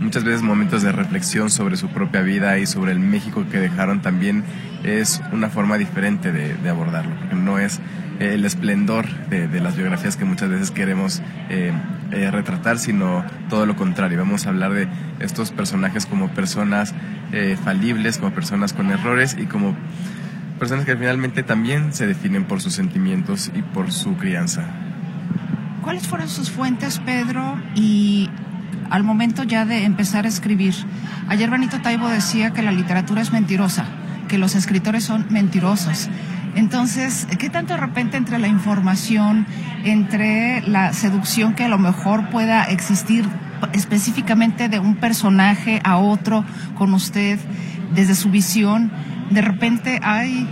muchas 0.00 0.24
veces 0.24 0.42
momentos 0.42 0.82
de 0.82 0.90
reflexión 0.92 1.50
sobre 1.50 1.76
su 1.76 1.88
propia 1.88 2.22
vida 2.22 2.58
y 2.58 2.66
sobre 2.66 2.92
el 2.92 2.98
México 2.98 3.44
que 3.50 3.58
dejaron 3.58 4.00
también 4.00 4.42
es 4.82 5.22
una 5.32 5.50
forma 5.50 5.76
diferente 5.76 6.32
de, 6.32 6.68
abordarlo, 6.68 7.14
no 7.34 7.58
es 7.58 7.80
el 8.18 8.44
esplendor 8.44 9.06
de, 9.28 9.60
las 9.60 9.76
biografías 9.76 10.16
que 10.16 10.24
muchas 10.24 10.50
veces 10.50 10.70
queremos 10.70 11.22
eh, 11.48 11.72
eh, 12.10 12.30
retratar, 12.30 12.78
sino 12.78 13.24
todo 13.48 13.64
lo 13.64 13.76
contrario. 13.76 14.18
Vamos 14.18 14.46
a 14.46 14.50
hablar 14.50 14.72
de 14.72 14.88
estos 15.20 15.52
personajes 15.52 16.04
como 16.04 16.28
personas 16.28 16.94
eh, 17.32 17.56
falibles, 17.62 18.18
como 18.18 18.32
personas 18.32 18.74
con 18.74 18.90
errores 18.90 19.36
y 19.38 19.46
como 19.46 19.74
personas 20.58 20.84
que 20.84 20.96
finalmente 20.96 21.42
también 21.42 21.94
se 21.94 22.06
definen 22.06 22.44
por 22.44 22.60
sus 22.60 22.74
sentimientos 22.74 23.50
y 23.54 23.62
por 23.62 23.90
su 23.90 24.16
crianza. 24.16 24.64
¿Cuáles 25.82 26.06
fueron 26.06 26.28
sus 26.28 26.50
fuentes, 26.50 26.98
Pedro? 26.98 27.58
Y 27.74 28.28
al 28.90 29.04
momento 29.04 29.44
ya 29.44 29.64
de 29.64 29.84
empezar 29.84 30.24
a 30.26 30.28
escribir, 30.28 30.74
ayer 31.28 31.48
Benito 31.48 31.80
Taibo 31.80 32.08
decía 32.08 32.50
que 32.50 32.62
la 32.62 32.72
literatura 32.72 33.22
es 33.22 33.32
mentirosa, 33.32 33.84
que 34.28 34.36
los 34.36 34.54
escritores 34.54 35.04
son 35.04 35.26
mentirosos. 35.30 36.08
Entonces, 36.56 37.26
¿qué 37.38 37.48
tanto 37.48 37.74
de 37.74 37.80
repente 37.80 38.16
entre 38.16 38.38
la 38.40 38.48
información, 38.48 39.46
entre 39.84 40.62
la 40.62 40.92
seducción 40.92 41.54
que 41.54 41.64
a 41.64 41.68
lo 41.68 41.78
mejor 41.78 42.28
pueda 42.30 42.64
existir 42.64 43.24
específicamente 43.72 44.68
de 44.68 44.80
un 44.80 44.96
personaje 44.96 45.80
a 45.84 45.98
otro 45.98 46.44
con 46.76 46.92
usted, 46.94 47.38
desde 47.94 48.14
su 48.14 48.30
visión, 48.30 48.90
de 49.30 49.42
repente 49.42 50.00
hay 50.02 50.48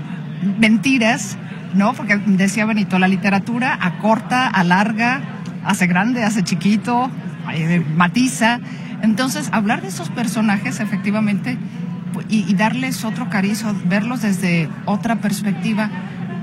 mentiras, 0.58 1.36
¿no? 1.74 1.94
Porque 1.94 2.16
decía 2.16 2.64
Benito, 2.66 2.98
la 2.98 3.08
literatura 3.08 3.78
acorta, 3.80 4.46
alarga, 4.46 5.20
hace 5.64 5.86
grande, 5.86 6.24
hace 6.24 6.42
chiquito, 6.42 7.10
matiza. 7.94 8.60
Entonces, 9.02 9.48
hablar 9.52 9.82
de 9.82 9.88
esos 9.88 10.10
personajes 10.10 10.80
efectivamente 10.80 11.58
y, 12.28 12.54
darles 12.54 13.04
otro 13.04 13.28
cariz, 13.28 13.64
verlos 13.84 14.22
desde 14.22 14.68
otra 14.86 15.16
perspectiva, 15.16 15.90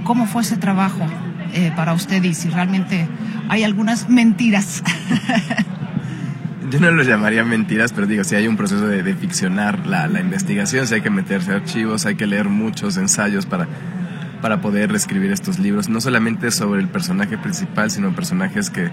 ¿cómo 0.03 0.25
fue 0.25 0.41
ese 0.41 0.57
trabajo 0.57 1.05
eh, 1.53 1.71
para 1.75 1.93
usted 1.93 2.23
y 2.23 2.33
si 2.33 2.49
realmente 2.49 3.07
hay 3.49 3.63
algunas 3.63 4.09
mentiras? 4.09 4.83
Yo 6.71 6.79
no 6.79 6.89
los 6.91 7.05
llamaría 7.05 7.43
mentiras, 7.43 7.93
pero 7.93 8.07
digo, 8.07 8.23
si 8.23 8.35
hay 8.35 8.47
un 8.47 8.57
proceso 8.57 8.87
de, 8.87 9.13
ficcionar 9.13 9.85
la, 9.85 10.07
la, 10.07 10.19
investigación, 10.19 10.87
si 10.87 10.95
hay 10.95 11.01
que 11.01 11.11
meterse 11.11 11.51
a 11.51 11.55
archivos, 11.57 12.05
hay 12.07 12.15
que 12.15 12.25
leer 12.25 12.49
muchos 12.49 12.97
ensayos 12.97 13.45
para, 13.45 13.67
para 14.41 14.61
poder 14.61 14.93
escribir 14.95 15.31
estos 15.31 15.59
libros, 15.59 15.89
no 15.89 16.01
solamente 16.01 16.49
sobre 16.49 16.81
el 16.81 16.87
personaje 16.87 17.37
principal, 17.37 17.91
sino 17.91 18.15
personajes 18.15 18.71
que 18.71 18.89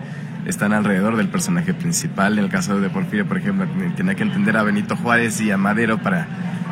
están 0.52 0.72
alrededor 0.72 1.16
del 1.16 1.28
personaje 1.28 1.74
principal. 1.74 2.38
En 2.38 2.44
el 2.44 2.50
caso 2.50 2.78
de 2.78 2.88
Porfirio, 2.90 3.26
por 3.26 3.38
ejemplo, 3.38 3.66
tenía 3.96 4.14
que 4.14 4.22
entender 4.22 4.56
a 4.56 4.62
Benito 4.62 4.96
Juárez 4.96 5.40
y 5.40 5.50
a 5.50 5.56
Madero 5.56 5.98
para, 5.98 6.28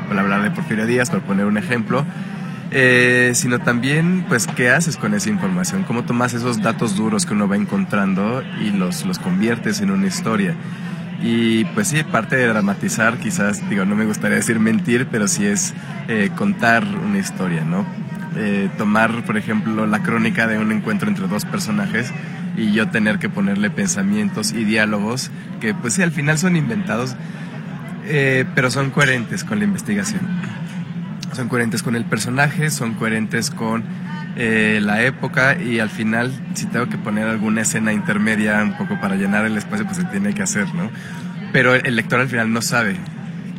para 0.08 0.20
hablar 0.20 0.42
de 0.42 0.50
Porfirio 0.50 0.86
Díaz, 0.86 1.10
por 1.10 1.22
poner 1.22 1.46
un 1.46 1.58
ejemplo. 1.58 2.04
Eh, 2.72 3.32
sino 3.34 3.58
también, 3.58 4.24
pues, 4.28 4.46
¿qué 4.46 4.70
haces 4.70 4.96
con 4.96 5.14
esa 5.14 5.28
información? 5.28 5.82
¿Cómo 5.82 6.04
tomas 6.04 6.34
esos 6.34 6.62
datos 6.62 6.94
duros 6.94 7.26
que 7.26 7.32
uno 7.32 7.48
va 7.48 7.56
encontrando 7.56 8.44
y 8.60 8.70
los, 8.70 9.04
los 9.06 9.18
conviertes 9.18 9.80
en 9.80 9.90
una 9.90 10.06
historia? 10.06 10.54
Y 11.22 11.64
pues 11.66 11.88
sí, 11.88 12.02
parte 12.04 12.36
de 12.36 12.46
dramatizar, 12.46 13.18
quizás, 13.18 13.68
digo, 13.68 13.84
no 13.84 13.96
me 13.96 14.06
gustaría 14.06 14.36
decir 14.36 14.58
mentir, 14.58 15.08
pero 15.10 15.26
sí 15.26 15.46
es 15.46 15.74
eh, 16.08 16.30
contar 16.36 16.84
una 16.84 17.18
historia, 17.18 17.64
¿no? 17.64 17.84
Eh, 18.36 18.70
tomar, 18.78 19.24
por 19.24 19.36
ejemplo, 19.36 19.86
la 19.86 20.02
crónica 20.02 20.46
de 20.46 20.58
un 20.58 20.70
encuentro 20.70 21.08
entre 21.08 21.26
dos 21.26 21.44
personajes 21.44 22.12
y 22.56 22.72
yo 22.72 22.88
tener 22.88 23.18
que 23.18 23.28
ponerle 23.28 23.70
pensamientos 23.70 24.52
y 24.52 24.64
diálogos 24.64 25.30
que 25.60 25.74
pues 25.74 25.94
sí, 25.94 26.02
al 26.02 26.12
final 26.12 26.38
son 26.38 26.56
inventados, 26.56 27.16
eh, 28.06 28.44
pero 28.54 28.70
son 28.70 28.90
coherentes 28.90 29.44
con 29.44 29.58
la 29.58 29.64
investigación. 29.64 30.20
Son 31.32 31.48
coherentes 31.48 31.82
con 31.82 31.94
el 31.94 32.04
personaje, 32.04 32.70
son 32.70 32.94
coherentes 32.94 33.50
con 33.50 33.84
eh, 34.36 34.80
la 34.82 35.02
época 35.02 35.60
y 35.60 35.80
al 35.80 35.90
final 35.90 36.32
si 36.54 36.66
tengo 36.66 36.88
que 36.88 36.98
poner 36.98 37.28
alguna 37.28 37.62
escena 37.62 37.92
intermedia 37.92 38.62
un 38.62 38.76
poco 38.76 39.00
para 39.00 39.16
llenar 39.16 39.44
el 39.44 39.56
espacio 39.56 39.84
pues 39.84 39.98
se 39.98 40.04
tiene 40.04 40.34
que 40.34 40.42
hacer, 40.42 40.74
¿no? 40.74 40.90
Pero 41.52 41.74
el 41.74 41.96
lector 41.96 42.20
al 42.20 42.28
final 42.28 42.52
no 42.52 42.62
sabe 42.62 42.96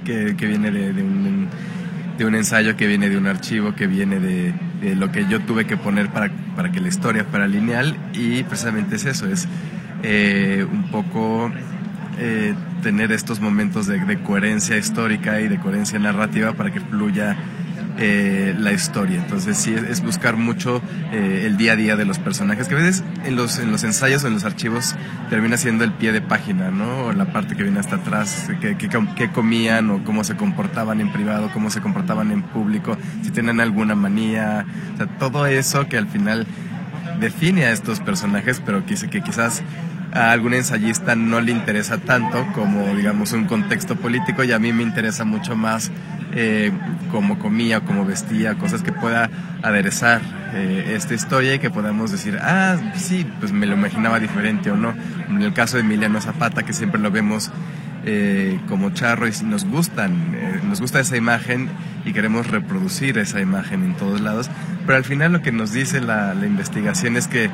que, 0.06 0.34
viene 0.34 0.72
de, 0.72 0.90
un, 1.04 1.48
de, 2.18 2.26
un, 2.26 2.36
ensayo, 2.36 2.76
que 2.76 2.88
viene 2.88 3.10
de 3.10 3.18
un 3.18 3.28
archivo, 3.28 3.76
que 3.76 3.88
viene 3.88 4.20
de, 4.20 4.54
lo 4.82 5.12
que 5.12 5.28
yo 5.28 5.40
tuve 5.42 5.66
que 5.66 5.78
poner 5.78 6.10
para, 6.10 6.32
para, 6.56 6.72
que 6.72 6.80
la 6.80 6.88
historia 6.88 7.24
fuera 7.24 7.48
lineal 7.48 7.96
y 8.14 8.44
precisamente 8.44 8.96
es 8.96 9.06
eso, 9.06 9.28
es 9.28 9.48
eh, 10.04 10.66
un 10.70 10.90
poco 10.90 11.52
eh, 12.18 12.56
tener 12.82 13.12
estos 13.12 13.40
momentos 13.40 13.86
de, 13.86 14.00
de, 14.00 14.20
coherencia 14.22 14.78
histórica 14.78 15.40
y 15.40 15.48
de 15.48 15.60
coherencia 15.60 16.00
narrativa 16.00 16.54
para 16.54 16.72
que 16.72 16.80
fluya 16.80 17.38
eh, 18.02 18.56
la 18.58 18.72
historia. 18.72 19.18
Entonces 19.18 19.58
sí, 19.58 19.74
es, 19.74 20.02
buscar 20.02 20.36
mucho 20.36 20.82
eh, 21.12 21.44
el 21.46 21.58
día 21.58 21.74
a 21.74 21.76
día 21.76 21.96
de 21.96 22.06
los 22.06 22.20
personajes, 22.20 22.68
que 22.68 22.76
a 22.76 22.78
veces 22.78 23.04
en 23.26 23.36
los, 23.36 23.60
en 23.60 23.72
los 23.72 23.84
ensayos 23.84 24.24
o 24.24 24.28
en 24.28 24.34
los 24.34 24.44
archivos 24.44 24.96
termina 25.30 25.58
siendo 25.58 25.84
el 25.84 25.94
pie 25.94 26.12
de 26.12 26.22
página, 26.22 26.72
¿no? 26.72 27.06
O 27.06 27.14
la 27.14 27.32
parte 27.32 27.56
que 27.56 27.64
viene 27.64 27.80
hasta 27.80 27.98
atrás, 27.98 28.50
qué 28.60 29.30
comían 29.32 29.90
o 29.92 30.04
cómo 30.04 30.24
se 30.24 30.36
comportaban 30.36 31.00
en 31.00 31.12
privado, 31.12 31.52
cómo 31.54 31.70
se 31.70 31.82
comportaban 31.82 32.32
en 32.32 32.42
público, 32.42 32.98
si 33.22 33.32
tienen 33.32 33.60
alguna 33.60 33.96
manía, 33.96 34.66
o 34.96 34.98
sea, 34.98 35.06
todo 35.18 35.46
eso 35.46 35.88
que 35.88 35.98
al 35.98 36.08
final 36.08 36.48
define 37.20 37.66
a 37.66 37.72
estos 37.72 38.00
personajes, 38.00 38.62
pero 38.66 38.86
que, 38.86 38.96
que 38.96 39.22
quizás 39.22 39.62
a 40.14 40.32
algún 40.32 40.54
ensayista 40.54 41.16
no 41.16 41.40
le 41.40 41.52
interesa 41.52 41.98
tanto 41.98 42.46
como, 42.54 42.94
digamos, 42.96 43.32
un 43.32 43.46
contexto 43.46 43.96
político 43.96 44.44
y 44.44 44.52
a 44.52 44.60
mí 44.60 44.74
me 44.74 44.84
interesa 44.84 45.24
mucho 45.24 45.56
más 45.56 45.92
eh, 46.34 46.72
cómo 47.12 47.40
comía, 47.40 47.82
cómo 47.82 48.06
vestía, 48.06 48.56
cosas 48.56 48.84
que 48.84 48.92
pueda 48.92 49.30
aderezar 49.62 50.22
eh, 50.54 50.94
esta 50.96 51.14
historia 51.14 51.56
y 51.56 51.60
que 51.60 51.70
podamos 51.70 52.12
decir, 52.12 52.38
ah, 52.42 52.78
sí, 52.96 53.26
pues 53.40 53.52
me 53.52 53.66
lo 53.66 53.76
imaginaba 53.76 54.20
diferente 54.20 54.72
o 54.72 54.76
no. 54.76 54.94
En 55.30 55.42
el 55.42 55.54
caso 55.54 55.78
de 55.78 55.84
Emiliano 55.84 56.20
Zapata, 56.20 56.64
que 56.64 56.74
siempre 56.74 57.00
lo 57.00 57.12
vemos 57.12 57.52
eh, 58.04 58.60
como 58.68 58.90
charro 58.90 59.28
y 59.28 59.32
nos 59.46 59.64
gustan, 59.66 60.34
eh, 60.36 60.60
nos 60.68 60.82
gusta 60.82 61.00
esa 61.00 61.18
imagen 61.18 61.70
y 62.04 62.14
queremos 62.14 62.48
reproducir 62.48 63.20
esa 63.20 63.40
imagen 63.40 63.84
en 63.84 63.94
todos 63.94 64.20
lados, 64.22 64.50
pero 64.88 64.98
al 64.98 65.04
final 65.04 65.34
lo 65.34 65.44
que 65.44 65.52
nos 65.52 65.72
dice 65.72 66.02
la, 66.02 66.34
la 66.34 66.48
investigación 66.48 67.16
es 67.16 67.28
que 67.28 67.52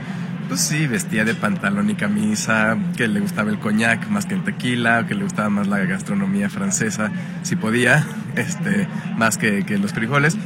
pues 0.48 0.62
sí, 0.62 0.88
vestía 0.88 1.26
de 1.26 1.36
pantalón 1.36 1.90
y 1.90 1.96
camisa, 1.96 2.78
que 2.96 3.08
le 3.08 3.20
gustaba 3.20 3.50
el 3.50 3.60
coñac 3.60 4.08
más 4.10 4.26
que 4.26 4.36
el 4.36 4.44
tequila, 4.44 5.06
que 5.08 5.16
le 5.16 5.24
gustaba 5.24 5.50
más 5.50 5.68
la 5.68 5.80
gastronomía 5.80 6.50
francesa, 6.50 7.12
si 7.44 7.56
podía, 7.56 8.06
este, 8.36 8.88
más 9.18 9.38
que, 9.38 9.66
que 9.66 9.78
los 9.78 9.94
frijoles, 9.94 10.38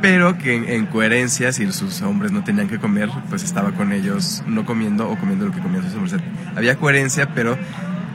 pero 0.00 0.38
que 0.38 0.74
en, 0.74 0.86
coherencia, 0.86 1.52
si 1.52 1.70
sus 1.72 2.02
hombres 2.02 2.32
no 2.32 2.44
tenían 2.44 2.68
que 2.68 2.78
comer, 2.78 3.08
pues 3.28 3.42
estaba 3.42 3.72
con 3.72 3.92
ellos 3.92 4.42
no 4.46 4.64
comiendo 4.64 5.08
o 5.10 5.18
comiendo 5.18 5.46
lo 5.46 5.52
que 5.52 5.60
comían 5.60 5.82
sus 5.84 5.94
hombres. 5.94 6.16
había 6.56 6.76
coherencia, 6.76 7.34
pero 7.34 7.58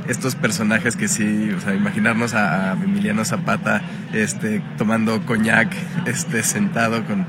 estos 0.07 0.35
personajes 0.35 0.95
que 0.95 1.07
sí, 1.07 1.51
o 1.51 1.59
sea, 1.59 1.73
imaginarnos 1.73 2.33
a, 2.33 2.71
a 2.71 2.73
Emiliano 2.73 3.25
Zapata 3.25 3.81
este, 4.13 4.61
tomando 4.77 5.25
coñac, 5.25 5.75
este, 6.05 6.43
sentado 6.43 7.03
con 7.05 7.25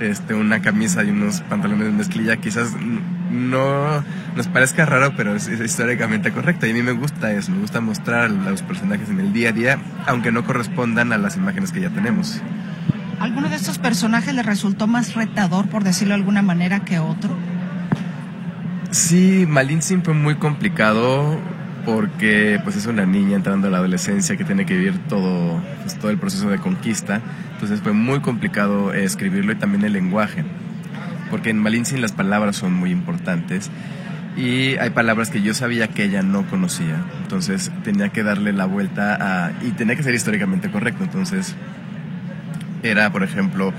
este, 0.00 0.34
una 0.34 0.60
camisa 0.60 1.04
y 1.04 1.10
unos 1.10 1.40
pantalones 1.42 1.86
de 1.86 1.92
mezclilla, 1.92 2.36
quizás 2.36 2.74
no 3.30 4.04
nos 4.36 4.48
parezca 4.48 4.86
raro, 4.86 5.12
pero 5.16 5.34
es, 5.34 5.48
históricamente 5.48 6.32
correcto. 6.32 6.66
Y 6.66 6.70
a 6.70 6.74
mí 6.74 6.82
me 6.82 6.92
gusta 6.92 7.32
eso, 7.32 7.52
me 7.52 7.60
gusta 7.60 7.80
mostrar 7.80 8.24
a 8.24 8.28
los 8.28 8.62
personajes 8.62 9.08
en 9.08 9.20
el 9.20 9.32
día 9.32 9.50
a 9.50 9.52
día, 9.52 9.78
aunque 10.06 10.32
no 10.32 10.44
correspondan 10.44 11.12
a 11.12 11.18
las 11.18 11.36
imágenes 11.36 11.72
que 11.72 11.80
ya 11.80 11.90
tenemos. 11.90 12.40
¿Alguno 13.20 13.48
de 13.48 13.56
estos 13.56 13.78
personajes 13.78 14.32
le 14.34 14.42
resultó 14.42 14.86
más 14.86 15.14
retador, 15.14 15.68
por 15.68 15.82
decirlo 15.82 16.14
de 16.14 16.20
alguna 16.20 16.42
manera, 16.42 16.80
que 16.80 16.98
otro? 16.98 17.36
Sí, 18.90 19.44
Malintzin 19.46 20.02
fue 20.02 20.14
muy 20.14 20.36
complicado 20.36 21.38
porque 21.88 22.60
pues 22.64 22.76
es 22.76 22.84
una 22.84 23.06
niña 23.06 23.34
entrando 23.34 23.68
a 23.68 23.70
la 23.70 23.78
adolescencia 23.78 24.36
que 24.36 24.44
tiene 24.44 24.66
que 24.66 24.76
vivir 24.76 24.98
todo, 25.08 25.58
pues, 25.80 25.98
todo 25.98 26.10
el 26.10 26.18
proceso 26.18 26.50
de 26.50 26.58
conquista. 26.58 27.22
Entonces 27.54 27.80
fue 27.80 27.94
muy 27.94 28.20
complicado 28.20 28.92
escribirlo 28.92 29.52
y 29.52 29.54
también 29.54 29.82
el 29.84 29.94
lenguaje, 29.94 30.44
porque 31.30 31.48
en 31.48 31.56
Malintzin 31.56 32.02
las 32.02 32.12
palabras 32.12 32.56
son 32.56 32.74
muy 32.74 32.90
importantes 32.90 33.70
y 34.36 34.76
hay 34.76 34.90
palabras 34.90 35.30
que 35.30 35.40
yo 35.40 35.54
sabía 35.54 35.88
que 35.88 36.04
ella 36.04 36.22
no 36.22 36.46
conocía. 36.46 37.02
Entonces 37.22 37.72
tenía 37.84 38.10
que 38.10 38.22
darle 38.22 38.52
la 38.52 38.66
vuelta 38.66 39.16
a... 39.46 39.52
y 39.62 39.70
tenía 39.70 39.96
que 39.96 40.02
ser 40.02 40.14
históricamente 40.14 40.70
correcto. 40.70 41.04
Entonces 41.04 41.56
era, 42.82 43.10
por 43.10 43.22
ejemplo, 43.22 43.72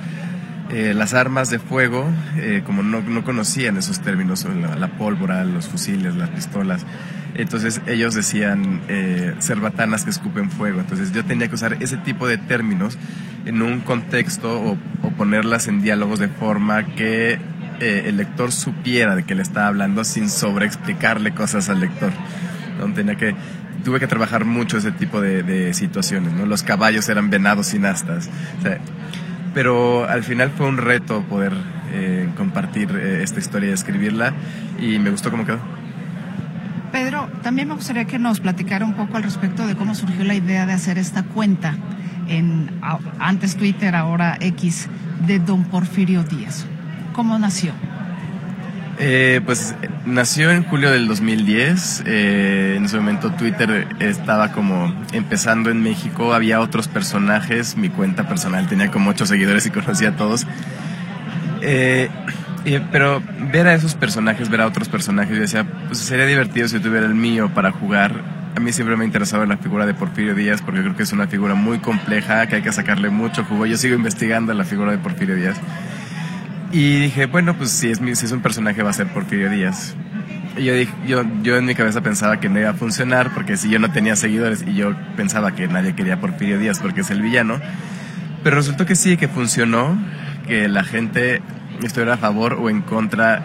eh, 0.70 0.94
las 0.94 1.14
armas 1.14 1.50
de 1.50 1.60
fuego, 1.60 2.06
eh, 2.38 2.62
como 2.66 2.84
no, 2.84 3.02
no, 3.02 3.24
conocían 3.24 3.78
esos 3.78 4.00
términos, 4.02 4.46
la, 4.78 4.88
pólvora, 4.98 5.44
los 5.44 5.68
fusiles, 5.68 6.16
las 6.16 6.30
pistolas, 6.30 6.86
entonces 7.36 7.82
ellos 7.88 8.16
decían 8.16 8.82
eh, 8.88 9.34
batanas 9.62 10.04
que 10.04 10.10
escupen 10.10 10.50
fuego. 10.52 10.80
Entonces 10.80 11.12
yo 11.12 11.24
tenía 11.24 11.48
que 11.48 11.56
usar 11.56 11.78
ese 11.82 11.98
tipo 11.98 12.28
de 12.28 12.38
términos 12.38 12.98
en 13.46 13.62
un 13.62 13.82
contexto 13.82 14.62
o, 14.62 14.78
ponerlas 15.18 15.68
en 15.68 15.82
diálogos 15.82 16.20
de 16.20 16.30
forma 16.30 16.86
que 16.96 17.40
eh, 17.80 18.04
el 18.06 18.18
lector 18.18 18.52
supiera 18.52 19.16
de 19.16 19.24
qué 19.24 19.36
le 19.36 19.42
estaba 19.42 19.68
hablando 19.68 20.04
sin 20.04 20.30
sobreexplicarle 20.30 21.34
cosas 21.34 21.70
al 21.70 21.82
lector. 21.82 22.12
¿no? 22.80 22.94
Tenía 22.94 23.16
que, 23.16 23.36
tuve 23.84 24.00
que 24.00 24.08
trabajar 24.08 24.46
mucho 24.46 24.78
ese 24.78 24.92
tipo 24.92 25.20
de, 25.22 25.74
situaciones. 25.74 26.34
¿no? 26.34 26.46
Los 26.46 26.64
caballos 26.64 27.10
eran 27.10 27.30
venados 27.30 27.68
sin 27.68 27.86
astas. 27.86 28.30
Pero 29.54 30.08
al 30.08 30.24
final 30.24 30.52
fue 30.52 30.68
un 30.68 30.78
reto 30.78 31.22
poder 31.24 31.54
eh, 31.92 32.30
compartir 32.38 32.92
eh, 32.96 33.24
esta 33.24 33.40
historia 33.40 33.70
y 33.70 33.74
escribirla 33.74 34.34
y 34.80 35.00
me 35.00 35.10
gustó 35.10 35.32
cómo 35.32 35.46
quedó. 35.46 35.60
Pedro, 36.92 37.30
también 37.44 37.68
me 37.68 37.76
gustaría 37.76 38.06
que 38.06 38.18
nos 38.20 38.40
platicara 38.40 38.86
un 38.86 38.94
poco 38.94 39.18
al 39.18 39.24
respecto 39.24 39.68
de 39.68 39.76
cómo 39.76 39.94
surgió 39.94 40.24
la 40.24 40.36
idea 40.36 40.66
de 40.66 40.74
hacer 40.74 40.98
esta 40.98 41.24
cuenta 41.24 41.76
en 42.28 42.72
antes 43.20 43.56
Twitter, 43.56 43.96
ahora 43.96 44.38
X, 44.40 44.88
de 45.26 45.40
don 45.40 45.64
Porfirio 45.66 46.24
Díaz. 46.24 46.66
¿Cómo 47.14 47.38
nació? 47.38 47.74
Eh, 48.98 49.42
pues 49.46 49.76
nació 50.06 50.52
en 50.52 50.64
julio 50.64 50.92
del 50.92 51.08
2010. 51.08 52.04
Eh, 52.06 52.74
en 52.78 52.86
ese 52.86 52.98
momento 52.98 53.32
Twitter 53.32 53.88
estaba 54.00 54.52
como 54.52 54.94
empezando 55.14 55.70
en 55.70 55.82
México. 55.82 56.34
Había 56.34 56.60
otros 56.60 56.88
personajes. 56.88 57.78
Mi 57.78 57.90
cuenta 57.90 58.28
personal 58.28 58.68
tenía 58.68 58.92
como 58.92 59.10
ocho 59.10 59.26
seguidores 59.26 59.66
y 59.66 59.72
conocía 59.72 60.10
a 60.10 60.16
todos. 60.16 60.46
Eh, 61.62 62.10
pero 62.92 63.22
ver 63.52 63.68
a 63.68 63.74
esos 63.74 63.96
personajes, 63.96 64.50
ver 64.50 64.62
a 64.62 64.68
otros 64.68 64.90
personajes, 64.90 65.36
yo 65.36 65.42
decía, 65.42 65.66
pues 65.88 66.00
sería 66.00 66.26
divertido 66.26 66.68
si 66.68 66.80
tuviera 66.80 67.06
el 67.06 67.16
mío 67.16 67.52
para 67.54 67.72
jugar. 67.72 68.14
A 68.56 68.60
mí 68.60 68.74
siempre 68.74 68.96
me 68.98 69.04
ha 69.04 69.08
interesado 69.08 69.46
la 69.46 69.58
figura 69.58 69.86
de 69.86 69.94
Porfirio 69.94 70.36
Díaz 70.36 70.62
porque 70.62 70.82
creo 70.82 70.96
que 70.96 71.04
es 71.04 71.14
una 71.14 71.28
figura 71.28 71.56
muy 71.56 71.80
compleja, 71.80 72.48
que 72.48 72.58
hay 72.58 72.62
que 72.62 72.72
sacarle 72.72 73.10
mucho 73.10 73.44
jugo. 73.46 73.66
Yo 73.66 73.78
sigo 73.78 73.96
investigando 73.96 74.54
la 74.54 74.66
figura 74.66 74.92
de 74.92 74.98
Porfirio 74.98 75.36
Díaz. 75.36 75.58
Y 76.72 77.00
dije, 77.00 77.26
bueno, 77.26 77.56
pues 77.56 77.72
si 77.72 77.90
es, 77.90 77.98
si 77.98 78.26
es 78.26 78.32
un 78.32 78.42
personaje 78.42 78.84
va 78.84 78.92
a 78.92 78.94
ser 78.94 79.08
Porfirio 79.08 79.50
Díaz. 79.50 79.96
Y 80.58 80.66
yo, 80.66 80.74
dije, 80.74 80.94
yo, 81.08 81.24
yo 81.42 81.58
en 81.58 81.66
mi 81.66 81.74
cabeza 81.74 82.02
pensaba 82.02 82.40
que 82.40 82.50
no 82.50 82.60
iba 82.60 82.70
a 82.70 82.74
funcionar 82.74 83.34
porque 83.34 83.58
si 83.58 83.70
yo 83.70 83.80
no 83.80 83.92
tenía 83.92 84.16
seguidores 84.16 84.64
y 84.68 84.76
yo 84.76 84.94
pensaba 85.16 85.54
que 85.54 85.68
nadie 85.68 85.96
quería 85.96 86.20
Porfirio 86.20 86.60
Díaz 86.60 86.80
porque 86.80 87.02
es 87.02 87.10
el 87.10 87.22
villano. 87.22 87.60
Pero 88.44 88.56
resultó 88.56 88.86
que 88.86 88.96
sí, 88.96 89.18
que 89.18 89.28
funcionó, 89.28 89.98
que 90.48 90.68
la 90.68 90.84
gente 90.84 91.42
estuviera 91.84 92.16
a 92.16 92.18
favor 92.18 92.54
o 92.54 92.70
en 92.70 92.82
contra 92.82 93.42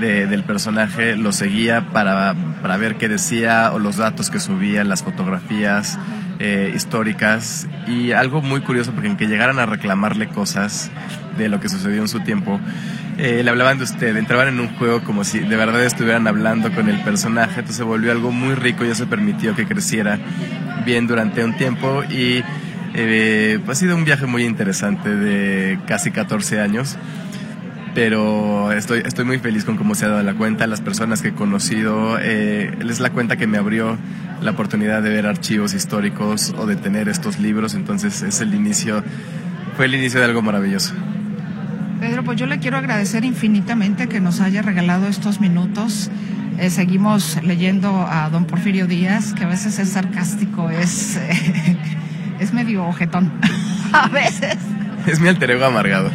del 0.00 0.44
personaje, 0.44 1.14
lo 1.14 1.30
seguía 1.30 1.88
para, 1.92 2.34
para, 2.62 2.78
ver 2.78 2.96
qué 2.96 3.06
decía 3.06 3.70
o 3.74 3.78
los 3.78 3.98
datos 3.98 4.30
que 4.30 4.40
subía, 4.40 4.82
las 4.82 5.02
fotografías 5.02 5.98
eh, 6.42 6.72
históricas 6.74 7.68
y 7.86 8.12
algo 8.12 8.40
muy 8.40 8.62
curioso 8.62 8.92
porque 8.92 9.08
en 9.08 9.16
que 9.18 9.26
llegaran 9.26 9.58
a 9.58 9.66
reclamarle 9.66 10.28
cosas 10.28 10.90
de 11.36 11.50
lo 11.50 11.60
que 11.60 11.68
sucedió 11.68 12.00
en 12.00 12.08
su 12.08 12.20
tiempo, 12.20 12.58
eh, 13.18 13.42
le 13.44 13.50
hablaban 13.50 13.76
de 13.76 13.84
usted, 13.84 14.16
entraban 14.16 14.48
en 14.48 14.58
un 14.58 14.68
juego 14.76 15.04
como 15.04 15.22
si 15.22 15.40
de 15.40 15.56
verdad 15.56 15.84
estuvieran 15.84 16.26
hablando 16.26 16.72
con 16.72 16.88
el 16.88 16.98
personaje, 17.02 17.60
entonces 17.60 17.76
se 17.76 17.82
volvió 17.82 18.10
algo 18.10 18.32
muy 18.32 18.54
rico 18.54 18.86
y 18.86 18.88
eso 18.88 19.06
permitió 19.06 19.54
que 19.54 19.66
creciera 19.66 20.18
bien 20.86 21.06
durante 21.06 21.44
un 21.44 21.54
tiempo 21.58 22.02
y 22.04 22.42
eh, 22.94 23.58
pues 23.64 23.76
ha 23.76 23.80
sido 23.82 23.94
un 23.94 24.06
viaje 24.06 24.24
muy 24.24 24.44
interesante 24.44 25.14
de 25.14 25.78
casi 25.86 26.10
14 26.10 26.58
años 26.58 26.96
pero 27.94 28.72
estoy, 28.72 29.02
estoy 29.04 29.24
muy 29.24 29.38
feliz 29.38 29.64
con 29.64 29.76
cómo 29.76 29.94
se 29.94 30.04
ha 30.04 30.08
dado 30.08 30.22
la 30.22 30.34
cuenta, 30.34 30.66
las 30.66 30.80
personas 30.80 31.22
que 31.22 31.28
he 31.28 31.32
conocido, 31.32 32.18
eh, 32.20 32.76
es 32.80 33.00
la 33.00 33.10
cuenta 33.10 33.36
que 33.36 33.46
me 33.46 33.58
abrió 33.58 33.98
la 34.40 34.52
oportunidad 34.52 35.02
de 35.02 35.10
ver 35.10 35.26
archivos 35.26 35.74
históricos 35.74 36.54
o 36.56 36.66
de 36.66 36.76
tener 36.76 37.08
estos 37.08 37.38
libros, 37.38 37.74
entonces 37.74 38.22
es 38.22 38.40
el 38.40 38.54
inicio, 38.54 39.02
fue 39.76 39.86
el 39.86 39.94
inicio 39.94 40.20
de 40.20 40.26
algo 40.26 40.42
maravilloso. 40.42 40.94
Pedro, 42.00 42.24
pues 42.24 42.38
yo 42.38 42.46
le 42.46 42.58
quiero 42.58 42.78
agradecer 42.78 43.24
infinitamente 43.24 44.08
que 44.08 44.20
nos 44.20 44.40
haya 44.40 44.62
regalado 44.62 45.06
estos 45.06 45.40
minutos. 45.40 46.10
Eh, 46.58 46.70
seguimos 46.70 47.38
leyendo 47.42 48.06
a 48.08 48.30
don 48.30 48.46
Porfirio 48.46 48.86
Díaz, 48.86 49.34
que 49.34 49.44
a 49.44 49.48
veces 49.48 49.78
es 49.78 49.90
sarcástico, 49.90 50.70
es, 50.70 51.18
es 52.40 52.52
medio 52.54 52.86
ojetón, 52.86 53.30
a 53.92 54.08
veces 54.08 54.56
es 55.10 55.20
mi 55.20 55.28
alter 55.28 55.50
ego 55.50 55.64
amargado. 55.64 56.10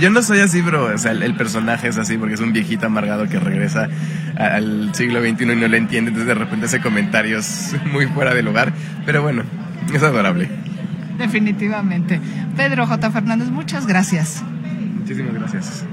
yo, 0.00 0.10
no 0.10 0.22
soy 0.22 0.40
así, 0.40 0.62
pero 0.62 0.94
o 0.94 0.98
sea, 0.98 1.12
el, 1.12 1.34
personaje 1.36 1.88
es 1.88 1.98
así 1.98 2.16
porque 2.16 2.34
es 2.34 2.40
un 2.40 2.52
viejito 2.52 2.86
amargado 2.86 3.28
que 3.28 3.38
regresa 3.38 3.88
al 4.36 4.94
siglo 4.94 5.20
XXI 5.20 5.44
y 5.44 5.56
no 5.56 5.68
le 5.68 5.76
entiende, 5.76 6.10
entonces 6.10 6.26
de 6.26 6.34
repente 6.34 6.66
hace 6.66 6.80
comentarios 6.80 7.74
muy 7.92 8.06
fuera 8.06 8.34
de 8.34 8.42
lugar, 8.42 8.72
pero 9.04 9.22
bueno, 9.22 9.44
es 9.92 10.02
adorable. 10.02 10.48
Definitivamente. 11.18 12.20
Pedro 12.56 12.86
J. 12.86 13.10
Fernández, 13.10 13.48
muchas 13.48 13.86
gracias. 13.86 14.42
Muchísimas 14.98 15.34
gracias. 15.34 15.84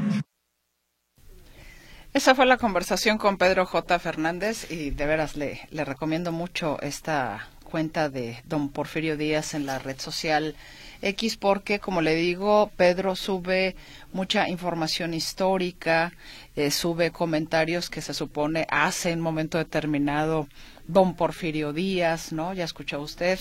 Esa 2.14 2.34
fue 2.34 2.46
la 2.46 2.58
conversación 2.58 3.18
con 3.18 3.38
Pedro 3.38 3.66
J. 3.66 4.00
Fernández 4.00 4.72
y 4.72 4.92
de 4.92 5.06
veras 5.06 5.36
le, 5.36 5.62
le 5.72 5.84
recomiendo 5.84 6.32
mucho 6.32 6.80
esta 6.82 7.50
cuenta 7.64 8.08
de 8.10 8.38
don 8.46 8.70
Porfirio 8.70 9.18
Díaz 9.18 9.54
en 9.54 9.66
la 9.66 9.80
red 9.80 10.00
social 10.00 10.56
X 11.02 11.38
porque, 11.38 11.80
como 11.80 12.02
le 12.02 12.16
digo, 12.16 12.72
Pedro 12.78 13.16
sube 13.16 13.76
mucha 14.14 14.50
información 14.50 15.14
histórica, 15.14 16.14
eh, 16.56 16.72
sube 16.72 17.12
comentarios 17.12 17.90
que 17.90 18.02
se 18.02 18.14
supone 18.14 18.68
hace 18.70 19.12
en 19.12 19.20
momento 19.20 19.58
determinado 19.58 20.48
don 20.88 21.16
Porfirio 21.16 21.74
Díaz, 21.74 22.32
¿no? 22.32 22.54
Ya 22.54 22.64
escuchó 22.64 23.02
usted, 23.02 23.40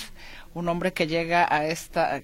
un 0.54 0.68
hombre 0.68 0.92
que 0.92 1.06
llega 1.06 1.46
a 1.48 1.66
esta 1.66 2.22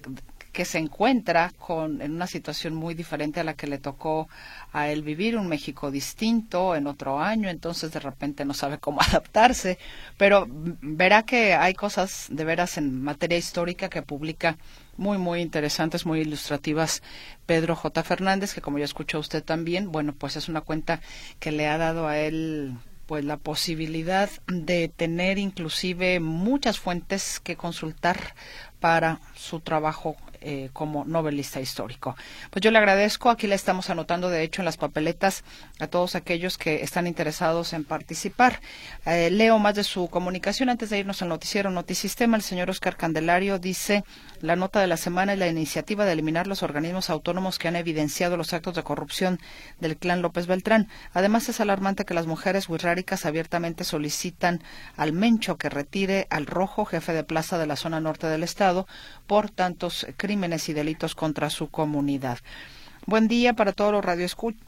que 0.51 0.65
se 0.65 0.77
encuentra 0.77 1.51
con 1.57 2.01
en 2.01 2.11
una 2.13 2.27
situación 2.27 2.73
muy 2.73 2.93
diferente 2.93 3.39
a 3.39 3.43
la 3.43 3.53
que 3.53 3.67
le 3.67 3.77
tocó 3.77 4.27
a 4.73 4.89
él 4.89 5.01
vivir 5.01 5.37
un 5.37 5.47
México 5.47 5.91
distinto 5.91 6.75
en 6.75 6.87
otro 6.87 7.19
año, 7.19 7.49
entonces 7.49 7.91
de 7.91 7.99
repente 7.99 8.45
no 8.45 8.53
sabe 8.53 8.77
cómo 8.77 9.01
adaptarse, 9.07 9.77
pero 10.17 10.47
verá 10.49 11.23
que 11.23 11.53
hay 11.53 11.73
cosas 11.73 12.27
de 12.29 12.43
veras 12.43 12.77
en 12.77 13.01
materia 13.01 13.37
histórica 13.37 13.89
que 13.89 14.01
publica 14.01 14.57
muy, 14.97 15.17
muy 15.17 15.41
interesantes, 15.41 16.05
muy 16.05 16.19
ilustrativas 16.21 17.01
Pedro 17.45 17.75
J. 17.75 18.03
Fernández, 18.03 18.53
que 18.53 18.61
como 18.61 18.77
ya 18.77 18.85
escuchó 18.85 19.19
usted 19.19 19.43
también, 19.43 19.91
bueno, 19.91 20.13
pues 20.13 20.35
es 20.35 20.49
una 20.49 20.61
cuenta 20.61 21.01
que 21.39 21.51
le 21.51 21.67
ha 21.67 21.77
dado 21.77 22.07
a 22.07 22.19
él 22.19 22.75
pues 23.07 23.25
la 23.25 23.35
posibilidad 23.35 24.29
de 24.47 24.87
tener 24.87 25.37
inclusive 25.37 26.21
muchas 26.21 26.79
fuentes 26.79 27.41
que 27.41 27.57
consultar 27.57 28.35
para 28.79 29.19
su 29.35 29.59
trabajo 29.59 30.15
eh, 30.43 30.71
como 30.73 31.05
novelista 31.05 31.61
histórico. 31.61 32.15
Pues 32.49 32.63
yo 32.63 32.71
le 32.71 32.79
agradezco, 32.79 33.29
aquí 33.29 33.45
le 33.45 33.53
estamos 33.53 33.91
anotando 33.91 34.27
de 34.27 34.41
hecho 34.41 34.63
en 34.63 34.65
las 34.65 34.75
papeletas 34.75 35.43
a 35.79 35.85
todos 35.85 36.15
aquellos 36.15 36.57
que 36.57 36.81
están 36.81 37.05
interesados 37.05 37.73
en 37.73 37.83
participar. 37.83 38.59
Eh, 39.05 39.29
leo 39.29 39.59
más 39.59 39.75
de 39.75 39.83
su 39.83 40.09
comunicación 40.09 40.69
antes 40.69 40.89
de 40.89 40.97
irnos 40.97 41.21
al 41.21 41.29
noticiero 41.29 41.69
Notisistema. 41.69 42.37
El 42.37 42.41
señor 42.41 42.71
Oscar 42.71 42.97
Candelario 42.97 43.59
dice 43.59 44.03
la 44.41 44.55
nota 44.55 44.79
de 44.79 44.87
la 44.87 44.97
semana 44.97 45.33
es 45.33 45.39
la 45.39 45.47
iniciativa 45.47 46.05
de 46.05 46.13
eliminar 46.13 46.47
los 46.47 46.63
organismos 46.63 47.11
autónomos 47.11 47.59
que 47.59 47.67
han 47.67 47.75
evidenciado 47.75 48.35
los 48.35 48.51
actos 48.53 48.73
de 48.73 48.81
corrupción 48.81 49.39
del 49.79 49.95
clan 49.95 50.23
López 50.23 50.47
Beltrán. 50.47 50.87
Además 51.13 51.49
es 51.49 51.61
alarmante 51.61 52.03
que 52.03 52.15
las 52.15 52.25
mujeres 52.25 52.67
huirráricas 52.67 53.27
abiertamente 53.27 53.83
solicitan 53.83 54.63
al 54.97 55.13
Mencho 55.13 55.59
que 55.59 55.69
retire 55.69 56.25
al 56.31 56.47
Rojo, 56.47 56.85
jefe 56.85 57.13
de 57.13 57.23
plaza 57.23 57.59
de 57.59 57.67
la 57.67 57.75
zona 57.75 57.99
norte 57.99 58.25
del 58.25 58.41
estado, 58.41 58.87
por 59.27 59.51
tantos 59.51 60.07
crímenes 60.17 60.30
crímenes 60.31 60.69
y 60.69 60.73
delitos 60.73 61.13
contra 61.13 61.49
su 61.49 61.69
comunidad. 61.69 62.39
Buen 63.05 63.27
día 63.27 63.51
para 63.51 63.73
todos 63.73 63.91
los 63.91 64.05
radioescuchas. 64.05 64.61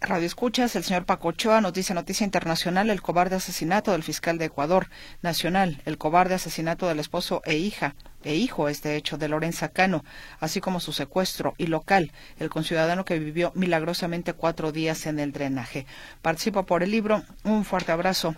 Radio 0.00 0.26
Escuchas, 0.26 0.74
el 0.74 0.84
señor 0.84 1.04
Paco 1.04 1.28
Ochoa 1.28 1.60
nos 1.60 1.74
dice 1.74 1.92
noticia 1.92 2.24
internacional, 2.24 2.88
el 2.88 3.02
cobarde 3.02 3.36
asesinato 3.36 3.92
del 3.92 4.02
fiscal 4.02 4.38
de 4.38 4.46
Ecuador 4.46 4.88
nacional, 5.20 5.82
el 5.84 5.98
cobarde 5.98 6.34
asesinato 6.34 6.88
del 6.88 6.98
esposo 6.98 7.42
e 7.44 7.56
hija 7.56 7.94
e 8.24 8.34
hijo 8.34 8.70
este 8.70 8.96
hecho 8.96 9.18
de 9.18 9.28
Lorenza 9.28 9.68
Cano, 9.68 10.02
así 10.40 10.62
como 10.62 10.80
su 10.80 10.94
secuestro 10.94 11.52
y 11.58 11.66
local, 11.66 12.10
el 12.38 12.48
conciudadano 12.48 13.04
que 13.04 13.18
vivió 13.18 13.52
milagrosamente 13.54 14.32
cuatro 14.32 14.72
días 14.72 15.04
en 15.04 15.20
el 15.20 15.30
drenaje. 15.30 15.84
Participo 16.22 16.64
por 16.64 16.82
el 16.82 16.90
libro, 16.90 17.22
un 17.44 17.66
fuerte 17.66 17.92
abrazo, 17.92 18.34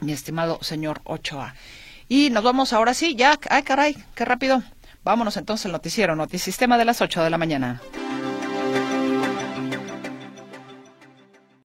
mi 0.00 0.12
estimado 0.12 0.62
señor 0.62 1.00
Ochoa. 1.02 1.56
Y 2.08 2.30
nos 2.30 2.44
vamos 2.44 2.72
ahora 2.72 2.94
sí, 2.94 3.16
ya, 3.16 3.38
ay 3.50 3.64
caray, 3.64 3.96
qué 4.14 4.24
rápido. 4.24 4.62
Vámonos 5.06 5.36
entonces 5.36 5.66
al 5.66 5.72
noticiero, 5.72 6.16
Notisistema 6.16 6.76
de 6.76 6.84
las 6.84 7.00
8 7.00 7.22
de 7.22 7.30
la 7.30 7.38
mañana. 7.38 7.80